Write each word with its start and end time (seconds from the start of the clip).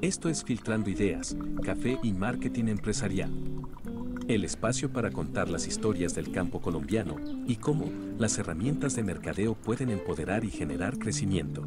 Esto 0.00 0.28
es 0.28 0.44
Filtrando 0.44 0.90
Ideas, 0.90 1.36
Café 1.62 1.98
y 2.02 2.12
Marketing 2.12 2.66
Empresarial. 2.66 3.32
El 4.28 4.44
espacio 4.44 4.92
para 4.92 5.10
contar 5.10 5.48
las 5.48 5.66
historias 5.66 6.14
del 6.14 6.30
campo 6.30 6.60
colombiano 6.60 7.16
y 7.46 7.56
cómo 7.56 7.90
las 8.18 8.38
herramientas 8.38 8.96
de 8.96 9.02
mercadeo 9.02 9.54
pueden 9.54 9.90
empoderar 9.90 10.44
y 10.44 10.50
generar 10.50 10.98
crecimiento. 10.98 11.66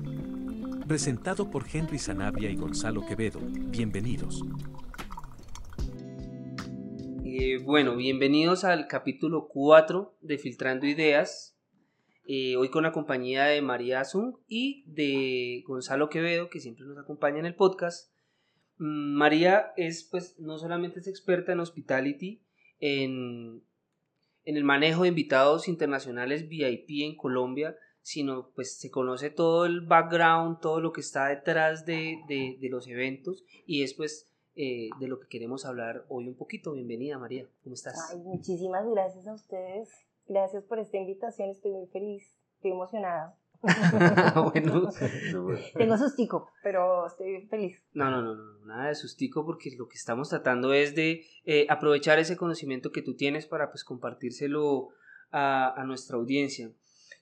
Presentado 0.87 1.49
por 1.49 1.65
Henry 1.71 1.99
Sanabria 1.99 2.49
y 2.49 2.55
Gonzalo 2.55 3.05
Quevedo. 3.05 3.39
Bienvenidos. 3.41 4.43
Bueno, 7.69 7.97
bienvenidos 7.97 8.63
al 8.63 8.87
capítulo 8.87 9.49
4 9.49 10.15
de 10.21 10.37
Filtrando 10.37 10.87
Ideas. 10.87 11.59
Eh, 12.25 12.55
hoy 12.55 12.69
con 12.69 12.83
la 12.83 12.93
compañía 12.93 13.43
de 13.43 13.61
María 13.61 13.99
Azung 13.99 14.37
y 14.47 14.85
de 14.87 15.65
Gonzalo 15.67 16.07
Quevedo, 16.07 16.49
que 16.49 16.61
siempre 16.61 16.85
nos 16.85 16.97
acompaña 16.97 17.39
en 17.39 17.45
el 17.45 17.55
podcast. 17.55 18.13
Mm, 18.77 19.17
María 19.17 19.73
es, 19.75 20.07
pues, 20.09 20.39
no 20.39 20.57
solamente 20.57 21.01
es 21.01 21.09
experta 21.09 21.51
en 21.51 21.59
hospitality, 21.59 22.41
en, 22.79 23.65
en 24.45 24.55
el 24.55 24.63
manejo 24.63 25.01
de 25.01 25.09
invitados 25.09 25.67
internacionales 25.67 26.47
VIP 26.47 27.03
en 27.03 27.17
Colombia, 27.17 27.75
sino 28.01 28.49
pues 28.55 28.79
se 28.79 28.89
conoce 28.89 29.29
todo 29.29 29.65
el 29.65 29.81
background, 29.81 30.61
todo 30.61 30.79
lo 30.79 30.93
que 30.93 31.01
está 31.01 31.27
detrás 31.27 31.85
de, 31.85 32.15
de, 32.29 32.59
de 32.61 32.69
los 32.69 32.87
eventos 32.87 33.43
y 33.65 33.83
es 33.83 33.93
pues 33.93 34.31
eh, 34.57 34.89
de 34.99 35.07
lo 35.07 35.19
que 35.19 35.27
queremos 35.27 35.65
hablar 35.65 36.05
hoy 36.09 36.27
un 36.27 36.35
poquito. 36.35 36.73
Bienvenida 36.73 37.17
María, 37.17 37.47
¿cómo 37.63 37.75
estás? 37.75 38.09
Ay, 38.11 38.19
muchísimas 38.19 38.89
gracias 38.89 39.27
a 39.27 39.33
ustedes, 39.33 39.89
gracias 40.27 40.63
por 40.63 40.79
esta 40.79 40.97
invitación, 40.97 41.51
estoy 41.51 41.71
muy 41.71 41.87
feliz, 41.87 42.23
estoy 42.55 42.71
emocionada. 42.71 43.37
bueno. 44.53 44.89
Tengo 45.73 45.97
sustico, 45.97 46.51
pero 46.63 47.07
estoy 47.07 47.47
feliz. 47.47 47.79
No, 47.93 48.09
no, 48.09 48.21
no, 48.21 48.35
no, 48.35 48.65
nada 48.65 48.87
de 48.87 48.95
sustico 48.95 49.45
porque 49.45 49.71
lo 49.77 49.87
que 49.87 49.95
estamos 49.95 50.29
tratando 50.29 50.73
es 50.73 50.95
de 50.95 51.25
eh, 51.45 51.67
aprovechar 51.69 52.19
ese 52.19 52.35
conocimiento 52.35 52.91
que 52.91 53.01
tú 53.01 53.15
tienes 53.15 53.45
para 53.45 53.69
pues 53.69 53.83
compartírselo 53.83 54.89
a, 55.31 55.79
a 55.79 55.85
nuestra 55.85 56.17
audiencia. 56.17 56.71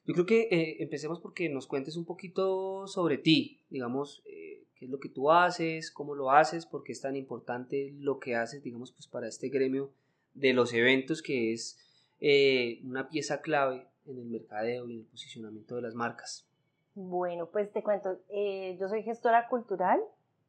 Yo 0.05 0.13
creo 0.13 0.25
que 0.25 0.47
eh, 0.51 0.83
empecemos 0.83 1.19
porque 1.19 1.49
nos 1.49 1.67
cuentes 1.67 1.97
un 1.97 2.05
poquito 2.05 2.85
sobre 2.87 3.17
ti, 3.17 3.61
digamos, 3.69 4.21
eh, 4.25 4.54
qué 4.85 4.87
es 4.87 4.91
lo 4.91 4.99
que 4.99 5.09
tú 5.09 5.31
haces, 5.31 5.91
cómo 5.91 6.13
lo 6.13 6.29
haces, 6.29 6.65
por 6.65 6.83
qué 6.83 6.91
es 6.91 7.01
tan 7.01 7.15
importante 7.15 7.93
lo 7.97 8.19
que 8.19 8.35
haces, 8.35 8.61
digamos, 8.61 8.91
pues 8.91 9.07
para 9.07 9.27
este 9.27 9.49
gremio 9.49 9.91
de 10.35 10.53
los 10.53 10.73
eventos 10.73 11.23
que 11.23 11.53
es 11.53 11.79
eh, 12.19 12.81
una 12.83 13.09
pieza 13.09 13.41
clave 13.41 13.87
en 14.05 14.19
el 14.19 14.25
mercadeo 14.25 14.87
y 14.87 14.93
en 14.93 14.99
el 14.99 15.05
posicionamiento 15.05 15.75
de 15.75 15.81
las 15.81 15.95
marcas. 15.95 16.47
Bueno, 16.93 17.47
pues 17.47 17.71
te 17.71 17.81
cuento, 17.81 18.19
eh, 18.29 18.77
yo 18.79 18.87
soy 18.87 19.01
gestora 19.01 19.47
cultural 19.47 19.99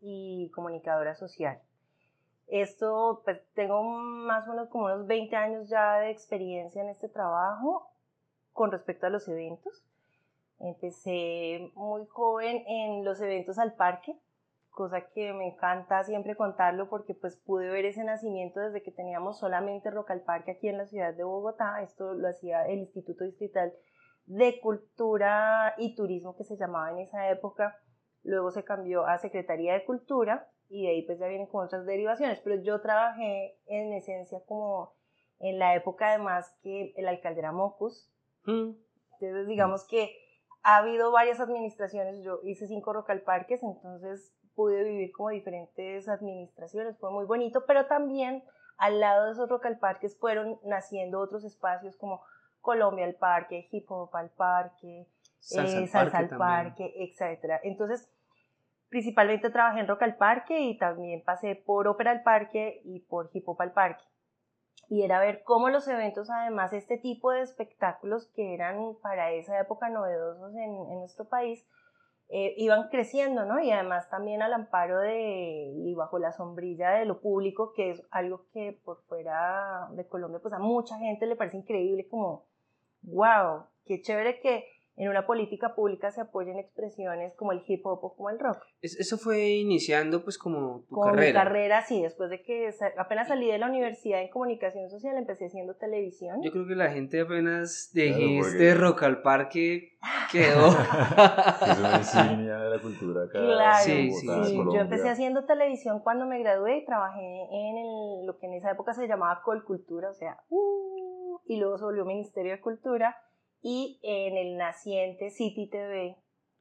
y 0.03 0.51
comunicadora 0.55 1.14
social. 1.14 1.59
Esto, 2.47 3.23
pues 3.25 3.41
tengo 3.55 3.83
más 3.83 4.47
o 4.47 4.51
menos 4.51 4.69
como 4.69 4.84
unos 4.84 5.07
20 5.07 5.34
años 5.34 5.69
ya 5.69 5.98
de 5.98 6.11
experiencia 6.11 6.83
en 6.83 6.91
este 6.91 7.09
trabajo 7.09 7.89
con 8.53 8.70
respecto 8.70 9.07
a 9.07 9.11
los 9.11 9.27
eventos. 9.29 9.83
Empecé 10.61 11.70
muy 11.75 12.07
joven 12.07 12.62
en 12.67 13.05
los 13.05 13.20
eventos 13.20 13.59
al 13.59 13.75
parque, 13.75 14.17
cosa 14.77 15.09
que 15.15 15.33
me 15.33 15.47
encanta 15.47 16.05
siempre 16.05 16.37
contarlo 16.37 16.91
porque 16.91 17.15
pues 17.15 17.35
pude 17.39 17.71
ver 17.71 17.87
ese 17.87 18.05
nacimiento 18.05 18.61
desde 18.61 18.83
que 18.83 18.93
teníamos 18.93 19.39
solamente 19.39 19.91
Rock 19.91 20.11
al 20.11 20.21
Parque 20.21 20.51
aquí 20.51 20.69
en 20.69 20.77
la 20.77 20.87
ciudad 20.87 21.15
de 21.15 21.25
Bogotá. 21.25 21.83
Esto 21.83 22.13
lo 22.13 22.29
hacía 22.29 22.67
el 22.67 22.81
Instituto 22.81 23.25
Distrital 23.25 23.73
de 24.27 24.61
Cultura 24.61 25.75
y 25.79 25.95
Turismo 25.95 26.37
que 26.37 26.45
se 26.45 26.59
llamaba 26.59 26.91
en 26.91 26.99
esa 26.99 27.31
época. 27.31 27.81
Luego 28.23 28.51
se 28.51 28.65
cambió 28.65 29.07
a 29.07 29.17
Secretaría 29.17 29.73
de 29.73 29.87
Cultura 29.87 30.47
y 30.69 30.83
de 30.83 30.91
ahí 30.91 31.07
pues 31.07 31.19
ya 31.19 31.27
vienen 31.27 31.47
con 31.47 31.65
otras 31.65 31.86
derivaciones. 31.86 32.39
Pero 32.41 32.63
yo 32.63 32.83
trabajé 32.83 33.59
en 33.65 33.95
esencia 33.95 34.41
como 34.47 34.92
en 35.39 35.59
la 35.59 35.75
época 35.75 36.11
además 36.11 36.55
que 36.63 36.92
el 36.97 37.09
alcalde 37.09 37.41
era 37.41 37.51
Mocus. 37.51 38.13
Mm. 38.45 38.73
Entonces 39.20 39.47
digamos 39.48 39.86
que 39.89 40.15
ha 40.63 40.77
habido 40.77 41.13
varias 41.13 41.41
administraciones, 41.41 42.23
yo 42.23 42.41
hice 42.42 42.67
cinco 42.67 42.92
Rocal 42.92 43.23
Parques, 43.23 43.63
entonces 43.63 44.36
pude 44.56 44.83
vivir 44.83 45.12
como 45.12 45.28
diferentes 45.28 46.08
administraciones, 46.08 46.98
fue 46.98 47.12
muy 47.12 47.27
bonito, 47.27 47.64
pero 47.67 47.86
también 47.86 48.42
al 48.78 48.98
lado 48.98 49.27
de 49.27 49.33
esos 49.33 49.48
Rocal 49.48 49.78
Parques 49.78 50.18
fueron 50.18 50.58
naciendo 50.64 51.20
otros 51.20 51.44
espacios 51.44 51.96
como 51.96 52.22
Colombia 52.61 53.05
al 53.05 53.14
Parque, 53.14 53.68
Hip 53.70 53.90
Hop 53.90 54.14
al 54.17 54.30
Parque, 54.30 55.06
Salsa 55.39 55.77
al 55.77 55.84
eh, 55.84 55.86
Salsa 55.86 56.18
Parque 56.18 56.34
al 56.34 56.39
Parque, 56.39 56.94
etc. 56.96 57.61
Entonces, 57.62 58.11
principalmente 58.89 59.50
trabajé 59.50 59.80
en 59.80 59.89
Rock 59.89 60.02
al 60.02 60.17
Parque 60.17 60.58
y 60.61 60.77
también 60.77 61.23
pasé 61.23 61.55
por 61.55 61.86
Ópera 61.86 62.11
al 62.11 62.23
Parque 62.23 62.80
y 62.84 63.00
por 63.00 63.30
Hip 63.33 63.48
Hop 63.48 63.61
al 63.61 63.73
Parque. 63.73 64.05
Y 64.88 65.02
era 65.02 65.18
ver 65.18 65.42
cómo 65.42 65.68
los 65.68 65.86
eventos, 65.88 66.30
además, 66.30 66.73
este 66.73 66.96
tipo 66.96 67.30
de 67.30 67.42
espectáculos 67.42 68.30
que 68.34 68.55
eran 68.55 68.94
para 69.02 69.33
esa 69.33 69.58
época 69.61 69.88
novedosos 69.88 70.55
en, 70.55 70.74
en 70.74 70.98
nuestro 71.00 71.24
país, 71.24 71.67
eh, 72.29 72.55
iban 72.57 72.89
creciendo, 72.89 73.45
¿no? 73.45 73.61
Y 73.61 73.70
además 73.70 74.09
también 74.11 74.42
al 74.42 74.53
amparo 74.53 75.01
de 75.01 75.73
y 75.77 75.95
bajo 75.95 76.19
la 76.19 76.33
sombrilla 76.33 76.91
de 76.91 77.05
lo 77.05 77.20
público, 77.20 77.73
que 77.73 77.91
es 77.91 78.03
algo 78.11 78.47
que 78.53 78.79
por 78.85 79.03
fuera 79.05 79.89
de 79.92 80.07
Colombia, 80.09 80.41
pues 80.41 80.55
a 80.55 80.59
mucha 80.59 80.98
gente 80.98 81.27
le 81.27 81.36
parece 81.36 81.59
increíble, 81.59 82.09
como, 82.09 82.47
wow, 83.03 83.67
qué 83.85 84.03
chévere 84.03 84.41
que 84.41 84.65
en 84.96 85.08
una 85.11 85.27
política 85.27 85.74
pública 85.74 86.11
se 86.11 86.23
apoyen 86.23 86.58
expresiones 86.58 87.34
como 87.36 87.52
el 87.52 87.62
hip 87.67 87.84
hop 87.86 88.02
o 88.02 88.14
como 88.17 88.30
el 88.30 88.39
rock. 88.39 88.58
Es- 88.80 88.98
eso 88.98 89.18
fue 89.18 89.48
iniciando 89.51 90.24
pues 90.24 90.39
como 90.39 90.84
tu 90.89 90.95
Como 90.95 91.11
mi 91.11 91.17
carrera. 91.17 91.45
carrera, 91.45 91.83
sí, 91.83 92.02
después 92.02 92.30
de 92.30 92.42
que 92.42 92.70
apenas 92.96 93.29
salí 93.29 93.51
de 93.51 93.58
la 93.58 93.67
universidad 93.68 94.23
en 94.23 94.30
comunicación 94.30 94.89
social, 94.89 95.17
empecé 95.18 95.46
haciendo 95.46 95.74
televisión. 95.74 96.40
Yo 96.42 96.51
creo 96.51 96.67
que 96.67 96.74
la 96.74 96.90
gente 96.90 97.20
apenas 97.20 97.90
Claro, 97.92 98.17
dijiste 98.17 98.51
porque- 98.51 98.74
Rock 98.74 99.02
al 99.02 99.23
Parque 99.23 99.98
quedó. 100.33 100.68
es 100.68 101.79
una 101.79 101.96
insignia 101.98 102.56
de 102.58 102.70
la 102.70 102.79
cultura 102.80 103.24
acá. 103.24 103.39
Claro, 103.39 103.85
Sí, 103.85 104.11
yo 104.73 104.80
empecé 104.80 105.08
haciendo 105.11 105.45
televisión 105.45 106.01
cuando 106.01 106.27
me 106.27 106.39
gradué 106.39 106.79
y 106.79 106.85
trabajé 106.86 107.20
en 107.20 107.77
el- 107.79 108.27
lo 108.27 108.39
que 108.39 108.46
en 108.46 108.55
esa 108.55 108.70
época 108.70 108.95
se 108.95 109.06
llamaba 109.06 109.42
Colcultura, 109.45 110.11
o 110.11 110.14
sea, 110.14 110.39
uh, 110.48 111.39
y 111.45 111.58
luego 111.58 111.77
se 111.79 111.85
volvió 111.85 112.05
Ministerio 112.05 112.52
de 112.52 112.61
Cultura 112.61 113.17
y 113.69 113.99
en 114.05 114.37
el 114.37 114.57
naciente 114.57 115.31
City 115.31 115.69
TV, 115.69 116.17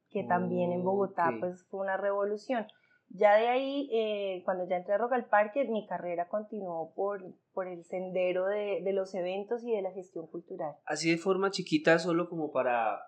que 0.09 0.23
también 0.23 0.71
en 0.71 0.83
Bogotá 0.83 1.31
pues 1.39 1.63
fue 1.69 1.81
una 1.81 1.97
revolución. 1.97 2.65
Ya 3.09 3.35
de 3.35 3.47
ahí, 3.47 3.87
eh, 3.93 4.41
cuando 4.43 4.67
ya 4.67 4.77
entré 4.77 4.95
a 4.95 4.97
Rock 4.97 5.13
al 5.13 5.27
Parque, 5.27 5.65
mi 5.65 5.85
carrera 5.85 6.27
continuó 6.27 6.95
por, 6.95 7.21
por 7.53 7.67
el 7.67 7.83
sendero 7.85 8.47
de, 8.47 8.81
de 8.83 8.91
los 8.91 9.13
eventos 9.13 9.63
y 9.63 9.71
de 9.71 9.83
la 9.83 9.91
gestión 9.91 10.25
cultural. 10.25 10.73
Así 10.83 11.11
de 11.11 11.17
forma 11.19 11.51
chiquita, 11.51 11.99
solo 11.99 12.27
como 12.27 12.51
para 12.51 12.99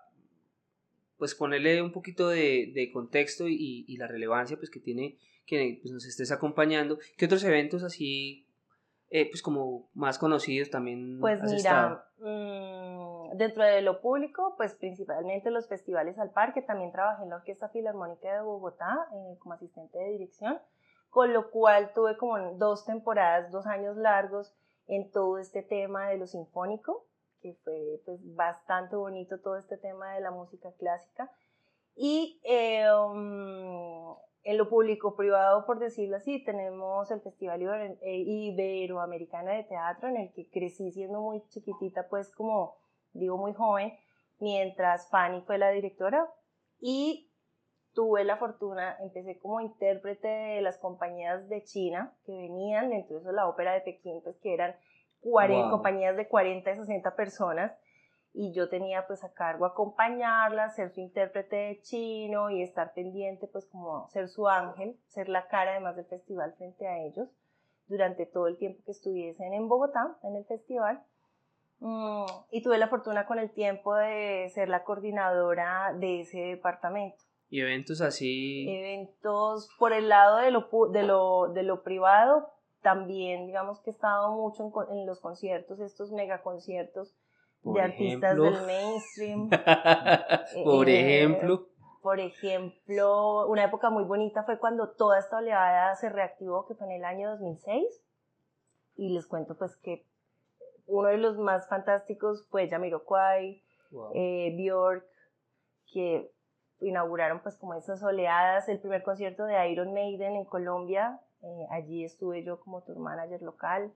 pues 1.16 1.34
ponerle 1.34 1.82
un 1.82 1.90
poquito 1.90 2.28
de, 2.28 2.70
de 2.72 2.92
contexto 2.92 3.48
y, 3.48 3.84
y 3.88 3.96
la 3.96 4.06
relevancia 4.06 4.56
pues 4.56 4.70
que 4.70 4.78
tiene 4.78 5.18
que 5.44 5.80
pues, 5.82 5.92
nos 5.92 6.06
estés 6.06 6.30
acompañando. 6.30 6.98
¿Qué 7.16 7.24
otros 7.24 7.42
eventos 7.42 7.82
así 7.82 8.46
eh, 9.10 9.28
pues 9.28 9.42
como 9.42 9.90
más 9.94 10.18
conocidos 10.18 10.70
también 10.70 11.18
Pues 11.18 11.42
has 11.42 11.50
estado? 11.52 12.04
mira, 12.20 12.30
mm, 12.30 12.97
dentro 13.34 13.64
de 13.64 13.82
lo 13.82 14.00
público, 14.00 14.54
pues 14.56 14.74
principalmente 14.74 15.50
los 15.50 15.68
festivales 15.68 16.18
al 16.18 16.30
parque, 16.30 16.62
también 16.62 16.92
trabajé 16.92 17.24
en 17.24 17.30
la 17.30 17.36
Orquesta 17.36 17.68
Filarmónica 17.68 18.32
de 18.32 18.42
Bogotá 18.42 19.08
eh, 19.12 19.38
como 19.38 19.54
asistente 19.54 19.98
de 19.98 20.10
dirección, 20.10 20.58
con 21.10 21.32
lo 21.32 21.50
cual 21.50 21.92
tuve 21.94 22.16
como 22.16 22.38
dos 22.54 22.84
temporadas, 22.84 23.50
dos 23.50 23.66
años 23.66 23.96
largos 23.96 24.54
en 24.86 25.10
todo 25.10 25.38
este 25.38 25.62
tema 25.62 26.08
de 26.08 26.18
lo 26.18 26.26
sinfónico, 26.26 27.06
que 27.40 27.54
fue 27.64 28.00
pues 28.04 28.20
bastante 28.34 28.96
bonito 28.96 29.40
todo 29.40 29.56
este 29.56 29.76
tema 29.76 30.14
de 30.14 30.20
la 30.20 30.30
música 30.30 30.72
clásica. 30.78 31.30
Y 31.94 32.40
eh, 32.44 32.86
um, 32.92 34.16
en 34.44 34.56
lo 34.56 34.68
público 34.68 35.14
privado, 35.16 35.66
por 35.66 35.78
decirlo 35.78 36.16
así, 36.16 36.42
tenemos 36.44 37.10
el 37.10 37.20
Festival 37.20 37.62
eh, 38.00 38.16
Iberoamericano 38.16 39.50
de 39.50 39.64
Teatro, 39.64 40.08
en 40.08 40.16
el 40.16 40.32
que 40.32 40.48
crecí 40.48 40.90
siendo 40.92 41.20
muy 41.20 41.42
chiquitita, 41.48 42.08
pues 42.08 42.30
como 42.34 42.76
digo, 43.12 43.36
muy 43.36 43.52
joven, 43.54 43.92
mientras 44.38 45.08
Fanny 45.10 45.42
fue 45.42 45.58
la 45.58 45.70
directora. 45.70 46.28
Y 46.80 47.32
tuve 47.94 48.22
la 48.24 48.36
fortuna, 48.36 48.96
empecé 49.00 49.38
como 49.40 49.60
intérprete 49.60 50.28
de 50.28 50.62
las 50.62 50.78
compañías 50.78 51.48
de 51.48 51.64
China 51.64 52.16
que 52.24 52.32
venían, 52.32 52.90
dentro 52.90 53.20
de 53.20 53.32
la 53.32 53.48
ópera 53.48 53.72
de 53.72 53.80
Pekín, 53.80 54.22
pues 54.22 54.38
que 54.38 54.54
eran 54.54 54.76
40, 55.20 55.62
Wow. 55.62 55.70
compañías 55.72 56.16
de 56.16 56.28
40 56.28 56.70
y 56.70 56.76
60 56.76 57.16
personas 57.16 57.72
y 58.32 58.52
yo 58.52 58.68
tenía 58.68 59.06
pues 59.06 59.24
a 59.24 59.32
cargo 59.32 59.66
acompañarla, 59.66 60.70
ser 60.70 60.92
su 60.92 61.00
intérprete 61.00 61.56
de 61.56 61.80
chino 61.80 62.50
y 62.50 62.62
estar 62.62 62.92
pendiente 62.92 63.48
pues 63.48 63.66
como 63.66 64.08
ser 64.10 64.28
su 64.28 64.46
ángel, 64.46 64.96
ser 65.06 65.28
la 65.28 65.48
cara 65.48 65.72
además 65.72 65.96
del 65.96 66.06
festival 66.06 66.54
frente 66.56 66.86
a 66.86 66.98
ellos 66.98 67.28
durante 67.86 68.26
todo 68.26 68.46
el 68.46 68.58
tiempo 68.58 68.82
que 68.84 68.92
estuviesen 68.92 69.54
en 69.54 69.68
Bogotá, 69.68 70.18
en 70.22 70.36
el 70.36 70.44
festival. 70.44 71.02
Mm, 71.80 72.24
y 72.50 72.62
tuve 72.62 72.78
la 72.78 72.88
fortuna 72.88 73.26
con 73.26 73.38
el 73.38 73.50
tiempo 73.50 73.94
de 73.94 74.50
ser 74.52 74.68
la 74.68 74.82
coordinadora 74.84 75.92
de 75.94 76.20
ese 76.20 76.38
departamento. 76.38 77.18
¿Y 77.50 77.60
eventos 77.60 78.00
así? 78.00 78.68
Eventos 78.68 79.70
por 79.78 79.92
el 79.92 80.08
lado 80.08 80.38
de 80.38 80.50
lo, 80.50 80.68
de 80.90 81.02
lo, 81.04 81.48
de 81.48 81.62
lo 81.62 81.82
privado, 81.82 82.50
también 82.82 83.46
digamos 83.46 83.80
que 83.80 83.90
he 83.90 83.92
estado 83.92 84.32
mucho 84.32 84.70
en, 84.90 85.06
los 85.06 85.20
conciertos, 85.20 85.80
estos 85.80 86.10
mega 86.12 86.42
conciertos 86.42 87.14
de 87.62 87.80
artistas 87.80 88.36
del 88.36 88.66
mainstream. 88.66 89.48
por 90.64 90.88
eh, 90.88 91.00
ejemplo. 91.00 91.68
Por 92.02 92.20
ejemplo, 92.20 93.48
una 93.48 93.64
época 93.64 93.90
muy 93.90 94.04
bonita 94.04 94.44
fue 94.44 94.58
cuando 94.58 94.90
toda 94.90 95.18
esta 95.18 95.38
oleada 95.38 95.94
se 95.96 96.08
reactivó, 96.08 96.66
que 96.66 96.74
fue 96.74 96.86
en 96.86 96.92
el 96.92 97.04
año 97.04 97.30
2006. 97.30 97.84
Y 98.96 99.10
les 99.10 99.26
cuento 99.26 99.56
pues 99.56 99.76
que 99.76 100.06
uno 100.88 101.08
de 101.08 101.18
los 101.18 101.38
más 101.38 101.68
fantásticos 101.68 102.46
fue 102.50 102.68
Jamiroquai, 102.68 103.62
eh, 104.14 104.54
Bjork, 104.56 105.04
que 105.92 106.30
inauguraron 106.80 107.40
pues 107.40 107.56
como 107.56 107.74
esas 107.74 108.02
oleadas, 108.02 108.68
el 108.68 108.80
primer 108.80 109.02
concierto 109.02 109.44
de 109.44 109.68
Iron 109.70 109.92
Maiden 109.92 110.34
en 110.36 110.44
Colombia, 110.44 111.20
eh, 111.42 111.66
allí 111.70 112.04
estuve 112.04 112.44
yo 112.44 112.60
como 112.60 112.82
tour 112.82 112.98
manager 112.98 113.42
local, 113.42 113.92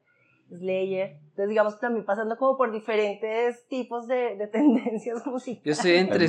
Slayer, 0.50 1.18
entonces 1.22 1.48
digamos 1.48 1.80
también 1.80 2.04
pasando 2.04 2.36
como 2.36 2.58
por 2.58 2.72
diferentes 2.72 3.66
tipos 3.68 4.06
de, 4.06 4.36
de 4.36 4.46
tendencias 4.52 5.24
musicales. 5.26 5.64
Yo 5.64 5.72
estoy 5.72 5.92
entre, 5.92 6.26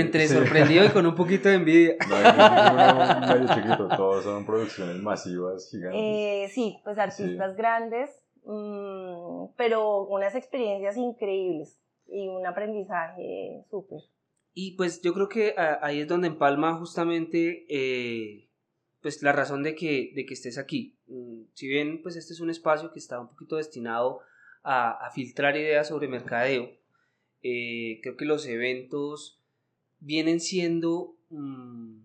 entre 0.00 0.28
sorprendido 0.28 0.84
y 0.84 0.88
con 0.90 1.06
un 1.06 1.14
poquito 1.14 1.48
de 1.48 1.54
envidia. 1.56 1.94
No 2.08 2.16
hay 2.16 3.38
medio 3.40 3.54
chiquito, 3.54 3.88
todos 3.96 4.24
son 4.24 4.44
producciones 4.44 4.96
masivas, 4.96 5.68
gigantes. 5.70 6.00
Eh, 6.00 6.48
sí, 6.52 6.80
pues 6.84 6.98
artistas 6.98 7.56
grandes, 7.56 8.10
mmm, 8.44 9.46
pero 9.56 10.04
unas 10.06 10.34
experiencias 10.34 10.96
increíbles 10.96 11.80
y 12.06 12.28
un 12.28 12.46
aprendizaje 12.46 13.64
súper. 13.70 14.00
Y 14.52 14.76
pues 14.76 15.02
yo 15.02 15.12
creo 15.12 15.28
que 15.28 15.54
ah, 15.56 15.80
ahí 15.82 16.00
es 16.00 16.08
donde 16.08 16.28
empalma 16.28 16.76
justamente 16.78 17.66
eh, 17.68 18.48
pues 19.00 19.22
la 19.22 19.32
razón 19.32 19.62
de 19.62 19.74
que, 19.74 20.12
de 20.14 20.24
que 20.24 20.34
estés 20.34 20.58
aquí. 20.58 20.96
Mm, 21.08 21.42
si 21.52 21.68
bien 21.68 22.02
pues 22.02 22.16
este 22.16 22.32
es 22.32 22.40
un 22.40 22.50
espacio 22.50 22.92
que 22.92 22.98
está 22.98 23.20
un 23.20 23.28
poquito 23.28 23.56
destinado 23.56 24.20
a, 24.62 25.10
filtrar 25.14 25.56
ideas 25.56 25.88
sobre 25.88 26.08
mercadeo, 26.08 26.70
eh, 27.42 28.00
creo 28.02 28.16
que 28.16 28.24
los 28.24 28.46
eventos 28.46 29.38
vienen 30.00 30.40
siendo 30.40 31.16
mm, 31.28 31.98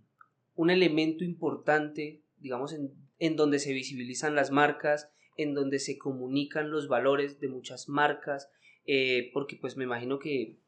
un 0.55 0.69
elemento 0.69 1.23
importante, 1.23 2.21
digamos, 2.37 2.73
en, 2.73 2.91
en 3.19 3.35
donde 3.37 3.59
se 3.59 3.71
visibilizan 3.71 4.35
las 4.35 4.51
marcas, 4.51 5.09
en 5.39 5.53
donde 5.53 5.79
se 5.79 5.97
comunican 5.97 6.69
los 6.69 6.89
valores 6.89 7.39
de 7.39 7.47
muchas 7.47 7.87
marcas, 7.87 8.51
eh, 8.85 9.31
porque 9.33 9.55
pues 9.55 9.77
me 9.77 9.85
imagino 9.85 10.19
que 10.19 10.59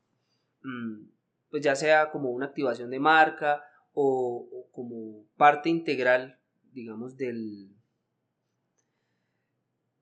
mm, 0.63 1.09
pues 1.49 1.61
ya 1.61 1.75
sea 1.75 2.09
como 2.09 2.29
una 2.31 2.45
activación 2.45 2.89
de 2.89 2.99
marca 2.99 3.65
o, 3.91 4.69
como 4.71 5.25
parte 5.35 5.69
integral, 5.69 6.39
digamos, 6.71 7.17
del, 7.17 7.75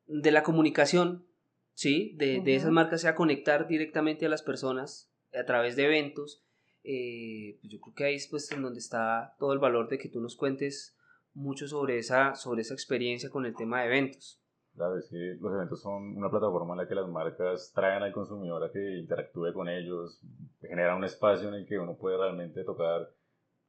de 0.05 0.31
la 0.31 0.43
comunicación, 0.43 1.25
¿sí? 1.73 2.15
De, 2.17 2.43
esas 2.55 2.71
marcas, 2.71 3.01
sea 3.01 3.15
conectar 3.15 3.67
directamente 3.67 4.27
a 4.27 4.29
las 4.29 4.43
personas 4.43 5.11
a 5.33 5.45
través 5.45 5.75
de 5.75 5.85
eventos. 5.85 6.45
Eh, 6.83 7.57
pues 7.59 7.73
yo 7.73 7.79
creo 7.81 7.95
que 7.95 8.03
ahí 8.03 8.15
es 8.15 8.27
pues 8.27 8.51
en 8.51 8.61
donde 8.61 8.79
está 8.79 9.35
todo 9.39 9.53
el 9.53 9.59
valor 9.59 9.89
de 9.89 9.97
que 9.97 10.09
tú 10.09 10.21
nos 10.21 10.35
cuentes 10.35 10.95
mucho 11.33 11.67
sobre 11.67 11.97
esa, 11.97 12.35
sobre 12.35 12.61
esa 12.61 12.75
experiencia 12.75 13.31
con 13.31 13.47
el 13.47 13.55
tema 13.55 13.81
de 13.81 13.87
eventos. 13.87 14.39
Claro, 14.75 14.97
es 14.97 15.09
que 15.09 15.37
los 15.41 15.53
eventos 15.53 15.81
son 15.81 16.15
una 16.15 16.29
plataforma 16.29 16.73
en 16.73 16.79
la 16.79 16.87
que 16.87 16.95
las 16.95 17.07
marcas 17.07 17.71
traen 17.73 18.03
al 18.03 18.13
consumidor 18.13 18.63
a 18.63 18.71
que 18.71 18.97
interactúe 18.97 19.51
con 19.53 19.67
ellos, 19.67 20.21
genera 20.61 20.95
un 20.95 21.03
espacio 21.03 21.49
en 21.49 21.55
el 21.55 21.67
que 21.67 21.77
uno 21.77 21.97
puede 21.97 22.17
realmente 22.17 22.63
tocar 22.63 23.09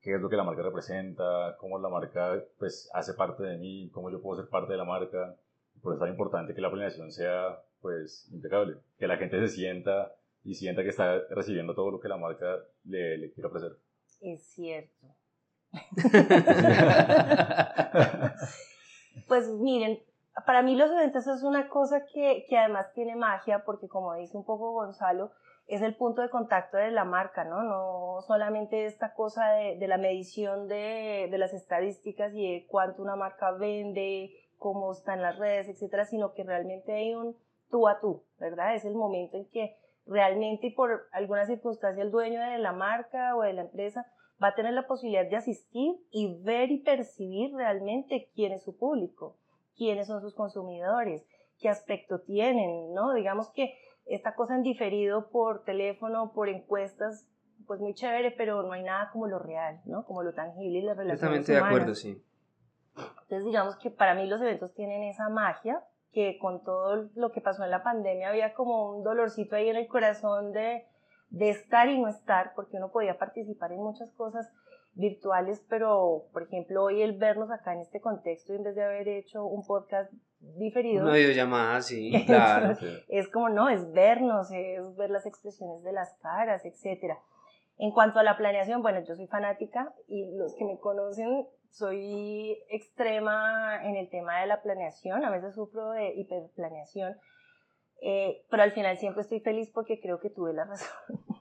qué 0.00 0.14
es 0.14 0.20
lo 0.20 0.28
que 0.28 0.36
la 0.36 0.44
marca 0.44 0.62
representa, 0.62 1.56
cómo 1.58 1.78
la 1.78 1.88
marca 1.88 2.42
pues, 2.58 2.88
hace 2.94 3.14
parte 3.14 3.42
de 3.42 3.58
mí, 3.58 3.90
cómo 3.90 4.10
yo 4.10 4.22
puedo 4.22 4.40
ser 4.40 4.50
parte 4.50 4.72
de 4.72 4.78
la 4.78 4.84
marca. 4.84 5.36
Por 5.82 5.94
eso 5.94 6.04
es 6.04 6.10
importante 6.10 6.54
que 6.54 6.60
la 6.60 6.70
planeación 6.70 7.10
sea 7.10 7.60
pues, 7.80 8.28
impecable, 8.32 8.76
que 8.98 9.06
la 9.06 9.16
gente 9.16 9.40
se 9.40 9.48
sienta 9.48 10.14
y 10.44 10.54
sienta 10.54 10.82
que 10.82 10.90
está 10.90 11.20
recibiendo 11.30 11.74
todo 11.74 11.90
lo 11.90 12.00
que 12.00 12.08
la 12.08 12.16
marca 12.16 12.58
le, 12.84 13.18
le 13.18 13.32
quiere 13.32 13.48
ofrecer. 13.48 13.76
Es 14.20 14.42
cierto. 14.42 15.06
pues 19.28 19.48
miren, 19.48 20.00
para 20.44 20.62
mí 20.62 20.76
los 20.76 20.90
eventos 20.90 21.26
es 21.26 21.42
una 21.42 21.68
cosa 21.68 22.04
que, 22.06 22.46
que, 22.48 22.58
además 22.58 22.92
tiene 22.94 23.16
magia 23.16 23.64
porque 23.64 23.88
como 23.88 24.14
dice 24.14 24.36
un 24.36 24.44
poco 24.44 24.72
Gonzalo, 24.72 25.32
es 25.66 25.82
el 25.82 25.94
punto 25.94 26.22
de 26.22 26.30
contacto 26.30 26.76
de 26.76 26.90
la 26.90 27.04
marca, 27.04 27.44
¿no? 27.44 27.62
No 27.62 28.20
solamente 28.22 28.86
esta 28.86 29.14
cosa 29.14 29.50
de, 29.50 29.76
de 29.78 29.88
la 29.88 29.98
medición 29.98 30.68
de, 30.68 31.28
de, 31.30 31.38
las 31.38 31.54
estadísticas 31.54 32.34
y 32.34 32.42
de 32.42 32.66
cuánto 32.66 33.02
una 33.02 33.16
marca 33.16 33.52
vende, 33.52 34.32
cómo 34.58 34.92
están 34.92 35.22
las 35.22 35.38
redes, 35.38 35.68
etcétera, 35.68 36.04
sino 36.04 36.34
que 36.34 36.44
realmente 36.44 36.92
hay 36.92 37.14
un 37.14 37.36
tú 37.70 37.88
a 37.88 38.00
tú, 38.00 38.24
¿verdad? 38.38 38.74
Es 38.74 38.84
el 38.84 38.94
momento 38.94 39.36
en 39.36 39.48
que 39.48 39.76
realmente 40.06 40.68
y 40.68 40.70
por 40.70 41.08
alguna 41.12 41.46
circunstancia 41.46 42.02
el 42.02 42.10
dueño 42.10 42.40
de 42.40 42.58
la 42.58 42.72
marca 42.72 43.36
o 43.36 43.42
de 43.42 43.52
la 43.52 43.62
empresa 43.62 44.06
va 44.42 44.48
a 44.48 44.54
tener 44.54 44.72
la 44.72 44.86
posibilidad 44.86 45.28
de 45.28 45.36
asistir 45.36 45.94
y 46.10 46.42
ver 46.42 46.70
y 46.72 46.78
percibir 46.78 47.54
realmente 47.54 48.28
quién 48.34 48.52
es 48.52 48.64
su 48.64 48.76
público 48.76 49.36
quiénes 49.80 50.08
son 50.08 50.20
sus 50.20 50.34
consumidores, 50.34 51.24
qué 51.58 51.70
aspecto 51.70 52.20
tienen, 52.20 52.92
¿no? 52.92 53.14
Digamos 53.14 53.50
que 53.54 53.72
esta 54.04 54.34
cosa 54.34 54.54
en 54.54 54.62
diferido 54.62 55.30
por 55.30 55.64
teléfono, 55.64 56.32
por 56.34 56.50
encuestas, 56.50 57.26
pues 57.66 57.80
muy 57.80 57.94
chévere, 57.94 58.30
pero 58.30 58.62
no 58.62 58.72
hay 58.72 58.82
nada 58.82 59.08
como 59.10 59.26
lo 59.26 59.38
real, 59.38 59.80
¿no? 59.86 60.04
Como 60.04 60.22
lo 60.22 60.34
tangible 60.34 60.80
y 60.80 60.82
las 60.82 60.98
relaciones 60.98 61.20
Totalmente 61.20 61.52
de 61.52 61.58
acuerdo, 61.58 61.94
sí. 61.94 62.22
Entonces, 63.22 63.46
digamos 63.46 63.76
que 63.76 63.90
para 63.90 64.14
mí 64.14 64.26
los 64.26 64.42
eventos 64.42 64.74
tienen 64.74 65.02
esa 65.04 65.30
magia, 65.30 65.82
que 66.12 66.36
con 66.38 66.62
todo 66.62 67.08
lo 67.14 67.32
que 67.32 67.40
pasó 67.40 67.64
en 67.64 67.70
la 67.70 67.82
pandemia 67.82 68.28
había 68.28 68.52
como 68.52 68.96
un 68.96 69.02
dolorcito 69.02 69.56
ahí 69.56 69.70
en 69.70 69.76
el 69.76 69.88
corazón 69.88 70.52
de, 70.52 70.84
de 71.30 71.48
estar 71.48 71.88
y 71.88 71.98
no 71.98 72.08
estar, 72.08 72.52
porque 72.54 72.76
uno 72.76 72.90
podía 72.90 73.16
participar 73.16 73.72
en 73.72 73.78
muchas 73.78 74.12
cosas 74.12 74.52
virtuales, 75.00 75.64
pero 75.68 76.26
por 76.32 76.44
ejemplo 76.44 76.84
hoy 76.84 77.02
el 77.02 77.16
vernos 77.16 77.50
acá 77.50 77.72
en 77.72 77.80
este 77.80 78.00
contexto, 78.00 78.54
en 78.54 78.62
vez 78.62 78.74
de 78.74 78.84
haber 78.84 79.08
hecho 79.08 79.44
un 79.44 79.66
podcast 79.66 80.12
diferido. 80.38 81.04
Una 81.04 81.14
videollamada, 81.14 81.80
sí, 81.80 82.12
claro. 82.26 82.76
es 83.08 83.28
como, 83.28 83.48
no, 83.48 83.68
es 83.68 83.90
vernos, 83.92 84.50
es 84.52 84.96
ver 84.96 85.10
las 85.10 85.26
expresiones 85.26 85.82
de 85.82 85.92
las 85.92 86.14
caras, 86.22 86.64
etc. 86.64 87.14
En 87.78 87.92
cuanto 87.92 88.18
a 88.18 88.22
la 88.22 88.36
planeación, 88.36 88.82
bueno, 88.82 89.00
yo 89.00 89.16
soy 89.16 89.26
fanática 89.26 89.92
y 90.06 90.36
los 90.36 90.54
que 90.54 90.64
me 90.64 90.78
conocen, 90.78 91.46
soy 91.70 92.58
extrema 92.68 93.80
en 93.84 93.96
el 93.96 94.08
tema 94.10 94.40
de 94.40 94.46
la 94.46 94.62
planeación, 94.62 95.24
a 95.24 95.30
veces 95.30 95.54
sufro 95.54 95.90
de 95.90 96.14
hiperplaneación, 96.14 97.16
eh, 98.02 98.44
pero 98.50 98.62
al 98.62 98.72
final 98.72 98.98
siempre 98.98 99.22
estoy 99.22 99.40
feliz 99.40 99.70
porque 99.72 100.00
creo 100.00 100.20
que 100.20 100.30
tuve 100.30 100.52
la 100.52 100.64
razón. 100.64 100.88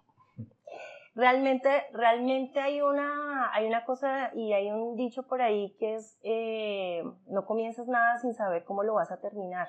Realmente, 1.20 1.86
realmente 1.92 2.62
hay 2.62 2.82
una, 2.82 3.54
hay 3.54 3.68
una 3.68 3.84
cosa 3.84 4.32
y 4.34 4.54
hay 4.54 4.72
un 4.72 4.96
dicho 4.96 5.24
por 5.24 5.42
ahí 5.42 5.76
que 5.78 5.96
es, 5.96 6.18
eh, 6.24 7.04
no 7.28 7.46
comienzas 7.46 7.90
nada 7.90 8.18
sin 8.20 8.34
saber 8.34 8.64
cómo 8.64 8.84
lo 8.84 8.94
vas 8.94 9.12
a 9.12 9.20
terminar, 9.20 9.68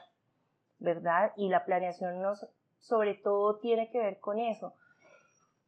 ¿verdad? 0.79 1.33
Y 1.35 1.49
la 1.49 1.65
planeación 1.65 2.23
nos, 2.23 2.47
sobre 2.79 3.15
todo 3.15 3.59
tiene 3.59 3.91
que 3.91 3.99
ver 3.99 4.21
con 4.21 4.39
eso. 4.39 4.75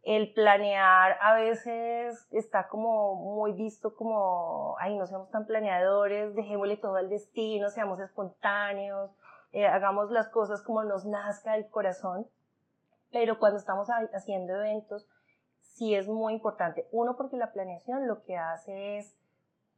El 0.04 0.32
planear 0.34 1.18
a 1.20 1.34
veces 1.34 2.28
está 2.30 2.68
como 2.68 3.16
muy 3.16 3.50
visto 3.50 3.96
como, 3.96 4.76
ay, 4.78 4.96
no 4.96 5.08
seamos 5.08 5.32
tan 5.32 5.46
planeadores, 5.46 6.36
dejémosle 6.36 6.76
todo 6.76 6.94
al 6.94 7.10
destino, 7.10 7.70
seamos 7.70 7.98
espontáneos, 7.98 9.10
eh, 9.50 9.66
hagamos 9.66 10.12
las 10.12 10.28
cosas 10.28 10.62
como 10.62 10.84
nos 10.84 11.04
nazca 11.06 11.56
el 11.56 11.68
corazón. 11.68 12.28
Pero 13.10 13.40
cuando 13.40 13.58
estamos 13.58 13.88
haciendo 14.14 14.54
eventos, 14.54 15.08
sí 15.82 15.94
es 15.96 16.08
muy 16.08 16.34
importante. 16.34 16.86
Uno, 16.92 17.16
porque 17.16 17.36
la 17.36 17.52
planeación 17.52 18.06
lo 18.06 18.22
que 18.22 18.36
hace 18.36 18.98
es 18.98 19.16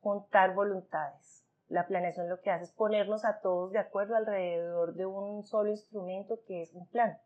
juntar 0.01 0.55
voluntades. 0.55 1.47
La 1.69 1.87
planeación 1.87 2.29
lo 2.29 2.41
que 2.43 2.51
hace 2.51 2.65
es 2.65 2.73
ponernos 2.73 3.25
a 3.25 3.41
todos 3.41 3.73
de 3.73 3.79
acuerdo 3.79 4.15
alrededor 4.15 4.95
de 4.95 5.07
un 5.07 5.45
solo 5.45 5.71
instrumento 5.71 6.41
que 6.47 6.61
es 6.61 6.75
un 6.75 6.87
plan, 6.89 7.17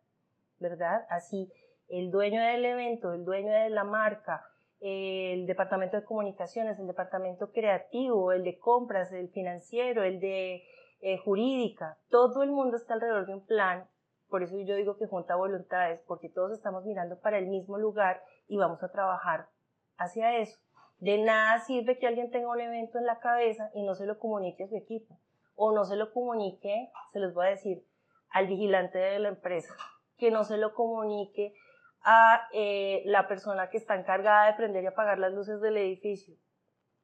¿verdad? 0.61 1.05
Así, 1.11 1.53
el 1.89 2.13
dueño 2.13 2.41
del 2.41 2.65
evento, 2.65 3.13
el 3.13 3.25
dueño 3.25 3.53
de 3.53 3.71
la 3.71 3.83
marca, 3.83 4.45
el 4.81 5.47
departamento 5.47 5.97
de 5.97 6.05
comunicaciones, 6.05 6.79
el 6.79 6.87
departamento 6.87 7.51
creativo, 7.51 8.31
el 8.31 8.45
de 8.45 8.61
compras, 8.61 9.11
el 9.13 9.29
financiero, 9.31 10.05
el 10.05 10.21
de 10.21 10.63
eh, 11.01 11.19
jurídica, 11.19 11.99
todo 12.11 12.45
el 12.45 12.53
mundo 12.53 12.77
está 12.77 12.95
alrededor 12.95 13.27
de 13.27 13.35
un 13.35 13.45
plan. 13.45 13.89
Por 14.29 14.43
eso 14.43 14.59
yo 14.59 14.77
digo 14.77 14.97
que 14.97 15.07
junta 15.07 15.37
voluntades, 15.37 16.03
porque 16.07 16.29
todos 16.29 16.53
estamos 16.53 16.85
mirando 16.85 17.19
para 17.21 17.39
el 17.39 17.47
mismo 17.47 17.79
lugar 17.79 18.23
y 18.47 18.57
vamos 18.57 18.83
a 18.83 18.93
trabajar 18.93 19.49
hacia 19.97 20.37
eso. 20.37 20.59
De 20.99 21.19
nada 21.19 21.61
sirve 21.61 21.99
que 21.99 22.07
alguien 22.07 22.31
tenga 22.31 22.51
un 22.51 22.61
evento 22.61 22.99
en 22.99 23.07
la 23.07 23.21
cabeza 23.21 23.71
y 23.75 23.83
no 23.85 23.95
se 23.95 24.07
lo 24.07 24.19
comunique 24.19 24.65
a 24.65 24.69
su 24.69 24.77
equipo 24.77 25.19
o 25.55 25.73
no 25.73 25.85
se 25.85 25.97
lo 25.97 26.13
comunique, 26.13 26.91
se 27.13 27.21
les 27.21 27.35
voy 27.35 27.47
a 27.47 27.51
decir, 27.51 27.85
al 28.31 28.47
vigilante 28.47 28.99
de 28.99 29.19
la 29.19 29.29
empresa 29.29 29.75
que 30.19 30.31
no 30.31 30.45
se 30.45 30.57
lo 30.57 30.75
comunique 30.75 31.55
a 32.03 32.49
eh, 32.53 33.03
la 33.07 33.27
persona 33.29 33.71
que 33.71 33.79
está 33.79 33.97
encargada 33.97 34.47
de 34.47 34.55
prender 34.55 34.85
y 34.85 34.89
apagar 34.89 35.19
las 35.19 35.33
luces 35.33 35.61
del 35.61 35.77
edificio. 35.77 36.37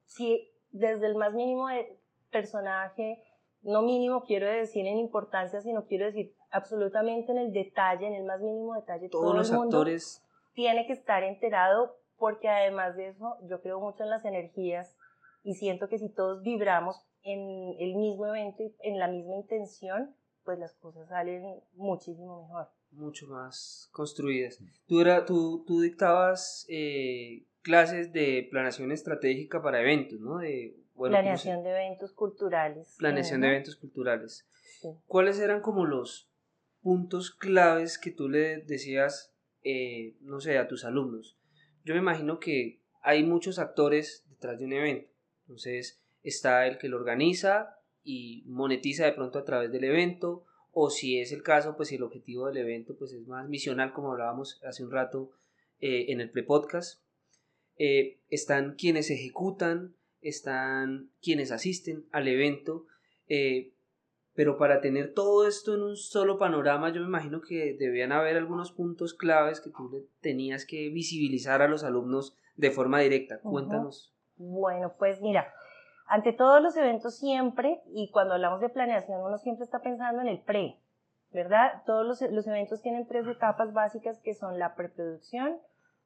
Si 0.05 0.53
desde 0.71 1.07
el 1.07 1.15
más 1.15 1.33
mínimo 1.33 1.69
personaje, 2.31 3.23
no 3.63 3.83
mínimo 3.83 4.25
quiero 4.25 4.47
decir 4.47 4.87
en 4.87 4.99
importancia, 4.99 5.61
sino 5.61 5.87
quiero 5.87 6.05
decir 6.05 6.35
absolutamente 6.55 7.33
en 7.33 7.39
el 7.39 7.53
detalle, 7.53 8.07
en 8.07 8.15
el 8.15 8.25
más 8.25 8.41
mínimo 8.41 8.75
detalle, 8.75 9.09
todos 9.09 9.25
todo 9.25 9.35
los 9.35 9.51
el 9.51 9.57
mundo 9.57 9.79
actores 9.79 10.25
tiene 10.55 10.87
que 10.87 10.93
estar 10.93 11.23
enterado 11.23 11.97
porque 12.17 12.49
además 12.49 12.97
de 12.97 13.09
eso 13.09 13.37
yo 13.49 13.61
creo 13.61 13.81
mucho 13.81 14.05
en 14.05 14.11
las 14.11 14.25
energías 14.25 14.97
y 15.43 15.55
siento 15.55 15.89
que 15.89 15.99
si 15.99 16.09
todos 16.09 16.43
vibramos 16.43 16.97
en 17.23 17.75
el 17.79 17.97
mismo 17.97 18.27
evento 18.27 18.63
y 18.63 18.75
en 18.81 18.99
la 18.99 19.09
misma 19.09 19.37
intención, 19.37 20.15
pues 20.45 20.59
las 20.59 20.75
cosas 20.75 21.09
salen 21.09 21.61
muchísimo 21.75 22.43
mejor. 22.43 22.69
Mucho 22.93 23.27
más 23.27 23.89
construidas. 23.93 24.59
Tú, 24.87 25.01
era, 25.01 25.25
tú, 25.25 25.65
tú 25.67 25.81
dictabas 25.81 26.65
eh, 26.69 27.45
clases 27.63 28.13
de 28.13 28.47
planeación 28.51 28.93
estratégica 28.93 29.61
para 29.61 29.81
eventos, 29.81 30.21
¿no? 30.21 30.39
De, 30.39 30.77
planeación 30.97 31.65
de 31.65 31.71
eventos 31.71 32.13
culturales. 32.13 32.95
Planeación 32.99 33.41
de 33.41 33.49
eventos 33.49 33.77
culturales. 33.77 34.47
¿Cuáles 35.07 35.41
eran 35.41 35.61
como 35.61 35.87
los 35.87 36.31
puntos 36.85 37.31
claves 37.31 37.99
que 37.99 38.11
tú 38.11 38.29
le 38.29 38.59
decías, 38.59 39.35
eh, 39.63 40.17
no 40.21 40.39
sé, 40.39 40.59
a 40.59 40.69
tus 40.69 40.85
alumnos? 40.85 41.39
Yo 41.83 41.95
me 41.95 42.01
imagino 42.01 42.39
que 42.39 42.83
hay 43.03 43.25
muchos 43.25 43.59
actores 43.59 44.27
detrás 44.29 44.59
de 44.59 44.67
un 44.67 44.75
evento. 44.75 45.11
Entonces, 45.41 46.05
está 46.23 46.67
el 46.67 46.77
que 46.77 46.89
lo 46.89 46.99
organiza 46.99 47.79
y 48.03 48.45
monetiza 48.47 49.07
de 49.07 49.13
pronto 49.13 49.39
a 49.39 49.47
través 49.47 49.73
del 49.73 49.85
evento, 49.85 50.45
o 50.73 50.91
si 50.91 51.19
es 51.19 51.33
el 51.33 51.43
caso, 51.43 51.75
pues 51.75 51.91
el 51.91 52.03
objetivo 52.03 52.49
del 52.49 52.59
evento 52.59 52.97
pues 52.99 53.15
es 53.15 53.27
más 53.27 53.49
misional, 53.49 53.95
como 53.95 54.13
hablábamos 54.13 54.61
hace 54.63 54.85
un 54.85 54.91
rato 54.91 55.31
eh, 55.81 56.07
en 56.09 56.21
el 56.21 56.31
pre-podcast. 56.31 57.03
Eh, 57.79 58.21
están 58.29 58.75
quienes 58.75 59.11
ejecutan, 59.11 59.97
están 60.21 61.11
quienes 61.23 61.51
asisten 61.51 62.05
al 62.13 62.29
evento, 62.29 62.87
pero 64.35 64.59
para 64.59 64.81
tener 64.81 65.15
todo 65.15 65.47
esto 65.47 65.75
en 65.75 65.83
un 65.83 65.97
solo 65.97 66.39
panorama, 66.39 66.91
yo 66.91 67.01
me 67.01 67.07
imagino 67.07 67.41
que 67.41 67.77
debían 67.79 68.13
haber 68.13 68.37
algunos 68.37 68.73
puntos 68.73 69.15
claves 69.15 69.61
que 69.61 69.71
tú 69.71 69.89
le 69.91 70.05
tenías 70.21 70.67
que 70.67 70.89
visibilizar 70.91 71.63
a 71.63 71.69
los 71.69 71.85
alumnos 71.85 72.37
de 72.57 72.71
forma 72.71 72.99
directa. 73.01 73.39
Cuéntanos. 73.41 74.13
Bueno, 74.37 74.95
pues 74.99 75.21
mira, 75.21 75.53
ante 76.07 76.33
todos 76.33 76.61
los 76.61 76.77
eventos 76.77 77.17
siempre, 77.17 77.81
y 77.87 78.11
cuando 78.11 78.35
hablamos 78.35 78.61
de 78.61 78.69
planeación, 78.69 79.21
uno 79.21 79.39
siempre 79.39 79.65
está 79.65 79.81
pensando 79.81 80.21
en 80.21 80.29
el 80.29 80.41
pre, 80.41 80.81
¿verdad? 81.31 81.83
Todos 81.87 82.05
los, 82.05 82.33
los 82.33 82.47
eventos 82.47 82.83
tienen 82.83 83.07
tres 83.07 83.27
etapas 83.27 83.73
básicas 83.73 84.21
que 84.21 84.35
son 84.35 84.59
la 84.59 84.75
preproducción, 84.75 85.59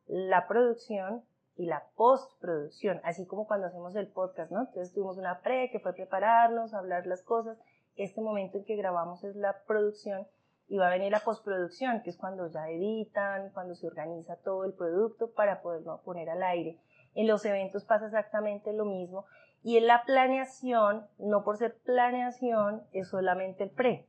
la 0.06 0.47
producción 0.47 1.25
y 1.56 1.66
la 1.66 1.82
postproducción, 1.97 3.00
así 3.02 3.26
como 3.26 3.47
cuando 3.47 3.66
hacemos 3.66 3.97
el 3.97 4.06
podcast, 4.06 4.52
¿no? 4.52 4.61
Entonces 4.61 4.92
tuvimos 4.92 5.18
una 5.18 5.40
pre 5.40 5.70
que 5.73 5.80
fue 5.80 5.92
prepararnos, 5.92 6.73
hablar 6.73 7.06
las 7.06 7.23
cosas. 7.23 7.58
Este 7.99 8.21
momento 8.21 8.59
en 8.59 8.64
que 8.64 8.76
grabamos 8.76 9.25
es 9.25 9.35
la 9.35 9.64
producción 9.67 10.28
y 10.69 10.78
va 10.78 10.87
a 10.87 10.90
venir 10.90 11.11
la 11.11 11.19
postproducción, 11.19 12.00
que 12.02 12.11
es 12.11 12.17
cuando 12.17 12.47
ya 12.47 12.71
editan, 12.71 13.50
cuando 13.50 13.75
se 13.75 13.88
organiza 13.88 14.37
todo 14.37 14.64
el 14.64 14.73
producto 14.73 15.33
para 15.33 15.62
poderlo 15.62 16.00
poner 16.05 16.31
al 16.31 16.45
aire. 16.45 16.78
En 17.17 17.26
los 17.26 17.45
eventos 17.45 17.85
pasa 17.85 18.07
exactamente 18.07 18.73
lo 18.73 18.85
mismo 18.85 19.26
y 19.64 19.78
en 19.78 19.88
la 19.88 20.05
planeación, 20.05 21.09
no 21.19 21.43
por 21.43 21.57
ser 21.57 21.76
planeación, 21.85 22.85
es 22.93 23.09
solamente 23.09 23.64
el 23.64 23.71
pre. 23.71 24.07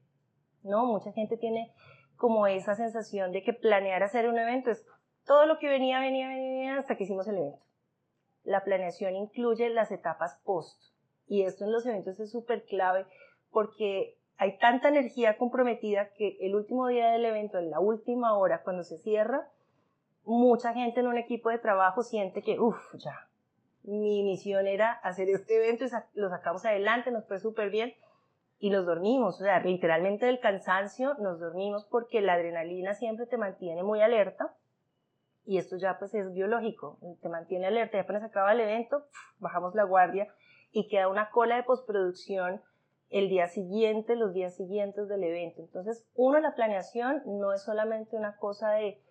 ¿no? 0.61 0.85
Mucha 0.85 1.11
gente 1.11 1.35
tiene 1.35 1.73
como 2.15 2.45
esa 2.45 2.75
sensación 2.75 3.31
de 3.31 3.41
que 3.41 3.53
planear 3.53 4.03
hacer 4.03 4.29
un 4.29 4.37
evento 4.37 4.69
es 4.69 4.85
todo 5.25 5.47
lo 5.47 5.57
que 5.57 5.67
venía, 5.67 5.99
venía, 5.99 6.27
venía 6.27 6.77
hasta 6.77 6.95
que 6.95 7.05
hicimos 7.05 7.27
el 7.27 7.37
evento. 7.37 7.65
La 8.43 8.63
planeación 8.63 9.15
incluye 9.15 9.67
las 9.69 9.91
etapas 9.91 10.39
post. 10.43 10.79
Y 11.25 11.43
esto 11.43 11.65
en 11.65 11.71
los 11.71 11.87
eventos 11.87 12.19
es 12.19 12.31
súper 12.31 12.65
clave 12.65 13.07
porque 13.51 14.17
hay 14.37 14.57
tanta 14.57 14.87
energía 14.89 15.37
comprometida 15.37 16.13
que 16.13 16.37
el 16.39 16.55
último 16.55 16.87
día 16.87 17.11
del 17.11 17.25
evento, 17.25 17.57
en 17.57 17.69
la 17.69 17.79
última 17.79 18.37
hora, 18.37 18.63
cuando 18.63 18.83
se 18.83 18.97
cierra, 18.97 19.49
mucha 20.23 20.73
gente 20.73 21.01
en 21.01 21.07
un 21.07 21.17
equipo 21.17 21.49
de 21.49 21.57
trabajo 21.57 22.03
siente 22.03 22.41
que, 22.41 22.59
uff, 22.59 22.95
ya, 22.95 23.27
mi 23.83 24.23
misión 24.23 24.67
era 24.67 24.91
hacer 24.91 25.29
este 25.29 25.57
evento 25.57 25.85
y 25.85 26.19
lo 26.19 26.29
sacamos 26.29 26.65
adelante, 26.65 27.11
nos 27.11 27.27
fue 27.27 27.39
súper 27.39 27.69
bien 27.69 27.93
y 28.59 28.69
nos 28.69 28.85
dormimos, 28.85 29.39
o 29.39 29.43
sea, 29.43 29.59
literalmente 29.61 30.25
del 30.25 30.39
cansancio 30.39 31.15
nos 31.15 31.39
dormimos 31.39 31.85
porque 31.85 32.21
la 32.21 32.33
adrenalina 32.33 32.93
siempre 32.93 33.25
te 33.25 33.37
mantiene 33.37 33.83
muy 33.83 34.01
alerta 34.01 34.53
y 35.45 35.57
esto 35.57 35.77
ya 35.77 35.97
pues 35.97 36.13
es 36.13 36.31
biológico, 36.33 36.99
te 37.21 37.29
mantiene 37.29 37.67
alerta 37.67 37.97
y 37.97 38.01
apenas 38.01 38.23
acaba 38.23 38.51
el 38.51 38.59
evento, 38.59 39.05
bajamos 39.39 39.75
la 39.75 39.83
guardia 39.83 40.27
y 40.71 40.87
queda 40.89 41.07
una 41.07 41.31
cola 41.31 41.55
de 41.55 41.63
postproducción 41.63 42.61
el 43.09 43.29
día 43.29 43.47
siguiente, 43.47 44.15
los 44.15 44.33
días 44.33 44.55
siguientes 44.55 45.07
del 45.07 45.23
evento. 45.23 45.61
Entonces, 45.61 46.05
uno, 46.13 46.39
la 46.39 46.55
planeación 46.55 47.23
no 47.25 47.53
es 47.53 47.63
solamente 47.63 48.15
una 48.15 48.37
cosa 48.37 48.71
de 48.71 49.01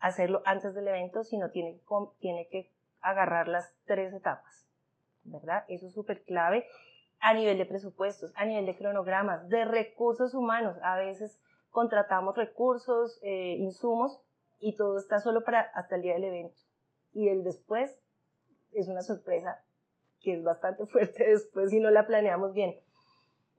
hacerlo 0.00 0.42
antes 0.44 0.74
del 0.74 0.88
evento, 0.88 1.22
sino 1.24 1.50
tiene, 1.50 1.80
tiene 2.18 2.48
que 2.48 2.72
agarrar 3.00 3.48
las 3.48 3.72
tres 3.84 4.12
etapas, 4.12 4.66
¿verdad? 5.22 5.64
Eso 5.68 5.86
es 5.86 5.94
súper 5.94 6.22
clave 6.24 6.66
a 7.20 7.34
nivel 7.34 7.58
de 7.58 7.66
presupuestos, 7.66 8.32
a 8.34 8.44
nivel 8.44 8.66
de 8.66 8.76
cronogramas, 8.76 9.48
de 9.48 9.64
recursos 9.64 10.34
humanos. 10.34 10.76
A 10.82 10.96
veces 10.96 11.38
contratamos 11.70 12.36
recursos, 12.36 13.20
eh, 13.22 13.56
insumos 13.58 14.20
y 14.58 14.76
todo 14.76 14.98
está 14.98 15.20
solo 15.20 15.44
para 15.44 15.60
hasta 15.74 15.96
el 15.96 16.02
día 16.02 16.14
del 16.14 16.24
evento. 16.24 16.58
Y 17.12 17.28
el 17.28 17.44
después 17.44 18.00
es 18.72 18.88
una 18.88 19.02
sorpresa 19.02 19.62
que 20.20 20.34
es 20.34 20.42
bastante 20.42 20.86
fuerte 20.88 21.28
después 21.28 21.70
si 21.70 21.78
no 21.78 21.90
la 21.90 22.06
planeamos 22.06 22.54
bien. 22.54 22.80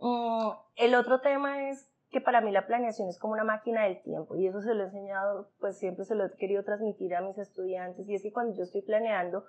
Mm, 0.01 0.49
el 0.75 0.95
otro 0.95 1.21
tema 1.21 1.69
es 1.69 1.87
que 2.09 2.19
para 2.19 2.41
mí 2.41 2.51
la 2.51 2.67
planeación 2.67 3.07
es 3.07 3.17
como 3.17 3.33
una 3.33 3.43
máquina 3.43 3.83
del 3.83 4.01
tiempo 4.01 4.35
y 4.35 4.47
eso 4.47 4.61
se 4.61 4.73
lo 4.73 4.83
he 4.83 4.85
enseñado, 4.87 5.49
pues 5.59 5.77
siempre 5.77 6.03
se 6.05 6.15
lo 6.15 6.25
he 6.25 6.31
querido 6.33 6.63
transmitir 6.63 7.15
a 7.15 7.21
mis 7.21 7.37
estudiantes 7.37 8.07
y 8.09 8.15
es 8.15 8.23
que 8.23 8.33
cuando 8.33 8.53
yo 8.55 8.63
estoy 8.63 8.81
planeando 8.81 9.45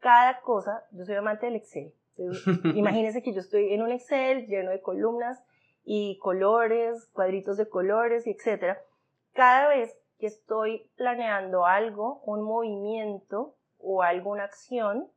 cada 0.00 0.40
cosa, 0.40 0.84
yo 0.90 1.04
soy 1.04 1.14
amante 1.14 1.46
del 1.46 1.56
Excel. 1.56 1.94
imagínense 2.74 3.22
que 3.22 3.32
yo 3.32 3.40
estoy 3.40 3.72
en 3.72 3.80
un 3.80 3.90
Excel 3.90 4.46
lleno 4.46 4.70
de 4.70 4.82
columnas 4.82 5.42
y 5.84 6.18
colores, 6.18 7.06
cuadritos 7.12 7.56
de 7.56 7.68
colores, 7.68 8.26
etc. 8.26 8.78
Cada 9.32 9.68
vez 9.68 9.96
que 10.18 10.26
estoy 10.26 10.90
planeando 10.96 11.64
algo, 11.64 12.22
un 12.26 12.42
movimiento 12.42 13.54
o 13.78 14.02
alguna 14.02 14.44
acción, 14.44 15.08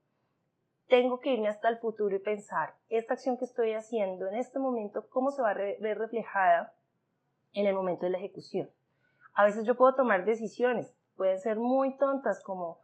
tengo 0.88 1.20
que 1.20 1.32
irme 1.32 1.48
hasta 1.48 1.70
el 1.70 1.78
futuro 1.78 2.16
y 2.16 2.20
pensar, 2.20 2.76
esta 2.90 3.14
acción 3.14 3.38
que 3.38 3.46
estoy 3.46 3.74
haciendo 3.74 4.28
en 4.28 4.36
este 4.36 4.60
momento, 4.60 5.08
¿cómo 5.10 5.32
se 5.32 5.42
va 5.42 5.52
a 5.52 5.54
ver 5.54 5.98
reflejada 5.98 6.74
en 7.56 7.66
el 7.66 7.74
momento 7.74 8.06
de 8.06 8.12
la 8.12 8.18
ejecución. 8.20 8.70
A 9.34 9.46
veces 9.46 9.66
yo 9.66 9.76
puedo 9.76 9.96
tomar 9.96 10.26
decisiones, 10.26 10.94
pueden 11.16 11.40
ser 11.40 11.58
muy 11.58 11.98
tontas 11.98 12.44
como 12.44 12.80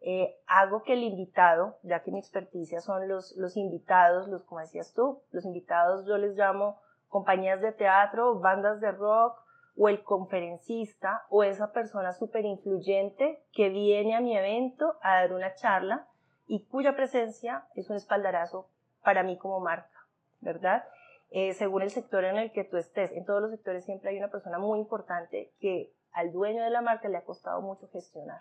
eh, 0.00 0.38
hago 0.46 0.82
que 0.82 0.92
el 0.92 1.02
invitado, 1.02 1.78
ya 1.82 2.02
que 2.02 2.12
mi 2.12 2.20
experticia 2.20 2.80
son 2.80 3.08
los, 3.08 3.34
los 3.36 3.56
invitados, 3.56 4.28
los, 4.28 4.44
como 4.44 4.60
decías 4.60 4.94
tú, 4.94 5.22
los 5.32 5.44
invitados 5.44 6.06
yo 6.06 6.16
les 6.16 6.36
llamo 6.36 6.80
compañías 7.08 7.60
de 7.60 7.72
teatro, 7.72 8.38
bandas 8.38 8.80
de 8.80 8.92
rock, 8.92 9.38
o 9.76 9.88
el 9.88 10.02
conferencista, 10.02 11.24
o 11.30 11.42
esa 11.42 11.72
persona 11.72 12.12
súper 12.12 12.44
influyente 12.44 13.42
que 13.52 13.70
viene 13.70 14.14
a 14.14 14.20
mi 14.20 14.36
evento 14.36 14.96
a 15.00 15.14
dar 15.14 15.32
una 15.32 15.54
charla 15.54 16.06
y 16.50 16.64
cuya 16.64 16.96
presencia 16.96 17.64
es 17.76 17.88
un 17.90 17.96
espaldarazo 17.96 18.68
para 19.04 19.22
mí 19.22 19.38
como 19.38 19.60
marca, 19.60 20.08
¿verdad? 20.40 20.84
Eh, 21.30 21.54
según 21.54 21.82
el 21.82 21.90
sector 21.90 22.24
en 22.24 22.38
el 22.38 22.50
que 22.50 22.64
tú 22.64 22.76
estés. 22.76 23.12
En 23.12 23.24
todos 23.24 23.40
los 23.40 23.52
sectores 23.52 23.84
siempre 23.84 24.10
hay 24.10 24.18
una 24.18 24.32
persona 24.32 24.58
muy 24.58 24.80
importante 24.80 25.52
que 25.60 25.92
al 26.10 26.32
dueño 26.32 26.64
de 26.64 26.70
la 26.70 26.82
marca 26.82 27.08
le 27.08 27.18
ha 27.18 27.24
costado 27.24 27.62
mucho 27.62 27.88
gestionar. 27.92 28.40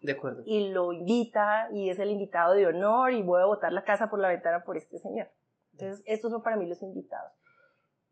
De 0.00 0.12
acuerdo. 0.12 0.44
Y 0.46 0.68
lo 0.68 0.92
invita 0.92 1.68
y 1.72 1.90
es 1.90 1.98
el 1.98 2.12
invitado 2.12 2.54
de 2.54 2.68
honor 2.68 3.12
y 3.12 3.24
voy 3.24 3.42
a 3.42 3.46
botar 3.46 3.72
la 3.72 3.82
casa 3.82 4.08
por 4.08 4.20
la 4.20 4.28
ventana 4.28 4.62
por 4.62 4.76
este 4.76 5.00
señor. 5.00 5.26
Entonces, 5.72 6.04
estos 6.06 6.30
son 6.30 6.44
para 6.44 6.54
mí 6.54 6.64
los 6.64 6.80
invitados. 6.80 7.32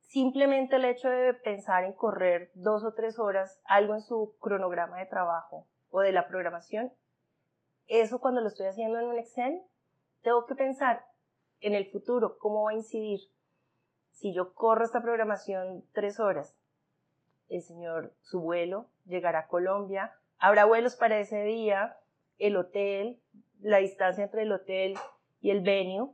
Simplemente 0.00 0.74
el 0.74 0.86
hecho 0.86 1.08
de 1.08 1.34
pensar 1.34 1.84
en 1.84 1.92
correr 1.92 2.50
dos 2.54 2.82
o 2.82 2.94
tres 2.94 3.20
horas 3.20 3.60
algo 3.64 3.94
en 3.94 4.00
su 4.00 4.34
cronograma 4.40 4.98
de 4.98 5.06
trabajo 5.06 5.68
o 5.90 6.00
de 6.00 6.10
la 6.10 6.26
programación, 6.26 6.92
eso 7.86 8.20
cuando 8.20 8.40
lo 8.40 8.48
estoy 8.48 8.66
haciendo 8.66 8.98
en 8.98 9.06
un 9.06 9.18
Excel, 9.18 9.62
tengo 10.22 10.46
que 10.46 10.54
pensar 10.54 11.04
en 11.60 11.74
el 11.74 11.90
futuro, 11.90 12.38
cómo 12.38 12.64
va 12.64 12.70
a 12.70 12.74
incidir 12.74 13.20
si 14.10 14.32
yo 14.32 14.54
corro 14.54 14.84
esta 14.84 15.02
programación 15.02 15.84
tres 15.92 16.20
horas, 16.20 16.56
el 17.48 17.62
señor, 17.62 18.14
su 18.22 18.40
vuelo, 18.40 18.86
llegará 19.04 19.40
a 19.40 19.46
Colombia, 19.46 20.12
habrá 20.38 20.64
vuelos 20.64 20.96
para 20.96 21.18
ese 21.18 21.42
día, 21.42 21.98
el 22.38 22.56
hotel, 22.56 23.20
la 23.60 23.78
distancia 23.78 24.24
entre 24.24 24.42
el 24.42 24.52
hotel 24.52 24.94
y 25.40 25.50
el 25.50 25.60
venue. 25.60 26.10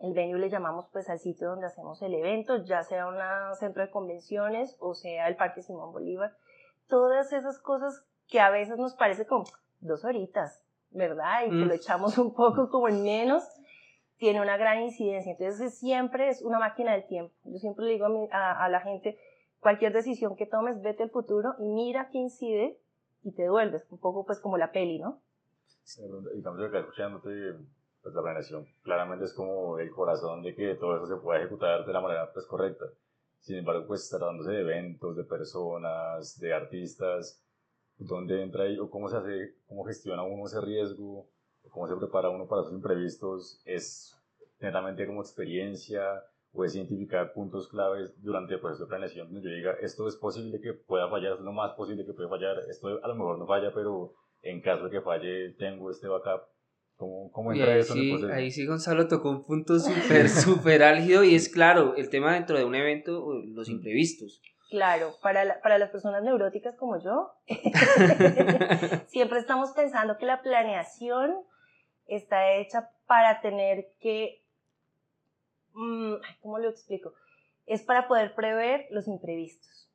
El 0.00 0.12
venue 0.12 0.38
le 0.38 0.50
llamamos 0.50 0.88
pues 0.92 1.08
al 1.08 1.18
sitio 1.18 1.48
donde 1.48 1.66
hacemos 1.66 2.02
el 2.02 2.14
evento, 2.14 2.64
ya 2.64 2.82
sea 2.82 3.06
un 3.06 3.16
centro 3.56 3.82
de 3.82 3.90
convenciones 3.90 4.76
o 4.80 4.94
sea 4.94 5.28
el 5.28 5.36
Parque 5.36 5.62
Simón 5.62 5.92
Bolívar. 5.92 6.36
todas 6.88 7.32
esas 7.32 7.58
cosas 7.58 8.04
que 8.28 8.40
a 8.40 8.50
veces 8.50 8.76
nos 8.78 8.94
parece 8.94 9.26
como 9.26 9.44
dos 9.80 10.04
horitas, 10.04 10.63
¿verdad? 10.94 11.42
Y 11.46 11.50
que 11.50 11.56
Mm. 11.64 11.68
lo 11.68 11.74
echamos 11.74 12.16
un 12.18 12.34
poco 12.34 12.70
como 12.70 12.88
en 12.88 13.02
menos, 13.02 13.44
tiene 14.16 14.40
una 14.40 14.56
gran 14.56 14.80
incidencia. 14.80 15.32
Entonces 15.32 15.76
siempre 15.78 16.28
es 16.28 16.40
una 16.42 16.58
máquina 16.58 16.92
del 16.92 17.06
tiempo. 17.06 17.34
Yo 17.44 17.58
siempre 17.58 17.84
le 17.84 17.92
digo 17.92 18.06
a, 18.06 18.08
mi- 18.08 18.28
a- 18.32 18.64
a 18.64 18.68
la 18.68 18.80
gente, 18.80 19.18
cualquier 19.60 19.92
decisión 19.92 20.36
que 20.36 20.46
tomes, 20.46 20.80
vete 20.80 21.02
al 21.02 21.10
futuro 21.10 21.54
y 21.58 21.66
mira 21.68 22.08
qué 22.10 22.18
incide 22.18 22.78
y 23.22 23.32
te 23.32 23.42
devuelves. 23.42 23.84
Un 23.90 23.98
poco 23.98 24.24
pues 24.24 24.40
como 24.40 24.56
la 24.56 24.70
peli, 24.72 24.98
¿no? 24.98 25.20
Digamos 26.34 26.58
que 26.60 26.66
acá 26.66 26.78
escuchándote, 26.78 27.54
pues 28.02 28.14
la 28.14 28.22
planeación 28.22 28.66
claramente 28.82 29.24
es 29.26 29.34
como 29.34 29.78
el 29.78 29.90
corazón 29.90 30.42
de 30.42 30.54
que 30.54 30.74
todo 30.76 30.96
eso 30.96 31.06
se 31.06 31.20
pueda 31.22 31.40
ejecutar 31.40 31.84
de 31.84 31.92
la 31.92 32.00
manera 32.00 32.32
pues 32.32 32.46
correcta. 32.46 32.86
Sin 33.40 33.56
embargo, 33.58 33.84
pues 33.86 34.08
tratándose 34.08 34.52
de 34.52 34.60
eventos, 34.60 35.16
de 35.16 35.24
personas, 35.24 36.38
de 36.40 36.54
artistas, 36.54 37.43
¿dónde 37.98 38.42
entra 38.42 38.64
ahí 38.64 38.78
o 38.78 38.90
cómo 38.90 39.08
se 39.08 39.16
hace, 39.16 39.56
cómo 39.66 39.84
gestiona 39.84 40.22
uno 40.22 40.46
ese 40.46 40.60
riesgo, 40.60 41.28
o 41.62 41.70
cómo 41.70 41.86
se 41.88 41.96
prepara 41.96 42.30
uno 42.30 42.46
para 42.46 42.62
esos 42.62 42.74
imprevistos? 42.74 43.60
¿Es 43.64 44.16
netamente 44.60 45.06
como 45.06 45.20
experiencia 45.20 46.22
o 46.54 46.64
es 46.64 46.74
identificar 46.76 47.32
puntos 47.32 47.68
claves 47.68 48.14
durante 48.22 48.54
el 48.54 48.60
proceso 48.60 48.84
de 48.84 48.88
planeación 48.88 49.32
donde 49.32 49.50
yo 49.50 49.56
diga, 49.56 49.72
esto 49.82 50.06
es 50.06 50.16
posible 50.16 50.60
que 50.60 50.72
pueda 50.72 51.10
fallar, 51.10 51.34
es 51.34 51.40
lo 51.40 51.52
más 51.52 51.72
posible 51.72 52.06
que 52.06 52.12
puede 52.12 52.28
fallar, 52.28 52.58
esto 52.70 53.00
a 53.02 53.08
lo 53.08 53.14
mejor 53.16 53.38
no 53.38 53.46
falla, 53.46 53.72
pero 53.74 54.14
en 54.40 54.60
caso 54.60 54.84
de 54.84 54.90
que 54.90 55.00
falle, 55.00 55.50
tengo 55.58 55.90
este 55.90 56.06
backup. 56.06 56.42
¿Cómo, 56.96 57.32
cómo 57.32 57.52
Y 57.52 57.58
entra 57.58 57.74
ahí 57.74 57.80
eso 57.80 57.94
en 57.94 57.98
el 57.98 58.18
sí, 58.18 58.26
ahí 58.26 58.50
sí 58.52 58.66
Gonzalo 58.66 59.08
tocó 59.08 59.28
un 59.30 59.44
punto 59.44 59.80
súper, 59.80 60.28
súper 60.28 60.84
álgido 60.84 61.24
y 61.24 61.34
es 61.34 61.48
claro, 61.48 61.96
el 61.96 62.08
tema 62.08 62.34
dentro 62.34 62.56
de 62.56 62.64
un 62.64 62.76
evento, 62.76 63.32
los 63.46 63.68
imprevistos. 63.68 64.40
Claro, 64.74 65.14
para, 65.22 65.44
la- 65.44 65.60
para 65.60 65.78
las 65.78 65.90
personas 65.90 66.24
neuróticas 66.24 66.74
como 66.74 66.98
yo, 67.00 67.32
siempre 69.06 69.38
estamos 69.38 69.70
pensando 69.70 70.18
que 70.18 70.26
la 70.26 70.42
planeación 70.42 71.36
está 72.08 72.50
hecha 72.54 72.90
para 73.06 73.40
tener 73.40 73.92
que, 74.00 74.42
mm, 75.74 76.14
¿cómo 76.42 76.58
lo 76.58 76.68
explico? 76.70 77.12
Es 77.66 77.82
para 77.84 78.08
poder 78.08 78.34
prever 78.34 78.86
los 78.90 79.06
imprevistos. 79.06 79.88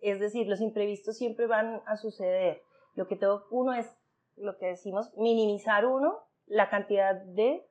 Es 0.00 0.20
decir, 0.20 0.46
los 0.46 0.60
imprevistos 0.60 1.16
siempre 1.18 1.48
van 1.48 1.82
a 1.86 1.96
suceder. 1.96 2.62
Lo 2.94 3.08
que 3.08 3.16
tengo 3.16 3.48
uno 3.50 3.72
es, 3.74 3.92
lo 4.36 4.56
que 4.58 4.66
decimos, 4.66 5.12
minimizar 5.16 5.86
uno 5.86 6.20
la 6.46 6.70
cantidad 6.70 7.16
de 7.16 7.66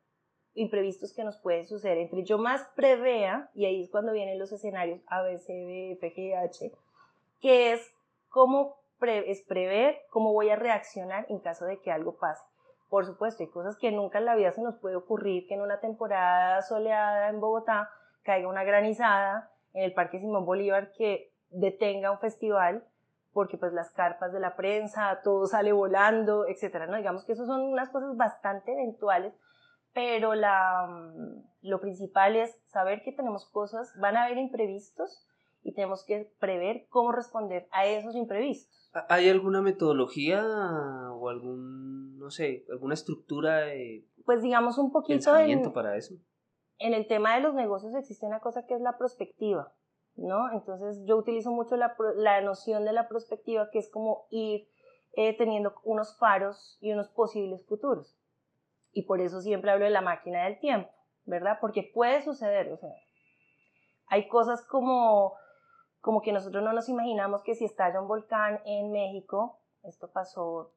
imprevistos 0.55 1.13
que 1.13 1.24
nos 1.24 1.38
pueden 1.38 1.65
suceder. 1.65 1.97
Entre 2.00 2.24
yo 2.24 2.38
más 2.38 2.67
prevea, 2.75 3.50
y 3.53 3.65
ahí 3.65 3.83
es 3.83 3.91
cuando 3.91 4.13
vienen 4.13 4.39
los 4.39 4.51
escenarios 4.51 5.01
A, 5.07 5.21
B, 5.21 5.38
C, 5.38 5.53
D, 5.53 5.91
F, 5.93 6.13
G, 6.15 6.35
H, 6.35 6.71
que 7.41 7.74
es 7.74 7.93
cómo 8.29 8.77
es 9.01 9.43
prever 9.43 10.01
cómo 10.09 10.33
voy 10.33 10.50
a 10.50 10.55
reaccionar 10.55 11.25
en 11.29 11.39
caso 11.39 11.65
de 11.65 11.79
que 11.79 11.91
algo 11.91 12.17
pase. 12.17 12.43
Por 12.89 13.05
supuesto, 13.05 13.43
hay 13.43 13.50
cosas 13.50 13.77
que 13.77 13.91
nunca 13.91 14.17
en 14.17 14.25
la 14.25 14.35
vida 14.35 14.51
se 14.51 14.62
nos 14.62 14.77
puede 14.77 14.95
ocurrir, 14.95 15.47
que 15.47 15.53
en 15.53 15.62
una 15.62 15.79
temporada 15.79 16.62
soleada 16.62 17.29
en 17.29 17.39
Bogotá 17.39 17.89
caiga 18.24 18.47
una 18.47 18.63
granizada 18.63 19.51
en 19.74 19.83
el 19.83 19.93
Parque 19.93 20.19
Simón 20.19 20.45
Bolívar 20.45 20.91
que 20.97 21.31
detenga 21.50 22.12
un 22.12 22.19
festival 22.19 22.83
porque 23.33 23.57
pues 23.57 23.74
las 23.74 23.91
carpas 23.91 24.31
de 24.31 24.39
la 24.39 24.55
prensa, 24.55 25.19
todo 25.21 25.45
sale 25.45 25.74
volando, 25.74 26.47
etcétera, 26.47 26.88
¿no? 26.88 26.95
Digamos 26.95 27.25
que 27.25 27.33
eso 27.33 27.45
son 27.45 27.63
unas 27.63 27.89
cosas 27.89 28.15
bastante 28.15 28.71
eventuales, 28.71 29.33
pero 29.96 30.36
la, 30.36 30.88
mm, 30.88 31.68
lo 31.68 31.80
principal 31.80 32.36
es 32.36 32.56
saber 32.68 33.02
que 33.02 33.14
tenemos 33.14 33.50
cosas, 33.50 33.92
van 34.00 34.18
a 34.18 34.25
haber 34.25 34.38
imprevistos 34.38 35.25
y 35.64 35.74
tenemos 35.74 36.04
que 36.06 36.32
prever 36.38 36.86
cómo 36.90 37.14
responder 37.14 37.68
a 37.72 37.88
esos 37.88 38.16
imprevistos. 38.16 38.92
¿Hay 39.10 39.30
alguna 39.30 39.62
metodología 39.62 40.46
o 41.14 41.30
algún, 41.30 42.20
no 42.20 42.30
sé, 42.30 42.66
alguna 42.70 42.94
estructura 42.94 43.60
de 43.62 44.05
Pues 44.25 44.42
digamos 44.44 44.77
un 44.77 44.92
poquito 44.92 45.36
en, 45.38 45.72
para 45.72 45.96
eso? 45.96 46.16
en 46.77 46.94
el 46.94 47.08
tema 47.08 47.36
de 47.36 47.42
los 47.42 47.55
negocios 47.55 47.96
existe 47.96 48.25
una 48.25 48.42
cosa 48.42 48.66
que 48.68 48.75
es 48.75 48.81
la 48.81 48.98
prospectiva, 48.98 49.74
¿no? 50.16 50.51
Entonces 50.51 51.01
yo 51.05 51.16
utilizo 51.16 51.51
mucho 51.51 51.77
la, 51.77 51.96
la 52.18 52.42
noción 52.42 52.84
de 52.84 52.92
la 52.92 53.08
prospectiva, 53.08 53.70
que 53.72 53.79
es 53.79 53.90
como 53.90 54.27
ir 54.29 54.68
eh, 55.14 55.38
teniendo 55.38 55.74
unos 55.86 56.18
faros 56.18 56.77
y 56.81 56.92
unos 56.92 57.08
posibles 57.10 57.66
futuros. 57.66 58.18
Y 58.96 59.03
por 59.03 59.20
eso 59.20 59.42
siempre 59.42 59.72
hablo 59.72 59.84
de 59.84 59.92
la 59.92 60.00
máquina 60.00 60.46
del 60.46 60.58
tiempo, 60.58 60.90
¿verdad? 61.25 61.58
Porque 61.60 61.92
puede 61.94 62.22
suceder, 62.22 62.72
o 62.72 62.77
sea, 62.77 62.96
hay 64.08 64.29
cosas 64.29 64.64
como, 64.64 65.34
como 66.00 66.22
que 66.22 66.31
nosotros 66.31 66.64
no 66.64 66.72
nos 66.72 66.88
imaginamos 66.88 67.44
que 67.44 67.55
si 67.55 67.66
estalla 67.66 68.00
un 68.00 68.08
volcán 68.08 68.62
en 68.64 68.94
México, 68.94 69.60
esto 69.84 70.10
pasó 70.14 70.72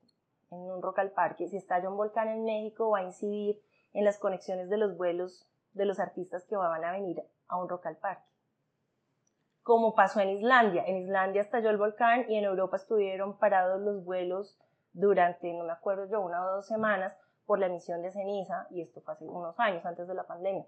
en 0.50 0.58
un 0.58 0.82
Rock 0.82 0.98
al 0.98 1.12
Parque, 1.12 1.46
si 1.46 1.58
estalla 1.58 1.88
un 1.88 1.96
volcán 1.96 2.26
en 2.26 2.42
México 2.42 2.90
va 2.90 2.98
a 2.98 3.04
incidir 3.04 3.62
en 3.92 4.04
las 4.04 4.18
conexiones 4.18 4.68
de 4.68 4.78
los 4.78 4.96
vuelos 4.96 5.48
de 5.74 5.84
los 5.84 6.00
artistas 6.00 6.44
que 6.48 6.56
van 6.56 6.84
a 6.84 6.90
venir 6.90 7.22
a 7.46 7.56
un 7.56 7.68
Rock 7.68 7.86
al 7.86 7.98
Parque. 7.98 8.26
Como 9.62 9.94
pasó 9.94 10.18
en 10.18 10.30
Islandia. 10.30 10.82
En 10.84 10.96
Islandia 10.96 11.42
estalló 11.42 11.70
el 11.70 11.76
volcán 11.76 12.28
y 12.28 12.36
en 12.36 12.44
Europa 12.44 12.78
estuvieron 12.78 13.38
parados 13.38 13.80
los 13.80 14.04
vuelos 14.04 14.58
durante, 14.92 15.52
no 15.52 15.62
me 15.62 15.72
acuerdo 15.72 16.08
yo, 16.10 16.20
una 16.20 16.44
o 16.44 16.56
dos 16.56 16.66
semanas 16.66 17.16
por 17.48 17.58
la 17.58 17.66
emisión 17.66 18.02
de 18.02 18.12
ceniza 18.12 18.66
y 18.70 18.82
esto 18.82 19.00
fue 19.00 19.14
hace 19.14 19.24
unos 19.24 19.58
años 19.58 19.84
antes 19.86 20.06
de 20.06 20.14
la 20.14 20.24
pandemia. 20.24 20.66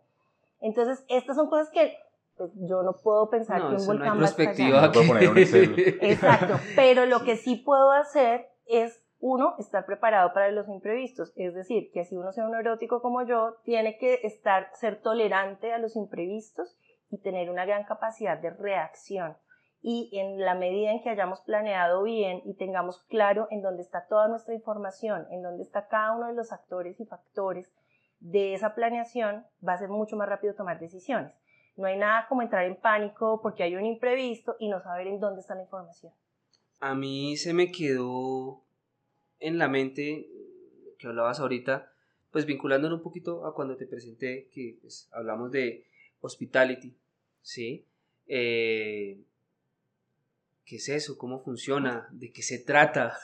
Entonces, 0.63 1.05
estas 1.09 1.37
son 1.37 1.51
cosas 1.51 1.69
que 1.69 1.95
pues, 2.39 2.51
yo 2.57 2.83
no 2.83 2.95
puedo 2.95 3.29
pensar 3.29 3.61
No, 3.61 3.69
que 3.69 3.75
un 3.75 3.81
eso 3.83 3.93
no 3.93 3.99
volcán 3.99 4.19
va 4.19 4.23
a 4.23 4.25
estallar. 4.25 4.55
perspectiva. 4.57 4.87
No 4.87 4.93
puedo 4.93 5.07
poner 5.09 5.29
un 5.29 5.39
Excel. 5.39 5.99
Exacto, 6.01 6.55
pero 6.75 7.05
lo 7.05 7.23
que 7.23 7.37
sí 7.37 7.57
puedo 7.57 7.93
hacer 7.93 8.49
es, 8.65 9.05
uno, 9.21 9.57
estar 9.59 9.85
preparado 9.85 10.33
para 10.33 10.51
los 10.51 10.67
imprevistos. 10.69 11.35
Es 11.37 11.55
decir, 11.55 11.91
que 11.93 12.07
si 12.07 12.17
uno 12.17 12.33
sea 12.33 12.47
un 12.47 12.53
neurótico 12.53 13.03
como 13.03 13.27
yo, 13.27 13.57
tiene 13.65 13.99
que 13.99 14.21
estar, 14.23 14.71
ser 14.73 15.03
tolerante 15.03 15.75
a 15.75 15.79
los 15.79 15.97
imprevistos 15.97 16.79
y 17.11 17.19
tener 17.19 17.51
una 17.51 17.67
gran 17.67 17.85
capacidad 17.85 18.39
de 18.39 18.49
reacción. 18.49 19.37
Y 19.83 20.11
en 20.13 20.41
la 20.41 20.55
medida 20.55 20.91
en 20.91 21.03
que 21.03 21.11
hayamos 21.11 21.41
planeado 21.41 22.03
bien 22.03 22.43
y 22.45 22.55
tengamos 22.55 22.99
claro 23.09 23.49
en 23.51 23.63
dónde 23.63 23.83
está 23.83 24.07
toda 24.07 24.29
nuestra 24.29 24.55
información, 24.55 25.27
en 25.31 25.43
dónde 25.43 25.63
está 25.63 25.89
cada 25.89 26.17
uno 26.17 26.27
de 26.27 26.35
los 26.35 26.53
actores 26.53 27.01
y 27.01 27.07
factores 27.07 27.73
de 28.21 28.55
esa 28.55 28.75
planeación, 28.75 29.47
va 29.67 29.75
a 29.75 29.79
ser 29.79 29.89
mucho 29.89 30.17
más 30.17 30.29
rápido 30.29 30.55
tomar 30.55 30.79
decisiones. 30.79 31.33
No 31.77 31.87
hay 31.87 31.97
nada 31.97 32.27
como 32.29 32.43
entrar 32.43 32.67
en 32.67 32.77
pánico 32.77 33.41
porque 33.43 33.63
hay 33.63 33.75
un 33.75 33.87
imprevisto 33.87 34.57
y 34.59 34.69
no 34.69 34.81
saber 34.83 35.07
en 35.07 35.19
dónde 35.19 35.41
está 35.41 35.55
la 35.55 35.63
información. 35.63 36.13
A 36.81 36.95
mí 36.95 37.37
se 37.37 37.55
me 37.55 37.73
quedó 37.73 38.63
en 39.39 39.59
la 39.59 39.69
mente 39.69 40.29
que 40.99 41.07
hablabas 41.07 41.41
ahorita, 41.41 41.91
pues 42.31 42.45
vinculándolo 42.45 42.97
un 42.97 43.03
poquito 43.03 43.47
a 43.47 43.55
cuando 43.55 43.77
te 43.77 43.87
presenté, 43.87 44.49
que 44.53 44.79
pues, 44.81 45.09
hablamos 45.13 45.51
de 45.51 45.87
hospitality, 46.21 46.95
¿sí? 47.41 47.87
Eh, 48.27 49.19
¿Qué 50.71 50.77
es 50.77 50.89
eso? 50.89 51.19
¿Cómo 51.19 51.41
funciona? 51.41 52.07
¿De 52.13 52.31
qué 52.31 52.43
se 52.43 52.63
trata? 52.65 53.19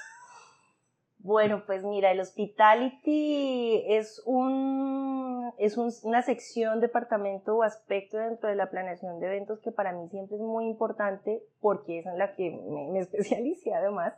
Bueno, 1.18 1.62
pues 1.64 1.84
mira, 1.84 2.10
el 2.10 2.18
hospitality 2.18 3.84
es, 3.86 4.20
un, 4.26 5.52
es 5.56 5.76
un- 5.76 5.92
una 6.02 6.22
sección, 6.22 6.80
departamento 6.80 7.54
o 7.54 7.62
aspecto 7.62 8.18
dentro 8.18 8.48
de 8.48 8.56
la 8.56 8.68
planeación 8.68 9.20
de 9.20 9.26
eventos 9.26 9.60
que 9.60 9.70
para 9.70 9.92
mí 9.92 10.08
siempre 10.08 10.34
es 10.38 10.42
muy 10.42 10.66
importante 10.66 11.40
porque 11.60 12.00
es 12.00 12.06
en 12.06 12.18
la 12.18 12.34
que 12.34 12.50
me, 12.50 12.90
me 12.90 12.98
especialicé 13.06 13.72
además, 13.74 14.14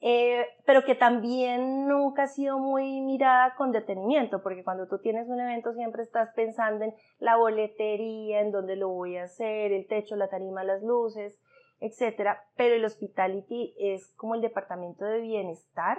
eh, 0.00 0.44
pero 0.66 0.84
que 0.84 0.96
también 0.96 1.86
nunca 1.86 2.24
ha 2.24 2.28
sido 2.28 2.58
muy 2.58 3.02
mirada 3.02 3.54
con 3.54 3.70
detenimiento, 3.70 4.42
porque 4.42 4.64
cuando 4.64 4.88
tú 4.88 4.98
tienes 4.98 5.28
un 5.28 5.38
evento 5.38 5.74
siempre 5.74 6.02
estás 6.02 6.30
pensando 6.34 6.84
en 6.86 6.94
la 7.20 7.36
boletería, 7.36 8.40
en 8.40 8.50
dónde 8.50 8.74
lo 8.74 8.88
voy 8.88 9.16
a 9.16 9.24
hacer, 9.24 9.70
el 9.70 9.86
techo, 9.86 10.16
la 10.16 10.28
tarima, 10.28 10.64
las 10.64 10.82
luces, 10.82 11.38
etcétera, 11.80 12.44
pero 12.56 12.74
el 12.74 12.84
hospitality 12.84 13.74
es 13.78 14.12
como 14.16 14.34
el 14.34 14.40
departamento 14.40 15.04
de 15.04 15.20
bienestar 15.20 15.98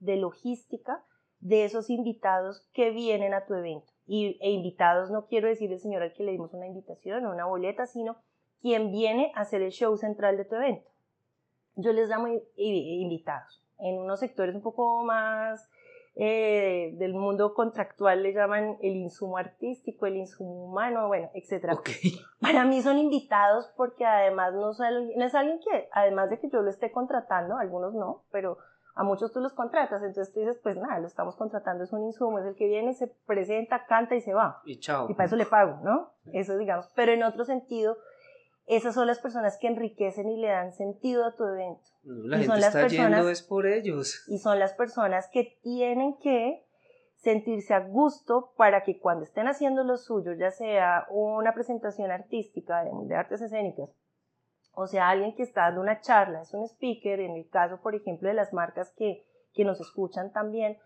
de 0.00 0.16
logística 0.16 1.02
de 1.40 1.64
esos 1.64 1.90
invitados 1.90 2.66
que 2.72 2.90
vienen 2.90 3.34
a 3.34 3.46
tu 3.46 3.54
evento. 3.54 3.92
Y, 4.06 4.38
e 4.40 4.50
invitados 4.50 5.10
no 5.10 5.26
quiero 5.26 5.48
decir 5.48 5.72
el 5.72 5.80
señor 5.80 6.02
al 6.02 6.12
que 6.12 6.22
le 6.22 6.32
dimos 6.32 6.54
una 6.54 6.66
invitación 6.66 7.26
o 7.26 7.32
una 7.32 7.46
boleta, 7.46 7.86
sino 7.86 8.16
quien 8.62 8.92
viene 8.92 9.32
a 9.34 9.40
hacer 9.40 9.62
el 9.62 9.72
show 9.72 9.96
central 9.96 10.36
de 10.36 10.44
tu 10.44 10.54
evento. 10.54 10.88
Yo 11.74 11.92
les 11.92 12.08
llamo 12.08 12.28
invitados. 12.56 13.62
En 13.78 13.98
unos 13.98 14.20
sectores 14.20 14.54
un 14.54 14.62
poco 14.62 15.04
más 15.04 15.68
eh, 16.18 16.92
del 16.94 17.12
mundo 17.12 17.52
contractual 17.52 18.22
le 18.22 18.32
llaman 18.32 18.78
el 18.80 18.96
insumo 18.96 19.36
artístico, 19.36 20.06
el 20.06 20.16
insumo 20.16 20.64
humano, 20.64 21.08
bueno, 21.08 21.30
etcétera. 21.34 21.74
Ok. 21.74 21.90
Para 22.40 22.64
mí 22.64 22.80
son 22.80 22.98
invitados 22.98 23.70
porque 23.76 24.04
además 24.06 24.54
no, 24.54 24.72
son- 24.72 25.10
no 25.14 25.24
es 25.24 25.34
alguien 25.34 25.60
que, 25.60 25.88
además 25.92 26.30
de 26.30 26.40
que 26.40 26.48
yo 26.48 26.62
lo 26.62 26.70
esté 26.70 26.90
contratando, 26.90 27.58
algunos 27.58 27.92
no, 27.94 28.22
pero 28.32 28.56
a 28.94 29.04
muchos 29.04 29.30
tú 29.30 29.40
los 29.40 29.52
contratas, 29.52 30.02
entonces 30.02 30.32
tú 30.32 30.40
dices, 30.40 30.58
pues 30.62 30.74
nada, 30.78 30.98
lo 31.00 31.06
estamos 31.06 31.36
contratando, 31.36 31.84
es 31.84 31.92
un 31.92 32.02
insumo, 32.04 32.38
es 32.38 32.46
el 32.46 32.54
que 32.56 32.66
viene, 32.66 32.94
se 32.94 33.08
presenta, 33.26 33.84
canta 33.84 34.14
y 34.14 34.22
se 34.22 34.32
va. 34.32 34.62
Y 34.64 34.80
chao. 34.80 35.10
Y 35.10 35.14
para 35.14 35.26
eso 35.26 35.36
le 35.36 35.44
pago, 35.44 35.80
¿no? 35.82 36.12
Eso 36.32 36.56
digamos. 36.56 36.90
Pero 36.96 37.12
en 37.12 37.22
otro 37.24 37.44
sentido, 37.44 37.98
esas 38.66 38.94
son 38.94 39.06
las 39.06 39.20
personas 39.20 39.58
que 39.58 39.68
enriquecen 39.68 40.28
y 40.28 40.38
le 40.38 40.48
dan 40.48 40.72
sentido 40.72 41.24
a 41.24 41.34
tu 41.34 41.44
evento. 41.44 41.88
la 42.02 42.38
gente 42.38 42.58
está 42.58 42.88
yendo 42.88 43.30
es 43.30 43.42
por 43.42 43.66
ellos. 43.66 44.24
Y 44.28 44.38
son 44.38 44.58
las 44.58 44.74
personas 44.74 45.28
que 45.32 45.58
tienen 45.62 46.18
que 46.18 46.66
sentirse 47.14 47.74
a 47.74 47.80
gusto 47.80 48.52
para 48.56 48.82
que 48.82 48.98
cuando 48.98 49.24
estén 49.24 49.48
haciendo 49.48 49.84
lo 49.84 49.96
suyo, 49.96 50.32
ya 50.32 50.50
sea 50.50 51.06
una 51.10 51.54
presentación 51.54 52.10
artística 52.10 52.84
de, 52.84 53.14
artes 53.14 53.40
escénicas, 53.40 53.88
o 54.74 54.86
sea, 54.86 55.08
alguien 55.08 55.34
que 55.34 55.42
está 55.42 55.62
dando 55.62 55.80
una 55.80 56.00
charla, 56.00 56.42
es 56.42 56.52
un 56.52 56.64
speaker, 56.64 57.20
en 57.20 57.36
el 57.36 57.48
caso, 57.48 57.80
por 57.80 57.94
ejemplo, 57.94 58.28
de 58.28 58.34
las 58.34 58.52
marcas 58.52 58.92
que, 58.96 59.24
que 59.54 59.64
nos 59.64 59.80
escuchan 59.80 60.32
también, 60.32 60.78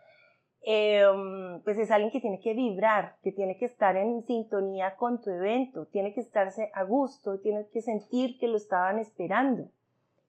em, 0.62 1.62
pues 1.62 1.78
es 1.78 1.90
alguien 1.90 2.10
que 2.10 2.20
tiene 2.20 2.40
que 2.40 2.54
vibrar, 2.54 3.16
que 3.22 3.32
tiene 3.32 3.56
que 3.56 3.64
estar 3.64 3.96
en 3.96 4.22
sintonía 4.26 4.96
con 4.96 5.20
tu 5.20 5.30
evento, 5.30 5.86
tiene 5.86 6.14
que 6.14 6.20
estarse 6.20 6.70
a 6.74 6.84
gusto, 6.84 7.40
tiene 7.40 7.66
que 7.72 7.82
sentir 7.82 8.38
que 8.38 8.48
lo 8.48 8.56
estaban 8.56 8.98
esperando 8.98 9.70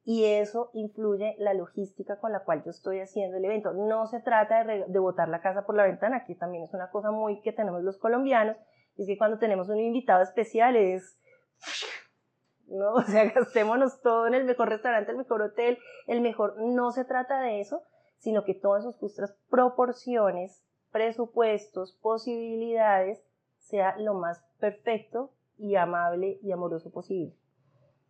y 0.04 0.26
eso 0.26 0.72
influye 0.74 1.36
la 1.38 1.54
logística 1.54 2.20
con 2.20 2.32
la 2.32 2.44
cual 2.44 2.64
yo 2.64 2.72
estoy 2.72 3.00
haciendo 3.00 3.38
el 3.38 3.46
evento. 3.46 3.74
No 3.74 4.08
se 4.08 4.20
trata 4.20 4.64
de, 4.64 5.00
botar 5.00 5.30
la 5.30 5.42
casa 5.42 5.66
por 5.66 5.76
la 5.76 5.84
ventana, 5.84 6.26
que 6.26 6.36
también 6.36 6.64
es 6.64 6.74
una 6.74 6.90
cosa 6.90 7.12
muy 7.12 7.42
que 7.42 7.54
tenemos 7.54 7.84
los 7.84 7.98
colombianos, 7.98 8.58
es 8.98 9.08
que 9.08 9.18
cuando 9.18 9.38
tenemos 9.38 9.70
un 9.70 9.80
invitado 9.80 10.24
especial 10.24 10.76
es, 10.76 11.20
¿no? 12.68 12.94
O 12.94 13.02
sea, 13.04 13.26
gastémonos 13.36 14.02
todo 14.02 14.28
en 14.28 14.34
el 14.34 14.46
mejor 14.46 14.70
restaurante, 14.70 15.12
el 15.12 15.18
mejor 15.18 15.42
hotel, 15.42 15.78
el 16.08 16.22
mejor, 16.22 16.56
no 16.58 16.92
se 16.92 17.06
trata 17.06 17.40
de 17.42 17.62
eso, 17.62 17.84
sino 18.22 18.46
que 18.46 18.54
todas 18.54 18.84
sus 18.84 18.96
justas 18.98 19.36
proporciones, 19.50 20.64
presupuestos, 20.92 21.98
posibilidades, 22.02 23.24
sea 23.58 23.98
lo 23.98 24.14
más 24.14 24.44
perfecto 24.60 25.32
y 25.58 25.76
amable 25.76 26.40
y 26.44 26.52
amoroso 26.52 26.92
posible. 26.92 27.36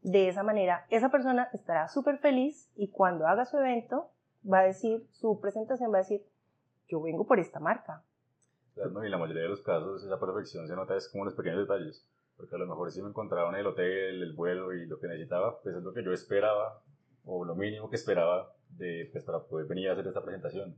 De 0.02 0.28
esa 0.28 0.43
manera, 0.43 0.86
esa 0.89 1.10
persona 1.10 1.50
estará 1.54 1.88
súper 1.88 2.17
feliz 2.17 2.69
y 2.76 2.89
cuando 2.89 3.26
haga 3.26 3.45
su 3.45 3.58
evento, 3.58 4.10
va 4.52 4.60
a 4.60 4.63
decir, 4.63 5.08
su 5.12 5.39
presentación 5.39 5.91
va 5.93 5.97
a 5.97 6.02
decir, 6.02 6.26
yo 6.89 7.02
vengo 7.02 7.26
por 7.26 7.39
esta 7.39 7.60
marca. 7.60 8.04
Claro, 8.74 9.06
y 9.06 9.10
la 9.10 9.17
mayoría 9.17 9.43
de 9.43 9.50
los 9.50 9.62
casos 9.62 10.04
esa 10.04 10.19
perfección 10.19 10.67
se 10.67 10.76
nota 10.76 10.95
es 10.95 11.08
como 11.08 11.24
los 11.24 11.36
pequeños 11.36 11.60
detalles, 11.60 12.06
porque 12.36 12.56
a 12.56 12.60
lo 12.60 12.67
mejor 12.67 12.91
si 12.91 13.02
me 13.02 13.10
encontraba 13.10 13.50
en 13.50 13.56
el 13.56 13.67
hotel, 13.67 14.24
el 14.24 14.34
vuelo 14.34 14.74
y 14.74 14.88
lo 14.88 15.00
que 15.00 15.08
necesitaba, 15.08 15.62
pues 15.62 15.76
es 15.76 15.84
lo 15.84 15.93
que 15.93 16.04
yo 16.04 16.12
esperaba, 16.12 16.82
o 17.24 17.45
lo 17.45 17.56
mínimo 17.56 17.89
que 17.89 17.95
esperaba 17.95 18.52
de, 18.78 19.10
pues, 19.12 19.24
para 19.24 19.40
poder 19.40 19.68
venir 19.68 19.90
a 19.90 19.94
hacer 19.94 20.08
esta 20.08 20.24
presentación. 20.24 20.76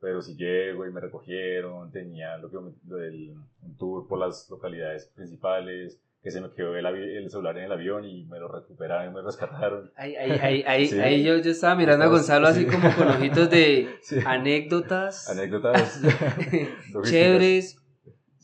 Pero 0.00 0.22
si 0.22 0.34
llego 0.34 0.86
y 0.86 0.90
me 0.90 1.00
recogieron, 1.00 1.90
tenía 1.92 2.38
lo 2.38 2.50
que, 2.50 2.56
lo 2.88 2.96
del, 2.96 3.34
un 3.62 3.76
tour 3.76 4.08
por 4.08 4.18
las 4.18 4.48
localidades 4.48 5.06
principales, 5.14 6.00
que 6.22 6.30
se 6.30 6.40
me 6.40 6.50
quedó 6.52 6.76
el, 6.76 6.86
el, 6.86 7.30
celular 7.30 7.56
en 7.58 7.64
el 7.64 7.72
avión 7.72 8.04
y 8.04 8.24
me 8.24 8.38
lo 8.38 8.48
recuperaron, 8.48 9.12
me 9.14 9.22
rescataron. 9.22 9.90
Ahí, 9.96 10.14
ahí, 10.16 10.62
ahí, 10.66 11.00
ahí 11.00 11.22
yo, 11.22 11.36
yo, 11.38 11.50
estaba 11.50 11.74
mirando 11.74 12.04
a 12.04 12.08
Gonzalo 12.08 12.46
así 12.46 12.66
como 12.66 12.94
con 12.94 13.08
ojitos 13.08 13.48
de 13.48 13.88
anécdotas. 14.26 15.30
Anécdotas. 15.30 16.00
chéveres, 17.04 17.78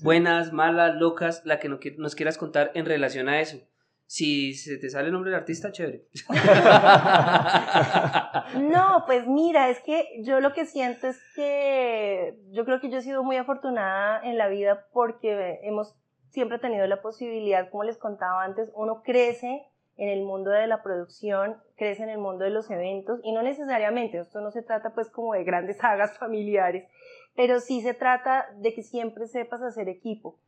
buenas, 0.02 0.52
malas, 0.52 0.96
locas, 0.96 1.42
la 1.44 1.58
que 1.58 1.68
nos 1.68 2.14
quieras 2.14 2.38
contar 2.38 2.70
en 2.74 2.86
relación 2.86 3.28
a 3.28 3.40
eso. 3.40 3.58
Si 4.06 4.54
se 4.54 4.78
te 4.78 4.88
sale 4.88 5.06
el 5.06 5.12
nombre 5.12 5.30
del 5.30 5.40
artista, 5.40 5.72
chévere. 5.72 6.04
No, 8.60 9.04
pues 9.06 9.26
mira, 9.26 9.70
es 9.70 9.80
que 9.80 10.22
yo 10.22 10.40
lo 10.40 10.52
que 10.52 10.66
siento 10.66 11.08
es 11.08 11.18
que 11.34 12.38
yo 12.50 12.64
creo 12.64 12.80
que 12.80 12.90
yo 12.90 12.98
he 12.98 13.02
sido 13.02 13.22
muy 13.22 13.36
afortunada 13.36 14.20
en 14.22 14.38
la 14.38 14.48
vida 14.48 14.86
porque 14.92 15.60
hemos 15.62 15.96
siempre 16.30 16.58
tenido 16.58 16.86
la 16.86 17.02
posibilidad, 17.02 17.70
como 17.70 17.84
les 17.84 17.98
contaba 17.98 18.44
antes, 18.44 18.70
uno 18.74 19.02
crece 19.02 19.66
en 19.96 20.08
el 20.08 20.22
mundo 20.22 20.50
de 20.50 20.66
la 20.66 20.82
producción, 20.82 21.56
crece 21.76 22.02
en 22.02 22.10
el 22.10 22.18
mundo 22.18 22.44
de 22.44 22.50
los 22.50 22.70
eventos 22.70 23.20
y 23.22 23.32
no 23.32 23.42
necesariamente, 23.42 24.18
esto 24.18 24.40
no 24.40 24.50
se 24.50 24.62
trata 24.62 24.94
pues 24.94 25.10
como 25.10 25.32
de 25.32 25.44
grandes 25.44 25.78
sagas 25.78 26.18
familiares, 26.18 26.88
pero 27.34 27.60
sí 27.60 27.80
se 27.80 27.94
trata 27.94 28.46
de 28.56 28.74
que 28.74 28.82
siempre 28.82 29.26
sepas 29.26 29.62
hacer 29.62 29.88
equipo. 29.88 30.38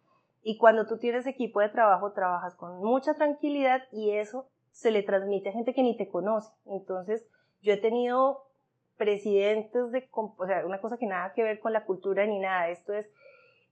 Y 0.48 0.56
cuando 0.56 0.86
tú 0.86 0.96
tienes 0.96 1.26
equipo 1.26 1.60
de 1.60 1.68
trabajo, 1.68 2.12
trabajas 2.12 2.56
con 2.56 2.78
mucha 2.78 3.12
tranquilidad 3.12 3.82
y 3.92 4.12
eso 4.12 4.48
se 4.70 4.90
le 4.90 5.02
transmite 5.02 5.50
a 5.50 5.52
gente 5.52 5.74
que 5.74 5.82
ni 5.82 5.94
te 5.94 6.08
conoce. 6.08 6.50
Entonces, 6.64 7.28
yo 7.60 7.74
he 7.74 7.76
tenido 7.76 8.46
presidentes 8.96 9.92
de, 9.92 10.08
o 10.10 10.46
sea, 10.46 10.64
una 10.64 10.80
cosa 10.80 10.96
que 10.96 11.04
nada 11.04 11.34
que 11.34 11.42
ver 11.42 11.60
con 11.60 11.74
la 11.74 11.84
cultura 11.84 12.24
ni 12.24 12.38
nada, 12.38 12.70
esto 12.70 12.94
es 12.94 13.10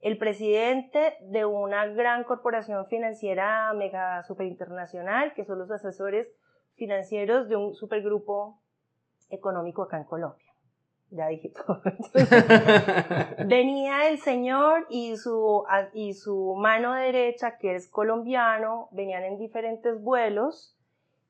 el 0.03 0.19
presidente 0.19 1.15
de 1.23 1.47
una 1.47 1.87
gran 1.87 2.25
corporación 2.25 2.85
financiera 2.89 3.73
mega 3.73 4.23
super 4.25 4.47
internacional, 4.47 5.33
que 5.33 5.47
son 5.47 5.59
los 5.59 5.71
asesores 5.71 6.29
financieros 6.75 7.49
de 7.49 7.57
un 7.57 7.75
supergrupo 7.75 8.61
económico 9.31 9.85
acá 9.85 9.97
en 9.97 10.05
Colombia. 10.05 10.46
Ya 11.11 11.29
dije 11.29 11.51
todo. 11.51 11.81
venía 13.47 14.09
el 14.09 14.19
señor 14.19 14.87
y 14.91 15.17
su, 15.17 15.65
y 15.95 16.15
su 16.15 16.55
mano 16.57 16.95
derecha, 16.95 17.59
que 17.59 17.77
es 17.77 17.89
colombiano, 17.89 18.89
venían 18.91 19.23
en 19.25 19.39
diferentes 19.39 20.03
vuelos 20.03 20.77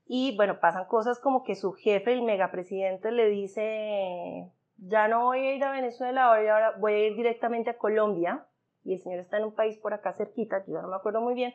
y 0.06 0.36
bueno, 0.36 0.60
pasan 0.60 0.86
cosas 0.86 1.18
como 1.18 1.42
que 1.42 1.56
su 1.56 1.72
jefe, 1.72 2.12
el 2.12 2.22
megapresidente, 2.22 3.10
le 3.10 3.28
dice, 3.28 4.50
ya 4.78 5.08
no 5.08 5.24
voy 5.24 5.40
a 5.40 5.54
ir 5.54 5.64
a 5.64 5.72
Venezuela, 5.72 6.26
ahora 6.26 6.74
voy 6.78 6.92
a 6.92 7.06
ir 7.08 7.16
directamente 7.16 7.70
a 7.70 7.78
Colombia 7.78 8.46
y 8.84 8.94
el 8.94 9.00
señor 9.00 9.18
está 9.18 9.38
en 9.38 9.44
un 9.44 9.54
país 9.54 9.76
por 9.78 9.92
acá 9.92 10.12
cerquita, 10.12 10.64
yo 10.66 10.80
no 10.80 10.88
me 10.88 10.96
acuerdo 10.96 11.20
muy 11.20 11.34
bien, 11.34 11.54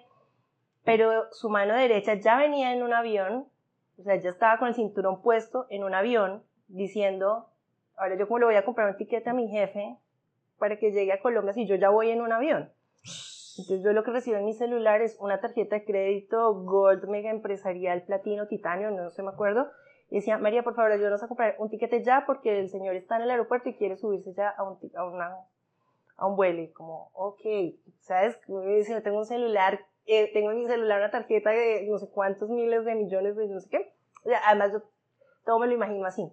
pero 0.84 1.32
su 1.32 1.50
mano 1.50 1.74
derecha 1.76 2.16
ya 2.16 2.38
venía 2.38 2.74
en 2.74 2.84
un 2.84 2.94
avión, 2.94 3.48
o 3.98 4.04
sea, 4.04 4.18
ya 4.18 4.30
estaba 4.30 4.60
con 4.60 4.68
el 4.68 4.76
cinturón 4.76 5.22
puesto 5.22 5.66
en 5.70 5.86
un 5.86 5.96
avión, 5.96 6.44
diciendo, 6.68 7.48
ahora 8.02 8.18
yo 8.18 8.28
cómo 8.28 8.40
le 8.40 8.46
voy 8.46 8.56
a 8.56 8.66
comprar 8.66 8.90
un 8.90 8.98
tiquete 8.98 9.30
a 9.30 9.34
mi 9.34 9.48
jefe 9.48 9.98
para 10.58 10.78
que 10.78 10.92
llegue 10.92 11.14
a 11.14 11.22
Colombia 11.22 11.54
si 11.54 11.68
yo 11.68 11.76
ya 11.76 11.90
voy 11.90 12.10
en 12.10 12.22
un 12.22 12.32
avión. 12.32 12.72
Entonces 13.58 13.84
yo 13.84 13.94
lo 13.94 14.04
que 14.04 14.12
recibo 14.12 14.38
en 14.38 14.46
mi 14.46 14.54
celular 14.54 15.02
es 15.02 15.18
una 15.20 15.40
tarjeta 15.40 15.76
de 15.76 15.86
crédito 15.86 16.54
Gold 16.64 17.08
Mega 17.08 17.30
Empresarial 17.30 18.04
Platino 18.04 18.48
Titanio, 18.48 18.92
no 18.92 19.10
sé, 19.10 19.22
me 19.24 19.30
acuerdo. 19.30 19.68
Y 20.10 20.16
decía, 20.16 20.38
María, 20.38 20.64
por 20.64 20.76
favor, 20.76 20.92
ayúdanos 20.92 21.22
a 21.24 21.28
comprar 21.28 21.56
un 21.60 21.70
tiquete 21.70 22.04
ya 22.04 22.24
porque 22.26 22.60
el 22.60 22.70
señor 22.70 22.96
está 22.96 23.18
en 23.18 23.24
el 23.24 23.32
aeropuerto 23.32 23.70
y 23.70 23.76
quiere 23.76 23.98
subirse 23.98 24.34
ya 24.34 24.50
a, 24.50 24.64
un, 24.64 24.78
a 24.96 25.06
una 25.06 25.38
a 26.18 26.28
un 26.28 26.36
vuelo 26.36 26.62
y 26.62 26.72
como, 26.72 27.10
ok, 27.14 27.42
¿sabes? 28.00 28.40
Si 28.46 28.94
no 28.94 29.02
tengo 29.02 29.18
un 29.18 29.26
celular, 29.26 29.80
eh, 30.06 30.32
tengo 30.34 30.52
en 30.52 30.60
mi 30.60 30.68
celular 30.68 31.00
una 31.00 31.10
tarjeta 31.10 31.50
de 31.50 31.88
no 31.90 31.98
sé 31.98 32.10
cuántos 32.12 32.50
miles 32.50 32.86
de 32.86 32.96
millones 32.96 33.36
de 33.36 33.48
no 33.48 33.60
sé 33.60 33.70
qué. 33.70 33.94
además, 34.46 34.72
yo 34.72 34.84
todo 35.46 35.60
me 35.60 35.68
lo 35.68 35.74
imagino 35.74 36.06
así. 36.06 36.32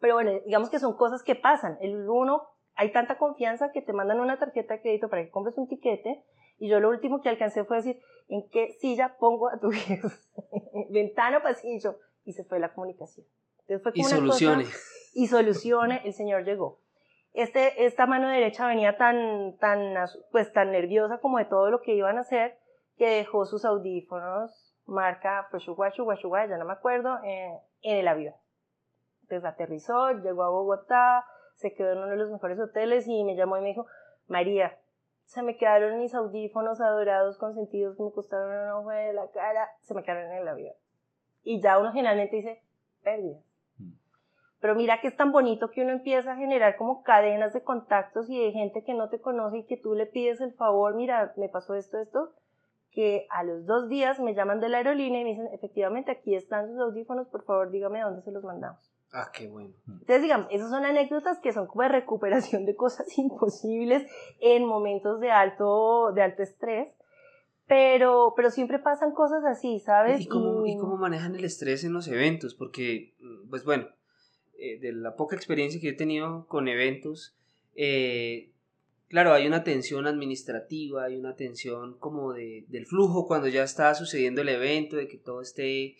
Pero 0.00 0.14
bueno, 0.14 0.32
digamos 0.46 0.70
que 0.70 0.78
son 0.78 0.96
cosas 0.96 1.22
que 1.22 1.34
pasan. 1.34 1.78
El 1.80 2.08
uno, 2.08 2.42
hay 2.74 2.92
tanta 2.92 3.18
confianza 3.18 3.72
que 3.72 3.82
te 3.82 3.92
mandan 3.92 4.20
una 4.20 4.38
tarjeta 4.38 4.74
de 4.74 4.82
crédito 4.82 5.08
para 5.08 5.22
que 5.22 5.30
compres 5.30 5.56
un 5.58 5.68
tiquete 5.68 6.24
y 6.58 6.68
yo 6.68 6.78
lo 6.78 6.90
último 6.90 7.22
que 7.22 7.28
alcancé 7.28 7.64
fue 7.64 7.78
decir, 7.78 8.00
¿en 8.28 8.48
qué 8.50 8.76
silla 8.80 9.16
pongo 9.18 9.48
a 9.48 9.58
tu 9.58 9.70
viejo? 9.70 10.08
Ventana, 10.90 11.42
pasillo. 11.42 11.98
Y 12.24 12.32
se 12.32 12.44
fue 12.44 12.60
la 12.60 12.74
comunicación. 12.74 13.26
Entonces 13.60 13.82
fue 13.82 13.92
como 13.92 14.06
y 14.06 14.10
solucione. 14.10 14.64
y 15.14 15.26
solucione, 15.26 16.02
el 16.04 16.12
señor 16.12 16.44
llegó. 16.44 16.80
Este, 17.32 17.86
esta 17.86 18.06
mano 18.06 18.28
derecha 18.28 18.66
venía 18.66 18.96
tan, 18.98 19.56
tan, 19.58 19.94
pues, 20.32 20.52
tan 20.52 20.70
nerviosa 20.72 21.18
como 21.18 21.38
de 21.38 21.46
todo 21.46 21.70
lo 21.70 21.80
que 21.80 21.94
iban 21.94 22.18
a 22.18 22.22
hacer 22.22 22.58
que 22.98 23.08
dejó 23.08 23.46
sus 23.46 23.64
audífonos 23.64 24.70
marca 24.84 25.46
Freshuguachu, 25.50 26.06
ya 26.48 26.58
no 26.58 26.66
me 26.66 26.72
acuerdo, 26.72 27.18
en 27.22 27.60
el 27.82 28.08
avión. 28.08 28.34
Entonces 29.30 29.48
aterrizó, 29.48 30.10
llegó 30.10 30.42
a 30.42 30.50
Bogotá, 30.50 31.24
se 31.54 31.72
quedó 31.72 31.92
en 31.92 31.98
uno 31.98 32.08
de 32.08 32.16
los 32.16 32.30
mejores 32.32 32.58
hoteles 32.58 33.06
y 33.06 33.22
me 33.22 33.36
llamó 33.36 33.58
y 33.58 33.60
me 33.60 33.68
dijo, 33.68 33.86
María, 34.26 34.76
se 35.22 35.42
me 35.42 35.56
quedaron 35.56 36.00
mis 36.00 36.16
audífonos 36.16 36.80
adorados 36.80 37.38
consentidos 37.38 37.96
que 37.96 38.02
me 38.02 38.10
costaron 38.10 38.50
un 38.50 38.70
ojo 38.70 38.90
de 38.90 39.12
la 39.12 39.30
cara, 39.30 39.68
se 39.82 39.94
me 39.94 40.02
quedaron 40.02 40.32
en 40.32 40.38
el 40.38 40.48
avión. 40.48 40.74
Y 41.44 41.60
ya 41.60 41.78
uno 41.78 41.92
generalmente 41.92 42.36
dice, 42.36 42.60
pérdida. 43.04 43.38
Pero 44.58 44.74
mira 44.74 45.00
que 45.00 45.06
es 45.06 45.16
tan 45.16 45.30
bonito 45.30 45.70
que 45.70 45.82
uno 45.82 45.92
empieza 45.92 46.32
a 46.32 46.36
generar 46.36 46.76
como 46.76 47.04
cadenas 47.04 47.52
de 47.52 47.62
contactos 47.62 48.28
y 48.28 48.44
de 48.44 48.50
gente 48.50 48.82
que 48.82 48.94
no 48.94 49.10
te 49.10 49.20
conoce 49.20 49.58
y 49.58 49.66
que 49.66 49.76
tú 49.76 49.94
le 49.94 50.06
pides 50.06 50.40
el 50.40 50.54
favor, 50.54 50.96
mira, 50.96 51.32
me 51.36 51.48
pasó 51.48 51.76
esto, 51.76 52.00
esto, 52.00 52.34
que 52.90 53.28
a 53.30 53.44
los 53.44 53.64
dos 53.64 53.88
días 53.88 54.18
me 54.18 54.34
llaman 54.34 54.58
de 54.58 54.70
la 54.70 54.78
aerolínea 54.78 55.20
y 55.20 55.24
me 55.24 55.30
dicen, 55.30 55.48
efectivamente, 55.52 56.10
aquí 56.10 56.34
están 56.34 56.66
sus 56.66 56.80
audífonos, 56.80 57.28
por 57.28 57.44
favor 57.44 57.70
dígame 57.70 58.00
dónde 58.00 58.22
se 58.22 58.32
los 58.32 58.42
mandamos. 58.42 58.90
Ah, 59.12 59.30
qué 59.32 59.48
bueno. 59.48 59.74
Entonces, 59.86 60.22
digamos, 60.22 60.46
esas 60.50 60.70
son 60.70 60.84
anécdotas 60.84 61.38
que 61.40 61.52
son 61.52 61.66
como 61.66 61.82
de 61.82 61.88
recuperación 61.88 62.64
de 62.64 62.76
cosas 62.76 63.06
imposibles 63.18 64.08
en 64.40 64.64
momentos 64.64 65.20
de 65.20 65.30
alto, 65.30 66.12
de 66.12 66.22
alto 66.22 66.42
estrés. 66.42 66.88
Pero, 67.66 68.32
pero 68.34 68.50
siempre 68.50 68.80
pasan 68.80 69.12
cosas 69.12 69.44
así, 69.44 69.78
¿sabes? 69.78 70.20
¿Y 70.20 70.26
cómo, 70.26 70.66
¿Y 70.66 70.76
cómo 70.76 70.96
manejan 70.96 71.36
el 71.36 71.44
estrés 71.44 71.84
en 71.84 71.92
los 71.92 72.08
eventos? 72.08 72.54
Porque, 72.54 73.14
pues 73.48 73.64
bueno, 73.64 73.86
eh, 74.58 74.80
de 74.80 74.92
la 74.92 75.14
poca 75.14 75.36
experiencia 75.36 75.80
que 75.80 75.90
he 75.90 75.92
tenido 75.92 76.46
con 76.48 76.66
eventos, 76.66 77.36
eh, 77.76 78.50
claro, 79.08 79.32
hay 79.32 79.46
una 79.46 79.62
tensión 79.62 80.08
administrativa, 80.08 81.04
hay 81.04 81.16
una 81.16 81.36
tensión 81.36 81.96
como 81.98 82.32
de, 82.32 82.64
del 82.66 82.86
flujo 82.86 83.28
cuando 83.28 83.46
ya 83.46 83.62
está 83.62 83.94
sucediendo 83.94 84.42
el 84.42 84.48
evento, 84.48 84.96
de 84.96 85.06
que 85.06 85.18
todo 85.18 85.40
esté 85.40 85.94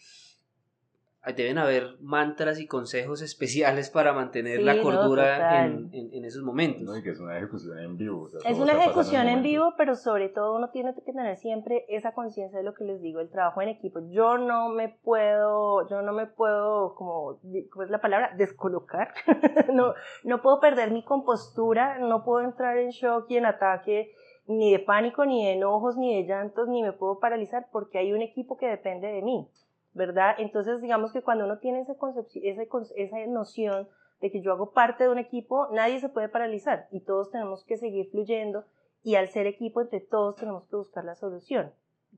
deben 1.36 1.58
haber 1.58 1.96
mantras 2.00 2.58
y 2.60 2.66
consejos 2.66 3.20
especiales 3.20 3.90
para 3.90 4.12
mantener 4.12 4.62
la 4.62 4.80
cordura 4.80 5.66
en, 5.66 5.90
en, 5.92 6.24
esos 6.24 6.42
momentos. 6.42 6.82
No, 6.82 6.96
y 6.96 7.02
que 7.02 7.10
es 7.10 7.20
una 7.20 7.36
ejecución 7.36 7.78
en 7.78 7.96
vivo. 7.98 8.28
es 8.44 8.58
una 8.58 8.72
ejecución 8.72 9.28
en, 9.28 9.42
vivo, 9.42 9.74
pero 9.76 9.94
sobre 9.96 10.30
todo 10.30 10.56
uno 10.56 10.70
tiene 10.70 10.94
que 10.94 11.12
tener 11.12 11.36
siempre 11.36 11.84
esa 11.88 12.12
conciencia 12.12 12.58
de 12.58 12.64
lo 12.64 12.72
que 12.72 12.84
les 12.84 13.02
digo, 13.02 13.20
el 13.20 13.30
trabajo 13.30 13.60
en 13.60 13.68
equipo. 13.68 14.00
Yo 14.10 14.38
no 14.38 14.70
me 14.70 14.88
puedo, 14.88 15.88
yo 15.88 16.00
no 16.02 16.12
me 16.12 16.26
puedo, 16.26 16.94
como, 16.94 17.38
¿cómo 17.70 17.84
es 17.84 17.90
la 17.90 18.00
palabra? 18.00 18.32
Descolocar. 18.36 19.12
no, 19.72 19.94
no 20.24 20.40
puedo 20.40 20.58
perder 20.58 20.90
mi 20.90 21.04
compostura, 21.04 21.98
no 21.98 22.24
puedo 22.24 22.44
entrar 22.44 22.78
en 22.78 22.90
shock 22.90 23.26
y 23.30 23.36
en 23.36 23.46
ataque 23.46 24.14
ni 24.46 24.72
de 24.72 24.80
pánico, 24.80 25.24
ni 25.24 25.44
de 25.44 25.52
enojos, 25.52 25.96
ni 25.96 26.16
de 26.16 26.26
llantos, 26.26 26.66
ni 26.68 26.82
me 26.82 26.92
puedo 26.92 27.20
paralizar 27.20 27.68
porque 27.70 27.98
hay 27.98 28.12
un 28.12 28.22
equipo 28.22 28.56
que 28.56 28.66
depende 28.66 29.06
de 29.06 29.22
mí. 29.22 29.48
¿Verdad? 29.92 30.36
Entonces, 30.38 30.80
digamos 30.80 31.12
que 31.12 31.22
cuando 31.22 31.44
uno 31.44 31.58
tiene 31.58 31.80
esa, 31.80 31.94
esa 32.94 33.26
noción 33.28 33.88
de 34.20 34.30
que 34.30 34.42
yo 34.42 34.52
hago 34.52 34.72
parte 34.72 35.04
de 35.04 35.10
un 35.10 35.18
equipo, 35.18 35.68
nadie 35.72 36.00
se 36.00 36.08
puede 36.08 36.28
paralizar 36.28 36.88
y 36.90 37.00
todos 37.00 37.30
tenemos 37.30 37.64
que 37.64 37.78
seguir 37.78 38.10
fluyendo 38.10 38.64
y 39.02 39.14
al 39.14 39.28
ser 39.28 39.46
equipo 39.46 39.80
entre 39.80 40.00
todos 40.00 40.36
tenemos 40.36 40.66
que 40.68 40.76
buscar 40.76 41.04
la 41.04 41.14
solución. 41.14 41.72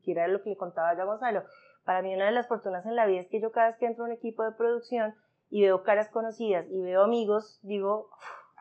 Que 0.04 0.12
era 0.12 0.26
lo 0.26 0.42
que 0.42 0.50
le 0.50 0.56
contaba 0.56 0.96
ya 0.96 1.04
Gonzalo. 1.04 1.44
Para 1.84 2.02
mí 2.02 2.14
una 2.14 2.26
de 2.26 2.32
las 2.32 2.48
fortunas 2.48 2.84
en 2.86 2.96
la 2.96 3.06
vida 3.06 3.20
es 3.20 3.28
que 3.28 3.40
yo 3.40 3.52
cada 3.52 3.68
vez 3.68 3.76
que 3.76 3.86
entro 3.86 4.04
a 4.04 4.08
un 4.08 4.12
equipo 4.12 4.42
de 4.44 4.52
producción 4.52 5.14
y 5.50 5.62
veo 5.62 5.82
caras 5.82 6.08
conocidas 6.08 6.66
y 6.70 6.80
veo 6.80 7.02
amigos, 7.02 7.60
digo, 7.62 8.08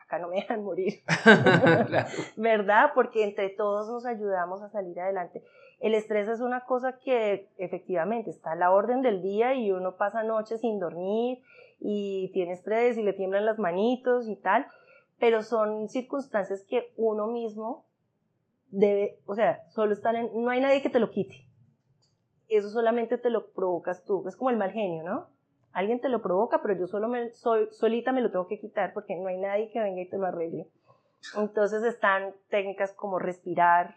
acá 0.04 0.18
no 0.18 0.28
me 0.28 0.36
dejan 0.36 0.62
morir. 0.62 1.02
¿Verdad? 2.36 2.92
Porque 2.94 3.24
entre 3.24 3.50
todos 3.50 3.88
nos 3.88 4.06
ayudamos 4.06 4.62
a 4.62 4.70
salir 4.70 5.00
adelante. 5.00 5.42
El 5.82 5.94
estrés 5.94 6.28
es 6.28 6.40
una 6.40 6.60
cosa 6.60 6.96
que 7.00 7.48
efectivamente 7.58 8.30
está 8.30 8.52
a 8.52 8.56
la 8.56 8.70
orden 8.70 9.02
del 9.02 9.20
día 9.20 9.54
y 9.54 9.72
uno 9.72 9.96
pasa 9.96 10.22
noches 10.22 10.60
sin 10.60 10.78
dormir 10.78 11.42
y 11.80 12.30
tiene 12.32 12.52
estrés 12.52 12.96
y 12.96 13.02
le 13.02 13.12
tiemblan 13.12 13.44
las 13.44 13.58
manitos 13.58 14.28
y 14.28 14.36
tal, 14.36 14.68
pero 15.18 15.42
son 15.42 15.88
circunstancias 15.88 16.64
que 16.68 16.92
uno 16.96 17.26
mismo 17.26 17.84
debe, 18.70 19.18
o 19.26 19.34
sea, 19.34 19.64
solo 19.70 19.92
están 19.92 20.14
en, 20.14 20.30
no 20.44 20.50
hay 20.50 20.60
nadie 20.60 20.82
que 20.82 20.88
te 20.88 21.00
lo 21.00 21.10
quite. 21.10 21.44
Eso 22.48 22.70
solamente 22.70 23.18
te 23.18 23.30
lo 23.30 23.48
provocas 23.50 24.04
tú, 24.04 24.22
es 24.28 24.36
como 24.36 24.50
el 24.50 24.56
mal 24.58 24.70
genio, 24.70 25.02
¿no? 25.02 25.26
Alguien 25.72 26.00
te 26.00 26.08
lo 26.08 26.22
provoca, 26.22 26.62
pero 26.62 26.78
yo 26.78 26.86
solo 26.86 27.08
me, 27.08 27.30
soy, 27.30 27.66
solita 27.72 28.12
me 28.12 28.20
lo 28.20 28.30
tengo 28.30 28.46
que 28.46 28.60
quitar 28.60 28.92
porque 28.92 29.16
no 29.16 29.26
hay 29.26 29.38
nadie 29.38 29.72
que 29.72 29.80
venga 29.80 30.00
y 30.00 30.08
te 30.08 30.16
lo 30.16 30.26
arregle. 30.26 30.68
Entonces 31.36 31.82
están 31.82 32.34
técnicas 32.50 32.92
como 32.92 33.18
respirar, 33.18 33.96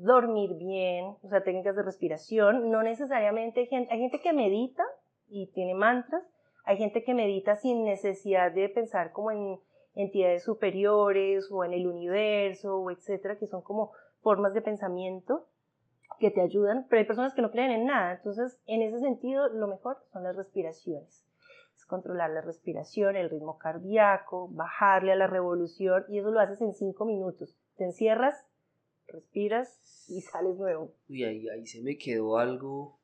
dormir 0.00 0.54
bien, 0.54 1.16
o 1.22 1.28
sea, 1.28 1.42
técnicas 1.42 1.76
de 1.76 1.82
respiración. 1.82 2.70
No 2.70 2.82
necesariamente 2.82 3.60
hay 3.60 3.66
gente, 3.66 4.20
que 4.20 4.32
medita 4.32 4.82
y 5.28 5.48
tiene 5.52 5.74
mantras, 5.74 6.24
hay 6.64 6.78
gente 6.78 7.04
que 7.04 7.14
medita 7.14 7.56
sin 7.56 7.84
necesidad 7.84 8.52
de 8.52 8.68
pensar 8.68 9.12
como 9.12 9.30
en 9.30 9.58
entidades 9.94 10.44
superiores 10.44 11.50
o 11.50 11.64
en 11.64 11.72
el 11.72 11.86
universo 11.86 12.78
o 12.78 12.90
etcétera, 12.90 13.38
que 13.38 13.46
son 13.46 13.62
como 13.62 13.92
formas 14.20 14.54
de 14.54 14.62
pensamiento 14.62 15.46
que 16.18 16.30
te 16.30 16.40
ayudan, 16.40 16.86
pero 16.88 17.00
hay 17.00 17.06
personas 17.06 17.34
que 17.34 17.42
no 17.42 17.50
creen 17.50 17.70
en 17.70 17.86
nada. 17.86 18.12
Entonces, 18.12 18.58
en 18.66 18.82
ese 18.82 19.00
sentido, 19.00 19.48
lo 19.48 19.68
mejor 19.68 19.98
son 20.12 20.22
las 20.22 20.36
respiraciones. 20.36 21.26
Es 21.74 21.86
controlar 21.86 22.30
la 22.30 22.42
respiración, 22.42 23.16
el 23.16 23.30
ritmo 23.30 23.58
cardíaco, 23.58 24.48
bajarle 24.50 25.12
a 25.12 25.16
la 25.16 25.26
revolución 25.26 26.04
y 26.08 26.18
eso 26.18 26.30
lo 26.30 26.40
haces 26.40 26.60
en 26.60 26.74
cinco 26.74 27.06
minutos. 27.06 27.56
Te 27.76 27.84
encierras 27.84 28.49
respiras 29.12 30.06
y 30.08 30.20
sales 30.20 30.56
nuevo. 30.56 30.94
Y 31.08 31.24
ahí, 31.24 31.48
ahí 31.48 31.66
se 31.66 31.82
me 31.82 31.98
quedó 31.98 32.38
algo 32.38 33.00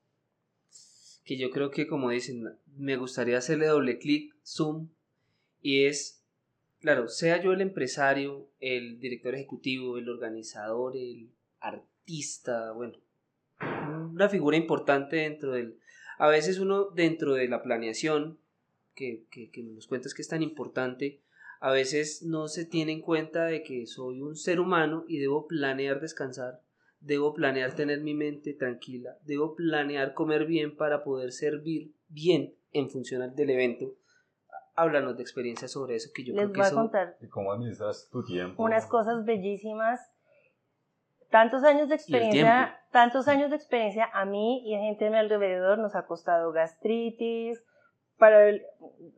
que 1.27 1.37
yo 1.37 1.51
creo 1.51 1.71
que 1.71 1.89
como 1.89 2.11
dicen, 2.11 2.45
me 2.77 2.97
gustaría 2.97 3.39
hacerle 3.39 3.67
doble 3.67 3.99
clic, 3.99 4.33
zoom, 4.45 4.91
y 5.61 5.87
es, 5.87 6.23
claro, 6.81 7.09
sea 7.09 7.43
yo 7.43 7.53
el 7.53 7.61
empresario, 7.61 8.49
el 8.61 9.01
director 9.01 9.35
ejecutivo, 9.35 9.99
el 9.99 10.09
organizador, 10.09 10.97
el 10.97 11.33
artista, 11.59 12.71
bueno, 12.73 12.99
una 13.61 14.29
figura 14.29 14.57
importante 14.57 15.17
dentro 15.17 15.53
del... 15.53 15.81
A 16.19 16.29
veces 16.29 16.61
uno 16.61 16.91
dentro 16.91 17.35
de 17.35 17.49
la 17.49 17.63
planeación, 17.63 18.39
que, 18.95 19.25
que, 19.31 19.51
que 19.51 19.63
nos 19.65 19.89
cuentas 19.89 20.15
que 20.15 20.23
es 20.23 20.29
tan 20.29 20.43
importante, 20.43 21.21
a 21.61 21.71
veces 21.71 22.23
no 22.23 22.49
se 22.49 22.65
tiene 22.65 22.93
en 22.93 23.01
cuenta 23.01 23.45
de 23.45 23.63
que 23.63 23.87
soy 23.87 24.21
un 24.21 24.37
ser 24.37 24.61
humano 24.61 25.05
y 25.09 25.19
debo 25.19 25.47
planear 25.47 26.01
descansar, 26.01 26.61
debo 27.01 27.33
planear 27.35 27.75
tener 27.75 28.01
mi 28.01 28.15
mente 28.15 28.53
tranquila, 28.55 29.17
debo 29.23 29.55
planear 29.55 30.15
comer 30.15 30.47
bien 30.47 30.77
para 30.77 31.05
poder 31.05 31.33
servir 31.33 31.95
bien 32.09 32.55
en 32.73 32.91
función 32.91 33.35
del 33.35 33.51
evento. 33.51 33.95
Háblanos 34.75 35.17
de 35.17 35.23
experiencias 35.23 35.71
sobre 35.71 35.97
eso 35.97 36.11
que 36.15 36.25
yo 36.25 36.35
Les 36.35 36.51
creo 36.51 36.53
que 36.53 36.61
voy 36.61 36.69
a 36.69 36.73
contar 36.73 37.17
cómo 37.31 37.53
administras 37.53 38.09
tu 38.11 38.23
tiempo? 38.23 38.63
Unas 38.63 38.87
cosas 38.87 39.25
bellísimas. 39.25 40.01
Tantos 41.31 41.65
años 41.65 41.89
de 41.89 41.95
experiencia, 41.97 42.79
tantos 42.93 43.27
años 43.27 43.51
de 43.51 43.57
experiencia 43.57 44.09
a 44.13 44.25
mí 44.25 44.63
y 44.65 44.75
a 44.75 44.81
gente 44.81 45.07
a 45.07 45.11
mi 45.11 45.17
alrededor 45.17 45.79
nos 45.79 45.97
ha 45.97 46.07
costado 46.07 46.53
gastritis, 46.53 47.63
para 48.19 48.49
el, 48.49 48.63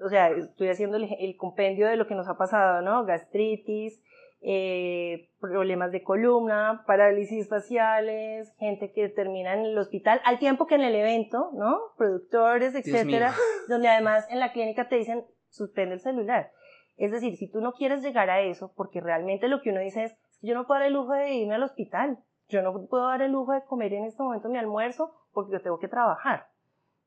o 0.05 0.09
sea, 0.09 0.31
estoy 0.31 0.69
haciendo 0.69 0.97
el, 0.97 1.37
compendio 1.37 1.87
de 1.87 1.97
lo 1.97 2.07
que 2.07 2.15
nos 2.15 2.29
ha 2.29 2.37
pasado, 2.37 2.83
¿no? 2.83 3.05
Gastritis, 3.05 4.03
eh, 4.41 5.31
problemas 5.41 5.93
de 5.93 6.03
columna, 6.03 6.85
parálisis 6.87 7.49
faciales, 7.49 8.55
gente 8.59 8.93
que 8.93 9.09
termina 9.09 9.55
en 9.55 9.67
el 9.67 9.79
hospital, 9.79 10.21
al 10.25 10.39
tiempo 10.39 10.67
que 10.67 10.77
en 10.77 10.83
el 10.83 10.95
evento, 10.95 11.51
¿no? 11.55 11.79
Productores, 11.97 12.75
etcétera, 12.75 13.35
donde 13.69 13.89
además 13.89 14.27
en 14.31 14.41
la 14.41 14.53
clínica 14.53 14.89
te 14.89 14.97
dicen, 14.97 15.25
suspende 15.49 15.95
el 15.95 16.01
celular. 16.01 16.51
Es 16.97 17.13
decir, 17.13 17.37
si 17.37 17.51
tú 17.51 17.61
no 17.61 17.73
quieres 17.73 18.03
llegar 18.03 18.29
a 18.31 18.41
eso, 18.41 18.73
porque 18.77 19.01
realmente 19.01 19.49
lo 19.49 19.61
que 19.63 19.71
uno 19.71 19.81
dice 19.81 20.05
es, 20.05 20.17
yo 20.41 20.55
no 20.55 20.67
puedo 20.67 20.81
dar 20.81 20.89
el 20.89 20.95
lujo 20.95 21.13
de 21.13 21.33
irme 21.35 21.55
al 21.55 21.63
hospital, 21.63 22.19
yo 22.49 22.63
no 22.63 22.73
puedo 22.89 23.07
dar 23.07 23.23
el 23.23 23.33
lujo 23.33 23.53
de 23.53 23.65
comer 23.65 23.93
en 23.93 24.05
este 24.05 24.23
momento 24.23 24.49
mi 24.49 24.59
almuerzo 24.59 25.13
porque 25.33 25.53
yo 25.53 25.63
tengo 25.63 25.79
que 25.79 25.89
trabajar. 25.89 26.47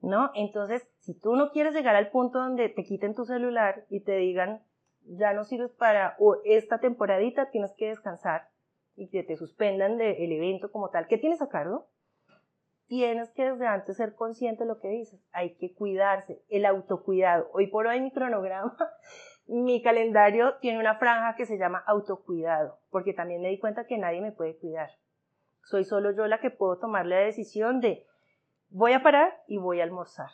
¿No? 0.02 0.32
Entonces, 0.36 0.88
si 1.00 1.14
tú 1.14 1.36
no 1.36 1.52
quieres 1.52 1.74
llegar 1.74 1.96
al 1.96 2.10
punto 2.10 2.40
donde 2.40 2.70
te 2.70 2.84
quiten 2.84 3.16
tu 3.16 3.26
celular 3.26 3.86
y 3.90 4.04
te 4.04 4.18
digan, 4.18 4.64
ya 5.06 5.34
no 5.34 5.44
sirves 5.44 5.72
para 5.72 6.16
o 6.20 6.38
esta 6.46 6.80
temporadita, 6.80 7.50
tienes 7.50 7.74
que 7.78 7.88
descansar 7.88 8.50
y 8.96 9.10
que 9.10 9.24
te 9.24 9.36
suspendan 9.36 9.98
del 9.98 10.32
evento 10.32 10.72
como 10.72 10.90
tal, 10.90 11.08
¿qué 11.08 11.18
tienes 11.18 11.42
a 11.42 11.50
cargo? 11.50 11.88
Tienes 12.88 13.32
que 13.32 13.50
desde 13.50 13.68
antes 13.68 13.96
ser 13.96 14.16
consciente 14.16 14.64
de 14.64 14.68
lo 14.68 14.80
que 14.80 14.90
dices. 14.90 15.22
Hay 15.32 15.56
que 15.56 15.74
cuidarse, 15.74 16.44
el 16.50 16.66
autocuidado. 16.66 17.50
Hoy 17.54 17.68
por 17.68 17.88
hoy 17.88 18.02
mi 18.02 18.12
cronograma, 18.12 18.76
mi 19.48 19.82
calendario 19.82 20.56
tiene 20.60 20.80
una 20.80 20.96
franja 20.96 21.36
que 21.36 21.46
se 21.46 21.58
llama 21.58 21.84
autocuidado, 21.88 22.80
porque 22.90 23.14
también 23.14 23.42
me 23.42 23.48
di 23.48 23.60
cuenta 23.60 23.88
que 23.88 23.98
nadie 23.98 24.22
me 24.22 24.34
puede 24.34 24.58
cuidar. 24.58 24.90
Soy 25.64 25.86
solo 25.86 26.12
yo 26.12 26.28
la 26.28 26.42
que 26.42 26.50
puedo 26.50 26.80
tomar 26.80 27.06
la 27.06 27.18
decisión 27.18 27.80
de 27.80 28.06
voy 28.72 28.94
a 28.94 29.04
parar 29.04 29.44
y 29.48 29.58
voy 29.58 29.80
a 29.80 29.84
almorzar. 29.84 30.30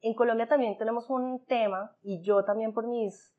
En 0.00 0.14
Colombia 0.14 0.48
también 0.48 0.78
tenemos 0.78 1.10
un 1.10 1.44
tema, 1.46 1.92
y 2.02 2.22
yo 2.22 2.44
también 2.44 2.72
por 2.72 2.86
mis, 2.86 3.34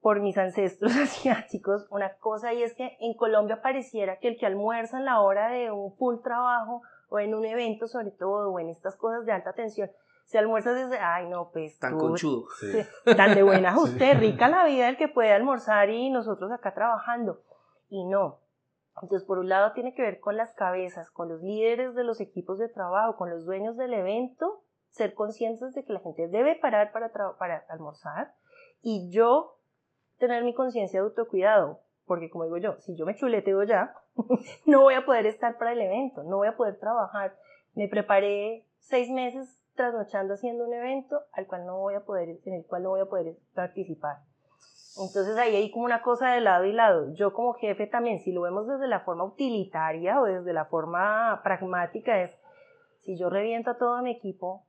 por 0.00 0.20
mis 0.20 0.36
ancestros 0.36 0.96
asiáticos, 1.02 1.86
una 1.90 2.14
cosa, 2.16 2.52
y 2.52 2.62
es 2.62 2.74
que 2.74 2.96
en 3.00 3.14
Colombia 3.14 3.62
pareciera 3.62 4.18
que 4.18 4.28
el 4.28 4.38
que 4.38 4.46
almuerza 4.46 4.98
en 4.98 5.04
la 5.04 5.20
hora 5.20 5.50
de 5.50 5.70
un 5.70 5.94
full 5.96 6.16
trabajo 6.22 6.82
o 7.08 7.18
en 7.18 7.34
un 7.34 7.44
evento 7.44 7.88
sobre 7.88 8.10
todo, 8.10 8.50
o 8.52 8.58
en 8.58 8.68
estas 8.68 8.96
cosas 8.96 9.24
de 9.24 9.32
alta 9.32 9.54
tensión, 9.54 9.90
se 10.26 10.36
almuerza 10.36 10.74
desde, 10.74 10.98
ay 10.98 11.26
no, 11.26 11.50
pues... 11.50 11.78
Tan 11.78 11.96
conchudo. 11.96 12.44
Tan 13.16 13.34
de 13.34 13.42
buena 13.42 13.78
usted, 13.78 14.18
rica 14.18 14.48
la 14.48 14.66
vida 14.66 14.90
el 14.90 14.98
que 14.98 15.08
puede 15.08 15.32
almorzar 15.32 15.88
y 15.88 16.10
nosotros 16.10 16.52
acá 16.52 16.74
trabajando. 16.74 17.40
Y 17.88 18.04
no, 18.04 18.40
entonces, 19.02 19.26
por 19.26 19.38
un 19.38 19.48
lado 19.48 19.72
tiene 19.72 19.94
que 19.94 20.02
ver 20.02 20.20
con 20.20 20.36
las 20.36 20.52
cabezas, 20.54 21.10
con 21.10 21.28
los 21.28 21.42
líderes 21.42 21.94
de 21.94 22.04
los 22.04 22.20
equipos 22.20 22.58
de 22.58 22.68
trabajo, 22.68 23.16
con 23.16 23.30
los 23.30 23.44
dueños 23.44 23.76
del 23.76 23.94
evento, 23.94 24.62
ser 24.90 25.14
conscientes 25.14 25.74
de 25.74 25.84
que 25.84 25.92
la 25.92 26.00
gente 26.00 26.28
debe 26.28 26.56
parar 26.56 26.92
para, 26.92 27.64
almorzar 27.68 28.34
y 28.82 29.10
yo 29.10 29.58
tener 30.18 30.44
mi 30.44 30.54
conciencia 30.54 31.00
de 31.00 31.06
autocuidado, 31.06 31.80
porque 32.06 32.30
como 32.30 32.44
digo 32.44 32.56
yo, 32.56 32.80
si 32.80 32.96
yo 32.96 33.06
me 33.06 33.14
chuleteo 33.14 33.62
ya, 33.64 33.94
no 34.66 34.82
voy 34.82 34.94
a 34.94 35.04
poder 35.04 35.26
estar 35.26 35.58
para 35.58 35.72
el 35.72 35.80
evento, 35.80 36.22
no 36.24 36.38
voy 36.38 36.48
a 36.48 36.56
poder 36.56 36.78
trabajar. 36.78 37.36
Me 37.74 37.88
preparé 37.88 38.66
seis 38.78 39.10
meses 39.10 39.60
trasnochando 39.74 40.34
haciendo 40.34 40.64
un 40.64 40.74
evento 40.74 41.20
al 41.32 41.46
cual 41.46 41.64
no 41.64 41.78
voy 41.78 41.94
a 41.94 42.04
poder, 42.04 42.40
en 42.44 42.54
el 42.54 42.66
cual 42.66 42.82
no 42.82 42.90
voy 42.90 43.00
a 43.00 43.06
poder 43.06 43.36
participar. 43.54 44.16
Entonces 45.00 45.36
ahí 45.36 45.54
hay 45.54 45.70
como 45.70 45.84
una 45.84 46.02
cosa 46.02 46.32
de 46.32 46.40
lado 46.40 46.64
y 46.64 46.72
lado. 46.72 47.14
Yo 47.14 47.32
como 47.32 47.54
jefe 47.54 47.86
también, 47.86 48.20
si 48.20 48.32
lo 48.32 48.42
vemos 48.42 48.66
desde 48.66 48.88
la 48.88 49.00
forma 49.00 49.24
utilitaria 49.24 50.20
o 50.20 50.24
desde 50.24 50.52
la 50.52 50.64
forma 50.64 51.40
pragmática, 51.44 52.22
es 52.22 52.32
si 53.00 53.16
yo 53.16 53.30
reviento 53.30 53.70
a 53.70 53.78
todo 53.78 54.02
mi 54.02 54.10
equipo 54.10 54.66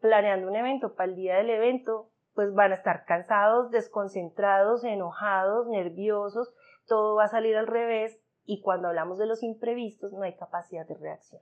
planeando 0.00 0.48
un 0.48 0.56
evento 0.56 0.94
para 0.94 1.10
el 1.10 1.16
día 1.16 1.36
del 1.36 1.50
evento, 1.50 2.10
pues 2.34 2.52
van 2.52 2.72
a 2.72 2.74
estar 2.74 3.06
cansados, 3.06 3.70
desconcentrados, 3.70 4.84
enojados, 4.84 5.66
nerviosos, 5.68 6.52
todo 6.86 7.16
va 7.16 7.24
a 7.24 7.28
salir 7.28 7.56
al 7.56 7.66
revés 7.66 8.20
y 8.44 8.60
cuando 8.60 8.88
hablamos 8.88 9.18
de 9.18 9.26
los 9.26 9.42
imprevistos 9.42 10.12
no 10.12 10.22
hay 10.22 10.36
capacidad 10.36 10.86
de 10.86 10.94
reacción. 10.94 11.40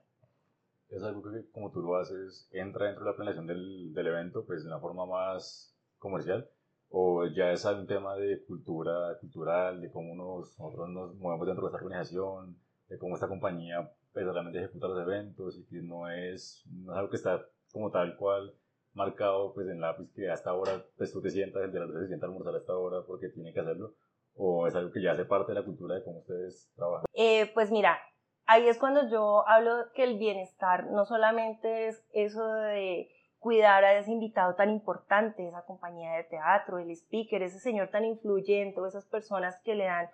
Es 0.88 1.03
algo 1.03 1.22
que 1.22 1.50
como 1.50 1.72
tú 1.72 1.81
lo 1.81 1.96
haces, 1.96 2.48
entra 2.53 2.87
dentro 2.87 3.05
de 3.05 3.11
la 3.11 3.16
planeación 3.16 3.46
del, 3.46 3.92
del 3.92 4.07
evento 4.07 4.44
pues 4.46 4.62
de 4.62 4.68
una 4.68 4.79
forma 4.79 5.05
más 5.05 5.77
comercial 5.98 6.48
o 6.96 7.26
ya 7.26 7.50
es 7.50 7.64
un 7.64 7.88
tema 7.88 8.14
de 8.14 8.44
cultura 8.44 9.18
cultural, 9.20 9.80
de 9.80 9.90
cómo 9.90 10.14
nos, 10.14 10.57
nosotros 10.61 10.88
nos 10.90 11.16
movemos 11.16 11.44
dentro 11.48 11.66
de 11.66 11.70
esta 11.70 11.85
organización, 11.85 12.57
de 12.88 12.98
cómo 12.98 13.16
esta 13.16 13.26
compañía 13.26 13.90
pues, 14.12 14.24
realmente 14.24 14.61
ejecuta 14.61 14.87
los 14.87 15.00
eventos 15.00 15.59
y 15.59 15.64
que 15.64 15.83
no 15.83 16.09
es, 16.09 16.62
no 16.70 16.92
es 16.92 16.98
algo 16.98 17.11
que 17.11 17.16
está 17.16 17.44
como 17.72 17.90
tal 17.90 18.16
cual 18.16 18.54
marcado 18.92 19.52
pues 19.54 19.66
en 19.66 19.80
lápiz 19.80 20.09
que 20.14 20.30
hasta 20.30 20.50
ahora 20.50 20.85
pues 20.96 21.12
tú 21.12 21.20
te 21.20 21.30
sientas, 21.30 21.64
el 21.64 21.72
de 21.72 21.80
la 21.80 21.88
se 21.88 22.07
sienta 22.07 22.26
a 22.26 22.28
almorzar 22.28 22.54
a 22.54 22.59
esta 22.59 22.76
hora 22.76 23.02
porque 23.04 23.28
tiene 23.28 23.52
que 23.52 23.59
hacerlo 23.59 23.94
o 24.37 24.68
es 24.68 24.76
algo 24.76 24.92
que 24.92 25.02
ya 25.02 25.12
hace 25.12 25.24
parte 25.24 25.50
de 25.50 25.59
la 25.59 25.64
cultura 25.64 25.96
de 25.96 26.04
cómo 26.04 26.20
ustedes 26.20 26.70
trabajan? 26.76 27.07
Eh, 27.14 27.50
pues 27.54 27.72
mira, 27.72 27.98
ahí 28.46 28.68
es 28.68 28.78
cuando 28.78 29.11
yo 29.11 29.42
hablo 29.48 29.72
que 29.96 30.04
el 30.04 30.16
bienestar 30.16 30.87
no 30.92 31.07
solamente 31.07 31.88
es 31.88 32.04
eso 32.12 32.46
de 32.52 33.09
cuidar 33.44 33.85
a 33.85 33.92
ese 33.98 34.11
invitado 34.11 34.54
tan 34.54 34.70
importante, 34.70 35.46
esa 35.46 35.66
compañía 35.66 36.14
de 36.14 36.24
teatro, 36.24 36.78
el 36.78 36.90
speaker, 36.90 37.42
ese 37.42 37.61
señor 37.61 37.90
tan 37.90 38.07
influyente 38.07 38.80
esas 38.88 39.04
personas 39.04 39.61
que 39.62 39.74
le 39.74 39.85
dan 39.85 40.09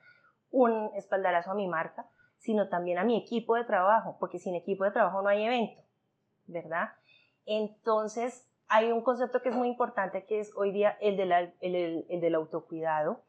un 0.50 0.90
espaldarazo 0.96 1.52
a 1.52 1.54
mi 1.54 1.68
marca, 1.68 2.06
sino 2.38 2.68
también 2.68 2.98
a 2.98 3.04
mi 3.04 3.16
equipo 3.16 3.54
de 3.54 3.62
trabajo, 3.62 4.16
porque 4.18 4.40
sin 4.40 4.56
equipo 4.56 4.82
de 4.82 4.90
trabajo 4.90 5.22
no 5.22 5.28
hay 5.28 5.44
evento, 5.44 5.80
¿verdad? 6.46 6.88
Entonces, 7.46 8.50
hay 8.66 8.90
un 8.90 9.00
concepto 9.00 9.42
que 9.42 9.50
es 9.50 9.54
muy 9.54 9.68
importante 9.68 10.26
que 10.26 10.40
es 10.40 10.50
hoy 10.56 10.72
día 10.72 10.98
el, 11.00 11.20
el, 11.20 12.06
el 12.08 12.20
del 12.20 12.34
autocuidado, 12.34 13.22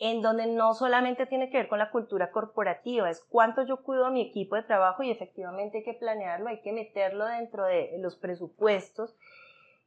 en 0.00 0.22
donde 0.22 0.46
no 0.46 0.72
solamente 0.72 1.26
tiene 1.26 1.50
que 1.50 1.58
ver 1.58 1.68
con 1.68 1.78
la 1.78 1.90
cultura 1.90 2.30
corporativa, 2.30 3.10
es 3.10 3.20
cuánto 3.20 3.62
yo 3.64 3.82
cuido 3.82 4.06
a 4.06 4.10
mi 4.10 4.22
equipo 4.22 4.56
de 4.56 4.62
trabajo 4.62 5.02
y 5.02 5.10
efectivamente 5.10 5.78
hay 5.78 5.84
que 5.84 5.92
planearlo, 5.92 6.48
hay 6.48 6.62
que 6.62 6.72
meterlo 6.72 7.26
dentro 7.26 7.66
de 7.66 7.94
los 7.98 8.16
presupuestos. 8.16 9.14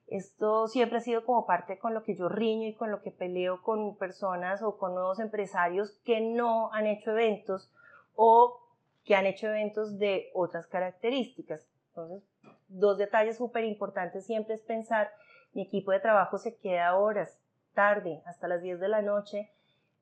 Esto 0.06 0.68
siempre 0.68 1.00
ha 1.00 1.02
sido 1.02 1.26
como 1.26 1.48
parte 1.48 1.80
con 1.80 1.96
lo 1.96 2.04
que 2.04 2.16
yo 2.16 2.30
riño 2.30 2.68
y 2.68 2.76
con 2.76 2.92
lo 2.92 3.02
que 3.02 3.10
peleo 3.10 3.64
con 3.64 3.98
personas 3.98 4.62
o 4.62 4.78
con 4.78 4.94
nuevos 4.94 5.20
empresarios 5.20 6.00
que 6.06 6.22
no 6.22 6.72
han 6.74 6.86
hecho 6.86 7.10
eventos 7.10 7.74
o 8.14 8.62
que 9.06 9.16
han 9.16 9.26
hecho 9.26 9.48
eventos 9.48 9.98
de 9.98 10.30
otras 10.36 10.68
características. 10.68 11.68
Entonces, 11.88 12.24
dos 12.68 13.00
detalles 13.00 13.38
súper 13.38 13.64
importantes 13.64 14.28
siempre 14.28 14.54
es 14.54 14.62
pensar, 14.62 15.12
mi 15.54 15.64
equipo 15.64 15.92
de 15.92 16.02
trabajo 16.02 16.38
se 16.38 16.56
queda 16.58 16.96
horas, 16.96 17.42
tarde, 17.74 18.22
hasta 18.28 18.48
las 18.48 18.62
10 18.62 18.80
de 18.80 18.88
la 18.88 19.02
noche, 19.02 19.52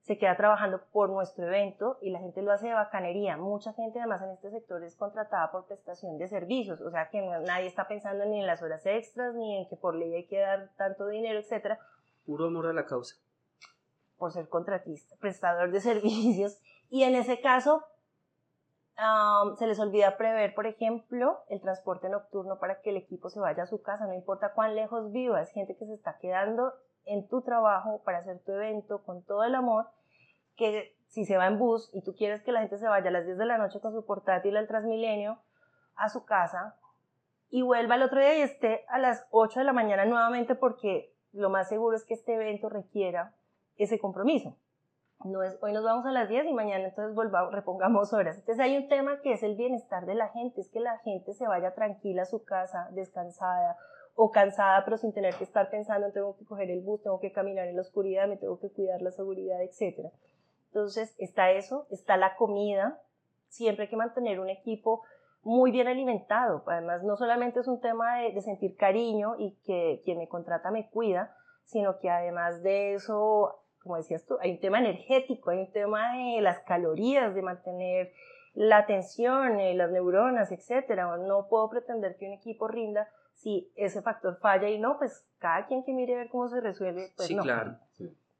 se 0.01 0.17
queda 0.17 0.35
trabajando 0.35 0.81
por 0.91 1.09
nuestro 1.09 1.45
evento 1.45 1.97
y 2.01 2.09
la 2.09 2.19
gente 2.19 2.41
lo 2.41 2.51
hace 2.51 2.67
de 2.67 2.73
bacanería. 2.73 3.37
Mucha 3.37 3.73
gente 3.73 3.99
además 3.99 4.21
en 4.23 4.31
este 4.31 4.49
sector 4.49 4.83
es 4.83 4.95
contratada 4.95 5.51
por 5.51 5.67
prestación 5.67 6.17
de 6.17 6.27
servicios, 6.27 6.81
o 6.81 6.89
sea 6.89 7.09
que 7.09 7.21
nadie 7.21 7.67
está 7.67 7.87
pensando 7.87 8.25
ni 8.25 8.39
en 8.39 8.47
las 8.47 8.63
horas 8.63 8.85
extras, 8.85 9.35
ni 9.35 9.57
en 9.57 9.69
que 9.69 9.75
por 9.75 9.95
ley 9.95 10.13
hay 10.15 10.27
que 10.27 10.39
dar 10.39 10.71
tanto 10.75 11.07
dinero, 11.07 11.39
etc. 11.39 11.77
Puro 12.25 12.45
amor 12.45 12.67
a 12.67 12.73
la 12.73 12.85
causa. 12.85 13.15
Por 14.17 14.31
ser 14.31 14.49
contratista, 14.49 15.15
prestador 15.19 15.71
de 15.71 15.79
servicios. 15.81 16.59
Y 16.89 17.03
en 17.03 17.15
ese 17.15 17.39
caso, 17.39 17.83
se 19.57 19.67
les 19.67 19.79
olvida 19.79 20.17
prever, 20.17 20.53
por 20.53 20.67
ejemplo, 20.67 21.39
el 21.49 21.61
transporte 21.61 22.09
nocturno 22.09 22.59
para 22.59 22.81
que 22.81 22.89
el 22.89 22.97
equipo 22.97 23.29
se 23.29 23.39
vaya 23.39 23.63
a 23.63 23.67
su 23.67 23.81
casa, 23.81 24.05
no 24.07 24.13
importa 24.13 24.53
cuán 24.53 24.75
lejos 24.75 25.11
viva, 25.11 25.41
es 25.41 25.51
gente 25.51 25.75
que 25.75 25.85
se 25.85 25.93
está 25.93 26.17
quedando 26.19 26.73
en 27.05 27.27
tu 27.27 27.41
trabajo 27.41 28.01
para 28.03 28.19
hacer 28.19 28.39
tu 28.43 28.51
evento 28.51 29.03
con 29.03 29.23
todo 29.23 29.43
el 29.43 29.55
amor, 29.55 29.87
que 30.55 30.95
si 31.07 31.25
se 31.25 31.37
va 31.37 31.47
en 31.47 31.59
bus 31.59 31.89
y 31.93 32.03
tú 32.03 32.13
quieres 32.15 32.41
que 32.41 32.51
la 32.51 32.61
gente 32.61 32.77
se 32.77 32.87
vaya 32.87 33.09
a 33.09 33.11
las 33.11 33.25
10 33.25 33.37
de 33.37 33.45
la 33.45 33.57
noche 33.57 33.81
con 33.81 33.93
su 33.93 34.05
portátil 34.05 34.55
al 34.57 34.67
Transmilenio 34.67 35.39
a 35.95 36.09
su 36.09 36.25
casa 36.25 36.77
y 37.49 37.61
vuelva 37.63 37.95
el 37.95 38.03
otro 38.03 38.19
día 38.19 38.37
y 38.37 38.41
esté 38.41 38.85
a 38.87 38.97
las 38.97 39.27
8 39.31 39.59
de 39.59 39.65
la 39.65 39.73
mañana 39.73 40.05
nuevamente 40.05 40.55
porque 40.55 41.13
lo 41.33 41.49
más 41.49 41.67
seguro 41.67 41.95
es 41.95 42.05
que 42.05 42.13
este 42.13 42.35
evento 42.35 42.69
requiera 42.69 43.35
ese 43.75 43.99
compromiso. 43.99 44.57
No 45.23 45.43
es 45.43 45.57
hoy 45.61 45.71
nos 45.73 45.83
vamos 45.83 46.05
a 46.05 46.11
las 46.11 46.29
10 46.29 46.45
y 46.45 46.53
mañana 46.53 46.85
entonces 46.85 47.13
volvamos, 47.13 47.53
repongamos 47.53 48.13
horas. 48.13 48.37
Entonces 48.37 48.63
hay 48.63 48.77
un 48.77 48.87
tema 48.87 49.21
que 49.21 49.33
es 49.33 49.43
el 49.43 49.55
bienestar 49.55 50.05
de 50.05 50.15
la 50.15 50.29
gente, 50.29 50.61
es 50.61 50.69
que 50.69 50.79
la 50.79 50.97
gente 50.99 51.33
se 51.33 51.47
vaya 51.47 51.75
tranquila 51.75 52.23
a 52.23 52.25
su 52.25 52.43
casa, 52.43 52.87
descansada, 52.91 53.77
o 54.15 54.31
cansada 54.31 54.83
pero 54.85 54.97
sin 54.97 55.13
tener 55.13 55.35
que 55.35 55.43
estar 55.43 55.69
pensando 55.69 56.11
tengo 56.11 56.35
que 56.37 56.45
coger 56.45 56.69
el 56.69 56.81
bus, 56.81 57.01
tengo 57.01 57.19
que 57.19 57.31
caminar 57.31 57.67
en 57.67 57.75
la 57.75 57.81
oscuridad, 57.81 58.27
me 58.27 58.37
tengo 58.37 58.59
que 58.59 58.69
cuidar 58.69 59.01
la 59.01 59.11
seguridad, 59.11 59.61
etc. 59.61 60.11
Entonces 60.67 61.15
está 61.17 61.51
eso, 61.51 61.87
está 61.91 62.17
la 62.17 62.35
comida, 62.35 63.01
siempre 63.47 63.83
hay 63.83 63.89
que 63.89 63.97
mantener 63.97 64.39
un 64.39 64.49
equipo 64.49 65.03
muy 65.43 65.71
bien 65.71 65.87
alimentado, 65.87 66.63
además 66.67 67.03
no 67.03 67.17
solamente 67.17 67.59
es 67.59 67.67
un 67.67 67.81
tema 67.81 68.19
de, 68.19 68.39
sentir 68.41 68.75
cariño 68.77 69.35
y 69.39 69.57
que 69.65 70.01
quien 70.05 70.19
me 70.19 70.27
contrata 70.27 70.69
me 70.69 70.89
cuida, 70.89 71.35
sino 71.65 71.99
que 71.99 72.09
además 72.09 72.61
de 72.61 72.93
eso, 72.93 73.63
como 73.81 73.97
decías 73.97 74.25
tú, 74.25 74.37
hay 74.39 74.51
un 74.51 74.59
tema 74.59 74.79
energético, 74.79 75.49
hay 75.49 75.59
un 75.59 75.71
tema 75.71 76.15
de 76.15 76.41
las 76.41 76.59
calorías, 76.59 77.33
de 77.33 77.41
mantener 77.41 78.11
la 78.53 78.77
atención, 78.77 79.59
eh, 79.59 79.73
las 79.73 79.91
neuronas, 79.91 80.51
etcétera. 80.51 81.17
No 81.17 81.47
puedo 81.47 81.69
pretender 81.69 82.17
que 82.17 82.27
un 82.27 82.33
equipo 82.33 82.67
rinda 82.67 83.07
si 83.35 83.71
ese 83.75 84.01
factor 84.01 84.37
falla 84.39 84.69
y 84.69 84.79
no, 84.79 84.97
pues 84.97 85.25
cada 85.39 85.65
quien 85.67 85.83
que 85.83 85.93
mire 85.93 86.15
a 86.15 86.17
ver 86.19 86.29
cómo 86.29 86.47
se 86.47 86.61
resuelve, 86.61 87.13
pues 87.15 87.27
sí, 87.27 87.35
no. 87.35 87.43
claro. 87.43 87.77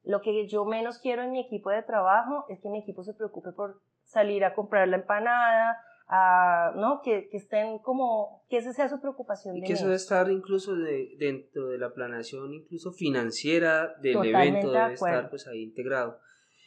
Lo 0.04 0.20
que 0.20 0.48
yo 0.48 0.64
menos 0.64 0.98
quiero 0.98 1.22
en 1.22 1.30
mi 1.30 1.40
equipo 1.40 1.70
de 1.70 1.82
trabajo 1.82 2.44
es 2.48 2.60
que 2.60 2.68
mi 2.68 2.80
equipo 2.80 3.04
se 3.04 3.14
preocupe 3.14 3.52
por 3.52 3.80
salir 4.04 4.44
a 4.44 4.54
comprar 4.54 4.88
la 4.88 4.96
empanada, 4.96 5.78
a, 6.08 6.72
¿no? 6.76 7.00
Que, 7.02 7.28
que, 7.30 7.36
estén 7.36 7.78
como, 7.78 8.44
que 8.48 8.58
esa 8.58 8.72
sea 8.72 8.88
su 8.88 9.00
preocupación. 9.00 9.56
Y 9.56 9.60
de 9.60 9.66
que 9.66 9.72
eso 9.74 9.84
debe 9.84 9.96
estar 9.96 10.30
incluso 10.30 10.74
de, 10.74 11.14
dentro 11.18 11.68
de 11.68 11.78
la 11.78 11.94
planeación, 11.94 12.52
incluso 12.52 12.92
financiera 12.92 13.94
del 14.00 14.14
Totalmente 14.14 14.48
evento, 14.48 14.72
de 14.72 14.78
debe 14.78 14.94
acuerdo. 14.94 15.16
estar 15.16 15.30
pues 15.30 15.46
ahí 15.46 15.62
integrado. 15.62 16.18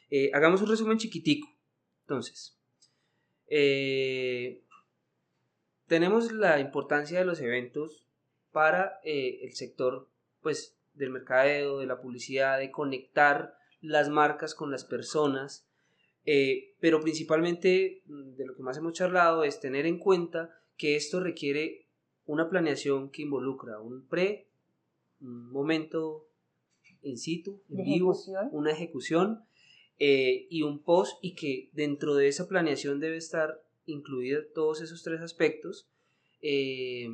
Eh, 0.10 0.32
hagamos 0.34 0.62
un 0.62 0.70
resumen 0.70 0.98
chiquitico. 0.98 1.48
Entonces, 2.02 2.58
eh, 3.48 4.64
tenemos 5.88 6.32
la 6.32 6.60
importancia 6.60 7.20
de 7.20 7.26
los 7.26 7.42
eventos 7.42 8.05
para 8.56 9.02
eh, 9.04 9.40
el 9.42 9.54
sector 9.54 10.08
pues, 10.42 10.78
del 10.94 11.10
mercadeo, 11.10 11.80
de 11.80 11.88
la 11.88 12.00
publicidad, 12.00 12.58
de 12.58 12.72
conectar 12.72 13.58
las 13.82 14.08
marcas 14.08 14.56
con 14.56 14.72
las 14.72 14.86
personas, 14.86 15.68
eh, 16.24 16.74
pero 16.80 17.02
principalmente 17.02 18.02
mm, 18.06 18.36
de 18.38 18.46
lo 18.46 18.56
que 18.56 18.64
más 18.64 18.78
hemos 18.78 18.94
charlado 18.94 19.44
es 19.44 19.60
tener 19.60 19.86
en 19.86 20.00
cuenta 20.00 20.58
que 20.78 20.96
esto 20.96 21.20
requiere 21.20 21.90
una 22.26 22.50
planeación 22.50 23.10
que 23.10 23.24
involucra 23.24 23.82
un 23.82 24.08
pre, 24.08 24.48
un 25.20 25.52
momento 25.52 26.30
in 27.02 27.18
situ, 27.18 27.62
en 27.70 27.84
vivo, 27.84 28.14
ejecución. 28.14 28.50
una 28.54 28.72
ejecución 28.72 29.44
eh, 30.00 30.48
y 30.50 30.62
un 30.62 30.82
post 30.82 31.18
y 31.22 31.36
que 31.36 31.72
dentro 31.74 32.16
de 32.16 32.30
esa 32.30 32.48
planeación 32.48 33.02
debe 33.02 33.18
estar 33.18 33.62
incluidos 33.86 34.46
todos 34.54 34.80
esos 34.80 35.04
tres 35.04 35.20
aspectos 35.20 35.90
eh, 36.42 37.10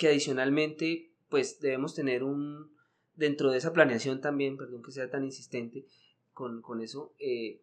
que 0.00 0.08
adicionalmente 0.08 1.12
pues 1.28 1.60
debemos 1.60 1.94
tener 1.94 2.22
un 2.24 2.72
dentro 3.14 3.50
de 3.50 3.58
esa 3.58 3.72
planeación 3.74 4.22
también 4.22 4.56
perdón 4.56 4.82
que 4.82 4.92
sea 4.92 5.10
tan 5.10 5.24
insistente 5.24 5.84
con, 6.32 6.62
con 6.62 6.80
eso 6.80 7.12
eh, 7.18 7.60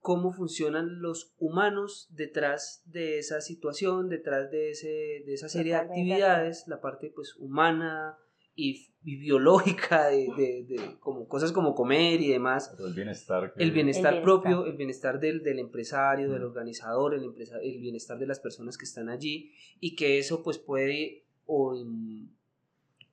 cómo 0.00 0.32
funcionan 0.32 1.00
los 1.00 1.34
humanos 1.38 2.08
detrás 2.10 2.82
de 2.86 3.18
esa 3.18 3.40
situación 3.40 4.08
detrás 4.08 4.50
de, 4.50 4.70
ese, 4.72 4.88
de 5.26 5.32
esa 5.34 5.48
serie 5.48 5.72
de 5.74 5.78
actividades 5.78 6.64
la 6.66 6.80
parte 6.80 7.12
pues 7.14 7.36
humana 7.36 8.18
y, 8.56 8.88
y 9.04 9.16
biológica 9.16 10.08
de, 10.08 10.26
de- 10.36 10.64
de 10.68 10.98
como 10.98 11.28
cosas 11.28 11.52
como 11.52 11.76
comer 11.76 12.20
y 12.20 12.28
demás 12.30 12.74
El 12.80 12.94
bienestar. 12.94 13.52
que- 13.54 13.62
el 13.62 13.70
bienestar, 13.70 14.14
bienestar. 14.14 14.22
propio, 14.24 14.66
el 14.66 14.76
bienestar 14.76 15.20
del, 15.20 15.44
del 15.44 15.60
empresario, 15.60 16.28
del 16.32 16.42
organizador, 16.42 17.14
el, 17.14 17.22
empresa- 17.22 17.60
el 17.62 17.78
bienestar 17.78 18.18
de 18.18 18.26
las 18.26 18.40
personas 18.40 18.76
que 18.76 18.84
están 18.86 19.08
allí 19.08 19.52
y 19.78 19.94
que 19.94 20.18
eso 20.18 20.42
pues 20.42 20.58
puede 20.58 21.27
o, 21.48 21.74
in- 21.74 22.30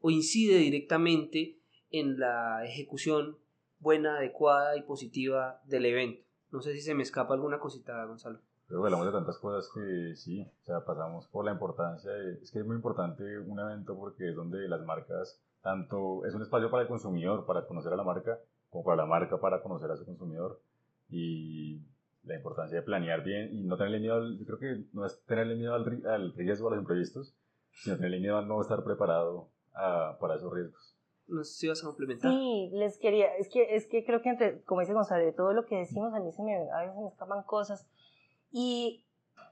o 0.01 0.11
incide 0.11 0.57
directamente 0.57 1.57
en 1.89 2.19
la 2.19 2.63
ejecución 2.65 3.37
buena, 3.79 4.17
adecuada 4.17 4.77
y 4.77 4.83
positiva 4.83 5.61
del 5.65 5.85
evento. 5.85 6.21
No 6.51 6.61
sé 6.61 6.73
si 6.73 6.81
se 6.81 6.93
me 6.93 7.03
escapa 7.03 7.33
alguna 7.33 7.59
cosita, 7.59 8.05
Gonzalo. 8.05 8.39
Que 8.67 8.75
hablamos 8.75 9.05
de 9.05 9.11
tantas 9.11 9.37
cosas 9.37 9.69
que 9.73 10.15
sí, 10.15 10.41
o 10.41 10.65
sea, 10.65 10.83
pasamos 10.83 11.27
por 11.27 11.45
la 11.45 11.51
importancia 11.51 12.11
de, 12.11 12.33
es 12.41 12.51
que 12.51 12.59
es 12.59 12.65
muy 12.65 12.75
importante 12.75 13.23
un 13.39 13.59
evento 13.59 13.95
porque 13.95 14.29
es 14.29 14.35
donde 14.35 14.67
las 14.67 14.83
marcas, 14.85 15.39
tanto 15.61 16.25
es 16.25 16.33
un 16.33 16.41
espacio 16.41 16.69
para 16.71 16.83
el 16.83 16.87
consumidor, 16.89 17.45
para 17.45 17.65
conocer 17.67 17.93
a 17.93 17.95
la 17.95 18.03
marca, 18.03 18.39
como 18.71 18.83
para 18.83 18.97
la 18.97 19.05
marca 19.05 19.39
para 19.39 19.61
conocer 19.61 19.91
a 19.91 19.97
su 19.97 20.05
consumidor 20.05 20.59
y 21.11 21.79
la 22.23 22.35
importancia 22.35 22.77
de 22.77 22.83
planear 22.83 23.23
bien 23.23 23.53
y 23.55 23.63
no 23.63 23.77
tenerle 23.77 23.99
miedo, 23.99 24.15
al- 24.15 24.37
yo 24.39 24.45
creo 24.45 24.59
que 24.59 24.83
no 24.93 25.05
es 25.05 25.21
tenerle 25.25 25.55
miedo 25.55 25.75
al, 25.75 26.05
al 26.07 26.33
riesgo, 26.33 26.67
a 26.67 26.71
los 26.71 26.79
imprevistos, 26.79 27.35
tenerle 27.83 28.19
miedo 28.19 28.37
a 28.37 28.41
no 28.41 28.61
estar 28.61 28.83
preparado 28.83 29.49
a- 29.73 30.17
para 30.19 30.35
esos 30.35 30.53
riesgos. 30.53 30.91
nos 31.27 31.61
ibas 31.63 31.81
a 31.83 31.87
complementar. 31.87 32.29
Sí, 32.31 32.69
les 32.73 32.99
quería, 32.99 33.35
es 33.37 33.49
que, 33.49 33.75
es 33.75 33.87
que 33.87 34.05
creo 34.05 34.21
que 34.21 34.29
entre, 34.29 34.61
como 34.63 34.81
dice 34.81 34.93
Gonzalo, 34.93 35.25
de 35.25 35.33
todo 35.33 35.53
lo 35.53 35.65
que 35.65 35.75
decimos, 35.77 36.13
a 36.13 36.19
mí 36.19 36.31
se 36.31 36.43
me, 36.43 36.55
a 36.55 36.81
veces 36.81 36.95
me 36.97 37.07
escapan 37.07 37.41
cosas. 37.43 37.87
Y 38.51 39.03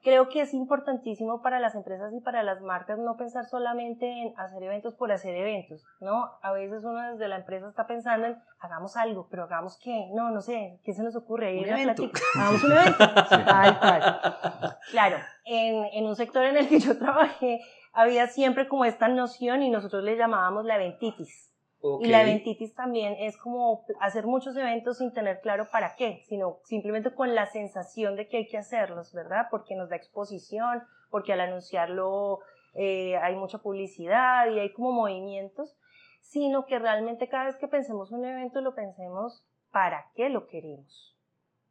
creo 0.03 0.29
que 0.29 0.41
es 0.41 0.53
importantísimo 0.53 1.41
para 1.41 1.59
las 1.59 1.73
empresas 1.73 2.13
y 2.13 2.19
para 2.19 2.43
las 2.43 2.61
marcas 2.61 2.99
no 2.99 3.17
pensar 3.17 3.45
solamente 3.45 4.05
en 4.05 4.37
hacer 4.39 4.61
eventos 4.61 4.93
por 4.93 5.11
hacer 5.11 5.33
eventos, 5.35 5.83
¿no? 5.99 6.29
A 6.43 6.51
veces 6.51 6.83
uno 6.83 7.01
desde 7.13 7.27
la 7.27 7.37
empresa 7.37 7.67
está 7.69 7.87
pensando 7.87 8.27
en 8.27 8.37
hagamos 8.59 8.95
algo, 8.95 9.27
pero 9.31 9.45
hagamos 9.45 9.79
qué, 9.83 10.09
no, 10.13 10.29
no 10.29 10.41
sé, 10.41 10.79
¿qué 10.83 10.93
se 10.93 11.01
nos 11.03 11.15
ocurre? 11.15 11.57
Un 11.57 11.65
evento. 11.65 12.03
Hagamos 12.35 12.63
un 12.65 12.71
evento. 12.71 12.97
Tal 13.29 13.79
cual. 13.79 14.77
Claro, 14.91 15.17
en, 15.45 15.85
en 15.85 16.05
un 16.05 16.15
sector 16.15 16.43
en 16.45 16.57
el 16.57 16.67
que 16.69 16.79
yo 16.79 16.97
trabajé 16.99 17.61
había 17.93 18.27
siempre 18.27 18.67
como 18.67 18.85
esta 18.85 19.07
noción 19.07 19.61
y 19.61 19.69
nosotros 19.69 20.03
le 20.03 20.17
llamábamos 20.17 20.65
la 20.65 20.75
eventitis. 20.75 21.51
Ok. 21.81 22.05
Y 22.05 22.07
la 22.07 22.23
eventitis 22.23 22.73
también 22.73 23.15
es 23.19 23.37
como 23.37 23.85
hacer 23.99 24.25
muchos 24.25 24.55
eventos 24.55 24.97
sin 24.97 25.13
tener 25.13 25.41
claro 25.41 25.67
para 25.71 25.95
qué, 25.95 26.23
sino 26.27 26.59
simplemente 26.63 27.13
con 27.13 27.35
la 27.35 27.45
sensación 27.47 28.15
de 28.15 28.27
que 28.27 28.37
hay 28.37 28.47
que 28.47 28.57
hacerlos, 28.57 29.13
¿verdad? 29.13 29.47
Porque 29.51 29.75
nos 29.75 29.89
da 29.89 29.97
exposición, 29.97 30.83
porque 31.09 31.33
al 31.33 31.41
anunciarlo 31.41 32.39
eh, 32.73 33.17
hay 33.17 33.35
mucha 33.35 33.59
publicidad 33.59 34.49
y 34.49 34.59
hay 34.59 34.71
como 34.73 34.93
movimientos, 34.93 35.77
sino 36.21 36.65
que 36.65 36.79
realmente 36.79 37.27
cada 37.27 37.45
vez 37.45 37.57
que 37.57 37.67
pensemos 37.67 38.11
un 38.11 38.25
evento 38.25 38.61
lo 38.61 38.73
pensemos 38.73 39.45
para 39.71 40.09
qué 40.15 40.29
lo 40.29 40.47
queremos, 40.47 41.17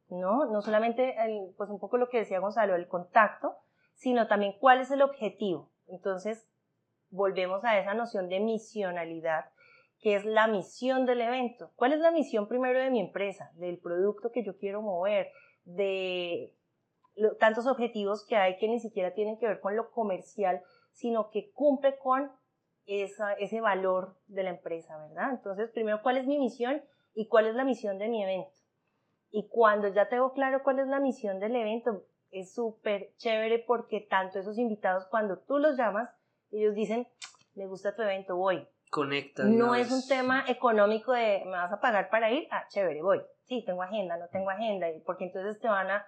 ¿no? 0.09 0.45
No 0.45 0.61
solamente, 0.61 1.15
el, 1.25 1.53
pues 1.57 1.69
un 1.69 1.79
poco 1.79 1.97
lo 1.97 2.09
que 2.09 2.19
decía 2.19 2.39
Gonzalo, 2.39 2.75
el 2.75 2.87
contacto, 2.87 3.55
sino 3.95 4.27
también 4.27 4.53
cuál 4.59 4.79
es 4.79 4.91
el 4.91 5.01
objetivo. 5.01 5.72
Entonces, 5.87 6.47
volvemos 7.09 7.63
a 7.63 7.79
esa 7.79 7.93
noción 7.93 8.29
de 8.29 8.39
misionalidad 8.39 9.45
que 10.03 10.15
es 10.15 10.25
la 10.25 10.47
misión 10.47 11.05
del 11.05 11.21
evento. 11.21 11.71
¿Cuál 11.75 11.93
es 11.93 11.99
la 11.99 12.11
misión 12.11 12.49
primero 12.49 12.77
de 12.79 12.91
mi 12.91 12.99
empresa? 12.99 13.51
Del 13.55 13.79
producto 13.79 14.31
que 14.31 14.43
yo 14.43 14.57
quiero 14.57 14.81
mover, 14.81 15.31
de 15.63 16.53
tantos 17.39 17.67
objetivos 17.67 18.25
que 18.27 18.35
hay 18.35 18.57
que 18.57 18.67
ni 18.67 18.79
siquiera 18.79 19.13
tienen 19.13 19.37
que 19.39 19.47
ver 19.47 19.61
con 19.61 19.77
lo 19.77 19.91
comercial, 19.91 20.61
sino 20.91 21.29
que 21.29 21.51
cumple 21.51 21.97
con 21.97 22.31
ese 22.85 23.61
valor 23.61 24.17
de 24.27 24.43
la 24.43 24.49
empresa, 24.49 24.97
¿verdad? 25.07 25.31
Entonces, 25.31 25.71
primero, 25.71 26.01
¿cuál 26.03 26.17
es 26.17 26.27
mi 26.27 26.37
misión 26.37 26.83
y 27.13 27.29
cuál 27.29 27.47
es 27.47 27.55
la 27.55 27.63
misión 27.63 27.97
de 27.97 28.09
mi 28.09 28.23
evento? 28.23 28.51
Y 29.31 29.47
cuando 29.47 29.87
ya 29.87 30.09
tengo 30.09 30.33
claro 30.33 30.63
cuál 30.63 30.79
es 30.79 30.87
la 30.87 30.99
misión 30.99 31.39
del 31.39 31.55
evento, 31.55 32.03
es 32.33 32.53
súper 32.53 33.13
chévere 33.17 33.59
porque 33.59 34.01
tanto 34.01 34.39
esos 34.39 34.57
invitados, 34.57 35.05
cuando 35.05 35.37
tú 35.37 35.59
los 35.59 35.77
llamas, 35.77 36.09
ellos 36.51 36.75
dicen, 36.75 37.07
me 37.55 37.67
gusta 37.67 37.95
tu 37.95 38.01
evento, 38.01 38.35
voy. 38.35 38.67
Conecta. 38.89 39.43
No 39.43 39.73
es 39.73 39.91
un 39.91 40.07
tema 40.07 40.43
económico 40.47 41.13
de 41.13 41.43
me 41.45 41.51
vas 41.51 41.71
a 41.71 41.79
pagar 41.79 42.09
para 42.09 42.31
ir, 42.31 42.47
ah, 42.51 42.65
chévere, 42.69 43.01
voy. 43.01 43.21
Sí, 43.43 43.63
tengo 43.65 43.81
agenda, 43.81 44.17
no 44.17 44.27
tengo 44.27 44.49
agenda, 44.49 44.89
y 44.89 44.99
porque 45.01 45.25
entonces 45.25 45.59
te 45.59 45.67
van 45.67 45.89
a 45.89 46.05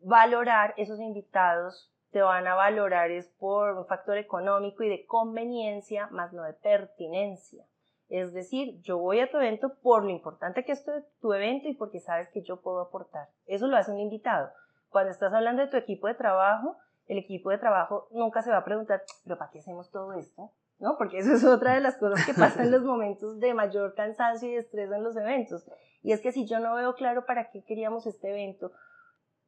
valorar 0.00 0.74
esos 0.76 1.00
invitados, 1.00 1.92
te 2.10 2.22
van 2.22 2.46
a 2.46 2.54
valorar 2.54 3.10
es 3.10 3.28
por 3.38 3.76
un 3.76 3.86
factor 3.86 4.18
económico 4.18 4.82
y 4.82 4.88
de 4.88 5.06
conveniencia, 5.06 6.08
más 6.08 6.32
no 6.32 6.44
de 6.44 6.52
pertinencia. 6.54 7.64
Es 8.08 8.32
decir, 8.32 8.80
yo 8.82 8.98
voy 8.98 9.20
a 9.20 9.30
tu 9.30 9.38
evento 9.38 9.74
por 9.82 10.04
lo 10.04 10.10
importante 10.10 10.64
que 10.64 10.72
es 10.72 10.84
tu, 10.84 10.92
tu 11.20 11.32
evento 11.32 11.68
y 11.68 11.74
porque 11.74 12.00
sabes 12.00 12.28
que 12.28 12.42
yo 12.42 12.60
puedo 12.60 12.80
aportar. 12.80 13.28
Eso 13.46 13.66
lo 13.66 13.76
hace 13.76 13.90
un 13.90 13.98
invitado. 13.98 14.52
Cuando 14.94 15.10
estás 15.10 15.32
hablando 15.32 15.60
de 15.60 15.66
tu 15.66 15.76
equipo 15.76 16.06
de 16.06 16.14
trabajo, 16.14 16.76
el 17.08 17.18
equipo 17.18 17.50
de 17.50 17.58
trabajo 17.58 18.06
nunca 18.12 18.42
se 18.42 18.52
va 18.52 18.58
a 18.58 18.64
preguntar, 18.64 19.02
pero 19.24 19.36
¿para 19.36 19.50
qué 19.50 19.58
hacemos 19.58 19.90
todo 19.90 20.12
esto? 20.12 20.52
¿no? 20.78 20.96
Porque 20.96 21.18
eso 21.18 21.32
es 21.32 21.42
otra 21.42 21.74
de 21.74 21.80
las 21.80 21.96
cosas 21.96 22.24
que 22.24 22.32
pasa 22.32 22.62
en 22.62 22.70
los 22.70 22.82
momentos 22.84 23.40
de 23.40 23.54
mayor 23.54 23.96
cansancio 23.96 24.48
y 24.48 24.54
estrés 24.54 24.92
en 24.92 25.02
los 25.02 25.16
eventos. 25.16 25.66
Y 26.04 26.12
es 26.12 26.20
que 26.20 26.30
si 26.30 26.46
yo 26.46 26.60
no 26.60 26.76
veo 26.76 26.94
claro 26.94 27.26
para 27.26 27.50
qué 27.50 27.64
queríamos 27.64 28.06
este 28.06 28.28
evento, 28.28 28.70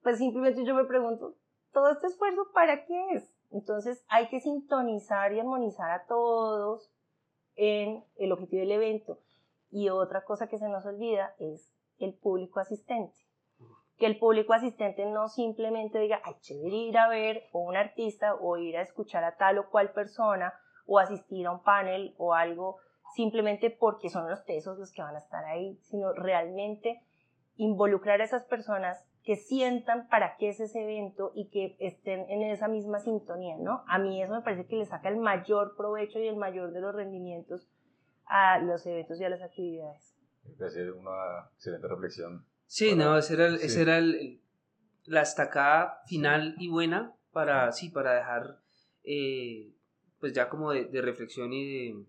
pues 0.02 0.18
simplemente 0.18 0.64
yo 0.64 0.74
me 0.74 0.84
pregunto, 0.84 1.36
¿todo 1.72 1.92
este 1.92 2.08
esfuerzo 2.08 2.50
para 2.52 2.84
qué 2.84 3.10
es? 3.12 3.32
Entonces 3.52 4.04
hay 4.08 4.26
que 4.26 4.40
sintonizar 4.40 5.32
y 5.32 5.38
armonizar 5.38 5.92
a 5.92 6.06
todos 6.06 6.90
en 7.54 8.02
el 8.16 8.32
objetivo 8.32 8.62
del 8.62 8.72
evento. 8.72 9.20
Y 9.70 9.90
otra 9.90 10.24
cosa 10.24 10.48
que 10.48 10.58
se 10.58 10.68
nos 10.68 10.84
olvida 10.86 11.36
es 11.38 11.72
el 12.00 12.14
público 12.14 12.58
asistente. 12.58 13.25
Que 13.98 14.06
el 14.06 14.18
público 14.18 14.52
asistente 14.52 15.06
no 15.06 15.28
simplemente 15.28 15.98
diga, 15.98 16.20
ay, 16.24 16.34
chévere 16.40 16.76
ir 16.76 16.98
a 16.98 17.08
ver 17.08 17.44
o 17.52 17.60
un 17.60 17.76
artista 17.76 18.34
o 18.34 18.56
ir 18.58 18.76
a 18.76 18.82
escuchar 18.82 19.24
a 19.24 19.36
tal 19.36 19.58
o 19.58 19.70
cual 19.70 19.92
persona 19.92 20.52
o 20.86 20.98
asistir 20.98 21.46
a 21.46 21.52
un 21.52 21.62
panel 21.62 22.14
o 22.18 22.34
algo 22.34 22.78
simplemente 23.14 23.70
porque 23.70 24.10
son 24.10 24.28
los 24.28 24.44
tesos 24.44 24.78
los 24.78 24.92
que 24.92 25.02
van 25.02 25.14
a 25.14 25.18
estar 25.18 25.44
ahí, 25.44 25.78
sino 25.84 26.12
realmente 26.12 27.02
involucrar 27.56 28.20
a 28.20 28.24
esas 28.24 28.44
personas 28.44 29.02
que 29.24 29.36
sientan 29.36 30.08
para 30.08 30.36
qué 30.36 30.50
es 30.50 30.60
ese 30.60 30.84
evento 30.84 31.32
y 31.34 31.48
que 31.48 31.76
estén 31.80 32.30
en 32.30 32.42
esa 32.42 32.68
misma 32.68 33.00
sintonía, 33.00 33.56
¿no? 33.58 33.82
A 33.88 33.98
mí 33.98 34.22
eso 34.22 34.32
me 34.32 34.42
parece 34.42 34.66
que 34.66 34.76
le 34.76 34.86
saca 34.86 35.08
el 35.08 35.16
mayor 35.16 35.76
provecho 35.76 36.20
y 36.20 36.28
el 36.28 36.36
mayor 36.36 36.72
de 36.72 36.80
los 36.80 36.94
rendimientos 36.94 37.68
a 38.26 38.58
los 38.58 38.86
eventos 38.86 39.20
y 39.20 39.24
a 39.24 39.28
las 39.28 39.42
actividades. 39.42 40.14
Me 40.44 40.92
una 40.92 41.50
excelente 41.54 41.88
reflexión. 41.88 42.46
Sí, 42.66 42.90
Para- 42.90 43.04
no, 43.04 43.18
ese 43.18 43.34
era, 43.34 43.46
el- 43.46 43.58
sí. 43.58 43.66
ese 43.66 43.82
era 43.82 43.98
el- 43.98 44.14
el- 44.14 44.40
la 45.06 45.22
estacada 45.22 46.00
final 46.08 46.54
y 46.58 46.68
buena 46.68 47.14
para, 47.32 47.70
sí, 47.72 47.90
para 47.90 48.14
dejar, 48.14 48.60
eh, 49.04 49.72
pues 50.18 50.32
ya 50.32 50.48
como 50.48 50.72
de, 50.72 50.86
de 50.86 51.00
reflexión 51.02 51.52
y 51.52 51.64
de, 51.64 52.04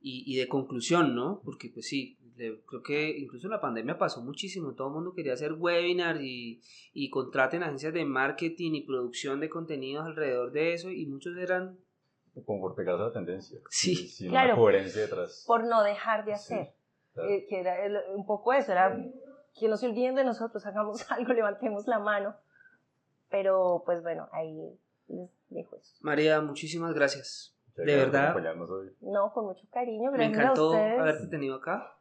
y, 0.00 0.32
y 0.32 0.36
de 0.36 0.46
conclusión, 0.48 1.14
¿no? 1.14 1.40
Porque 1.44 1.70
pues 1.70 1.86
sí, 1.88 2.18
le- 2.36 2.60
creo 2.66 2.82
que 2.82 3.18
incluso 3.18 3.48
la 3.48 3.60
pandemia 3.60 3.98
pasó 3.98 4.22
muchísimo, 4.22 4.74
todo 4.74 4.88
el 4.88 4.94
mundo 4.94 5.12
quería 5.14 5.32
hacer 5.32 5.54
webinars 5.54 6.20
y, 6.22 6.60
y 6.92 7.10
contraten 7.10 7.62
agencias 7.62 7.92
de 7.94 8.04
marketing 8.04 8.72
y 8.74 8.82
producción 8.86 9.40
de 9.40 9.48
contenidos 9.48 10.04
alrededor 10.06 10.52
de 10.52 10.74
eso 10.74 10.90
y 10.90 11.06
muchos 11.06 11.36
eran, 11.36 11.78
Como 12.44 12.60
por 12.60 12.74
pegarse 12.76 13.02
a 13.02 13.06
la 13.06 13.12
tendencia. 13.12 13.58
Sí, 13.70 13.96
Sin- 13.96 14.28
claro. 14.30 14.50
una 14.54 14.56
coherencia 14.62 15.00
detrás. 15.02 15.42
Por 15.46 15.64
no 15.66 15.82
dejar 15.82 16.24
de 16.26 16.36
Sí, 16.36 16.54
hacer. 16.54 16.74
Claro. 17.16 17.30
eh, 17.30 17.46
que 17.48 17.58
era 17.60 17.84
el- 17.84 17.98
un 18.14 18.24
poco 18.24 18.52
eso, 18.52 18.70
era 18.72 18.96
que 19.58 19.68
no 19.68 19.76
se 19.76 19.86
olviden 19.86 20.14
de 20.14 20.22
nosotros, 20.24 20.64
hagamos 20.66 21.04
algo, 21.10 21.32
levantemos 21.32 21.88
la 21.88 21.98
mano. 21.98 22.36
Pero 23.28 23.82
pues 23.84 24.02
bueno, 24.02 24.28
ahí 24.32 24.54
les 25.08 25.30
dejo 25.48 25.76
eso. 25.76 25.96
María, 26.00 26.40
muchísimas 26.40 26.94
gracias. 26.94 27.52
De 27.76 27.84
verdad. 27.96 28.34
hoy. 28.70 28.90
No, 29.00 29.32
con 29.32 29.46
mucho 29.46 29.66
cariño, 29.70 30.10
Me 30.10 30.16
gracias 30.18 30.38
encantó 30.38 30.62
a 30.72 30.76
ustedes. 30.76 31.00
haberte 31.00 31.26
tenido 31.26 31.56
acá. 31.56 31.98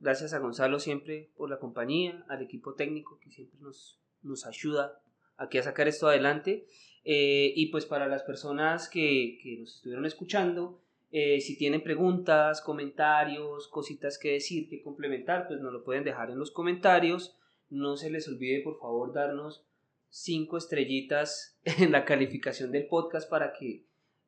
Gracias 0.00 0.32
a 0.32 0.38
Gonzalo 0.38 0.78
siempre 0.78 1.30
por 1.36 1.50
la 1.50 1.58
compañía, 1.58 2.24
al 2.28 2.40
equipo 2.40 2.74
técnico 2.74 3.18
que 3.18 3.30
siempre 3.30 3.58
nos, 3.60 4.00
nos 4.22 4.46
ayuda 4.46 5.00
aquí 5.36 5.58
a 5.58 5.62
sacar 5.62 5.88
esto 5.88 6.06
adelante. 6.08 6.66
Eh, 7.04 7.52
y 7.56 7.66
pues 7.70 7.84
para 7.84 8.06
las 8.06 8.22
personas 8.22 8.88
que, 8.88 9.38
que 9.42 9.58
nos 9.58 9.76
estuvieron 9.76 10.06
escuchando, 10.06 10.80
eh, 11.10 11.40
si 11.40 11.56
tienen 11.56 11.82
preguntas, 11.82 12.60
comentarios, 12.60 13.68
cositas 13.68 14.18
que 14.18 14.32
decir, 14.32 14.68
que 14.68 14.82
complementar, 14.82 15.46
pues 15.48 15.60
nos 15.60 15.72
lo 15.72 15.84
pueden 15.84 16.04
dejar 16.04 16.30
en 16.30 16.38
los 16.38 16.50
comentarios. 16.50 17.36
No 17.70 17.96
se 17.96 18.10
les 18.10 18.28
olvide 18.28 18.62
por 18.62 18.78
favor 18.78 19.12
darnos 19.12 19.64
cinco 20.10 20.56
estrellitas 20.56 21.58
en 21.64 21.92
la 21.92 22.04
calificación 22.04 22.72
del 22.72 22.86
podcast 22.86 23.28
para 23.28 23.52
que 23.52 23.84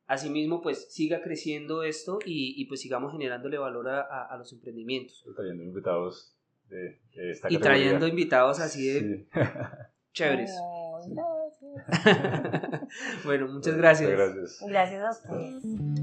asimismo 0.07 0.61
pues 0.61 0.91
siga 0.93 1.21
creciendo 1.21 1.83
esto 1.83 2.19
y, 2.25 2.53
y, 2.61 2.65
pues 2.65 2.81
sigamos 2.81 3.13
generándole 3.13 3.57
valor 3.57 3.87
a, 3.89 4.01
a- 4.01 4.25
a 4.27 4.37
los 4.37 4.51
emprendimientos 4.51 5.23
Trayendo 5.35 5.63
invitados 5.63 6.35
de, 6.69 6.99
de 7.15 7.31
esta 7.31 7.47
y 7.49 7.55
categoría. 7.55 7.59
trayendo 7.61 8.07
invitados 8.07 8.59
así 8.59 8.87
de 8.87 8.99
Sí. 8.99 9.25
chéveres. 10.13 10.51
Oh, 10.59 10.99
gracias. 11.07 12.81
bueno, 13.25 13.47
muchas 13.47 13.75
gracias. 13.77 14.09
Muchas 14.11 14.33
gracias. 14.35 14.63
Gracias 14.67 15.03
a 15.03 15.09
ustedes. 15.11 16.00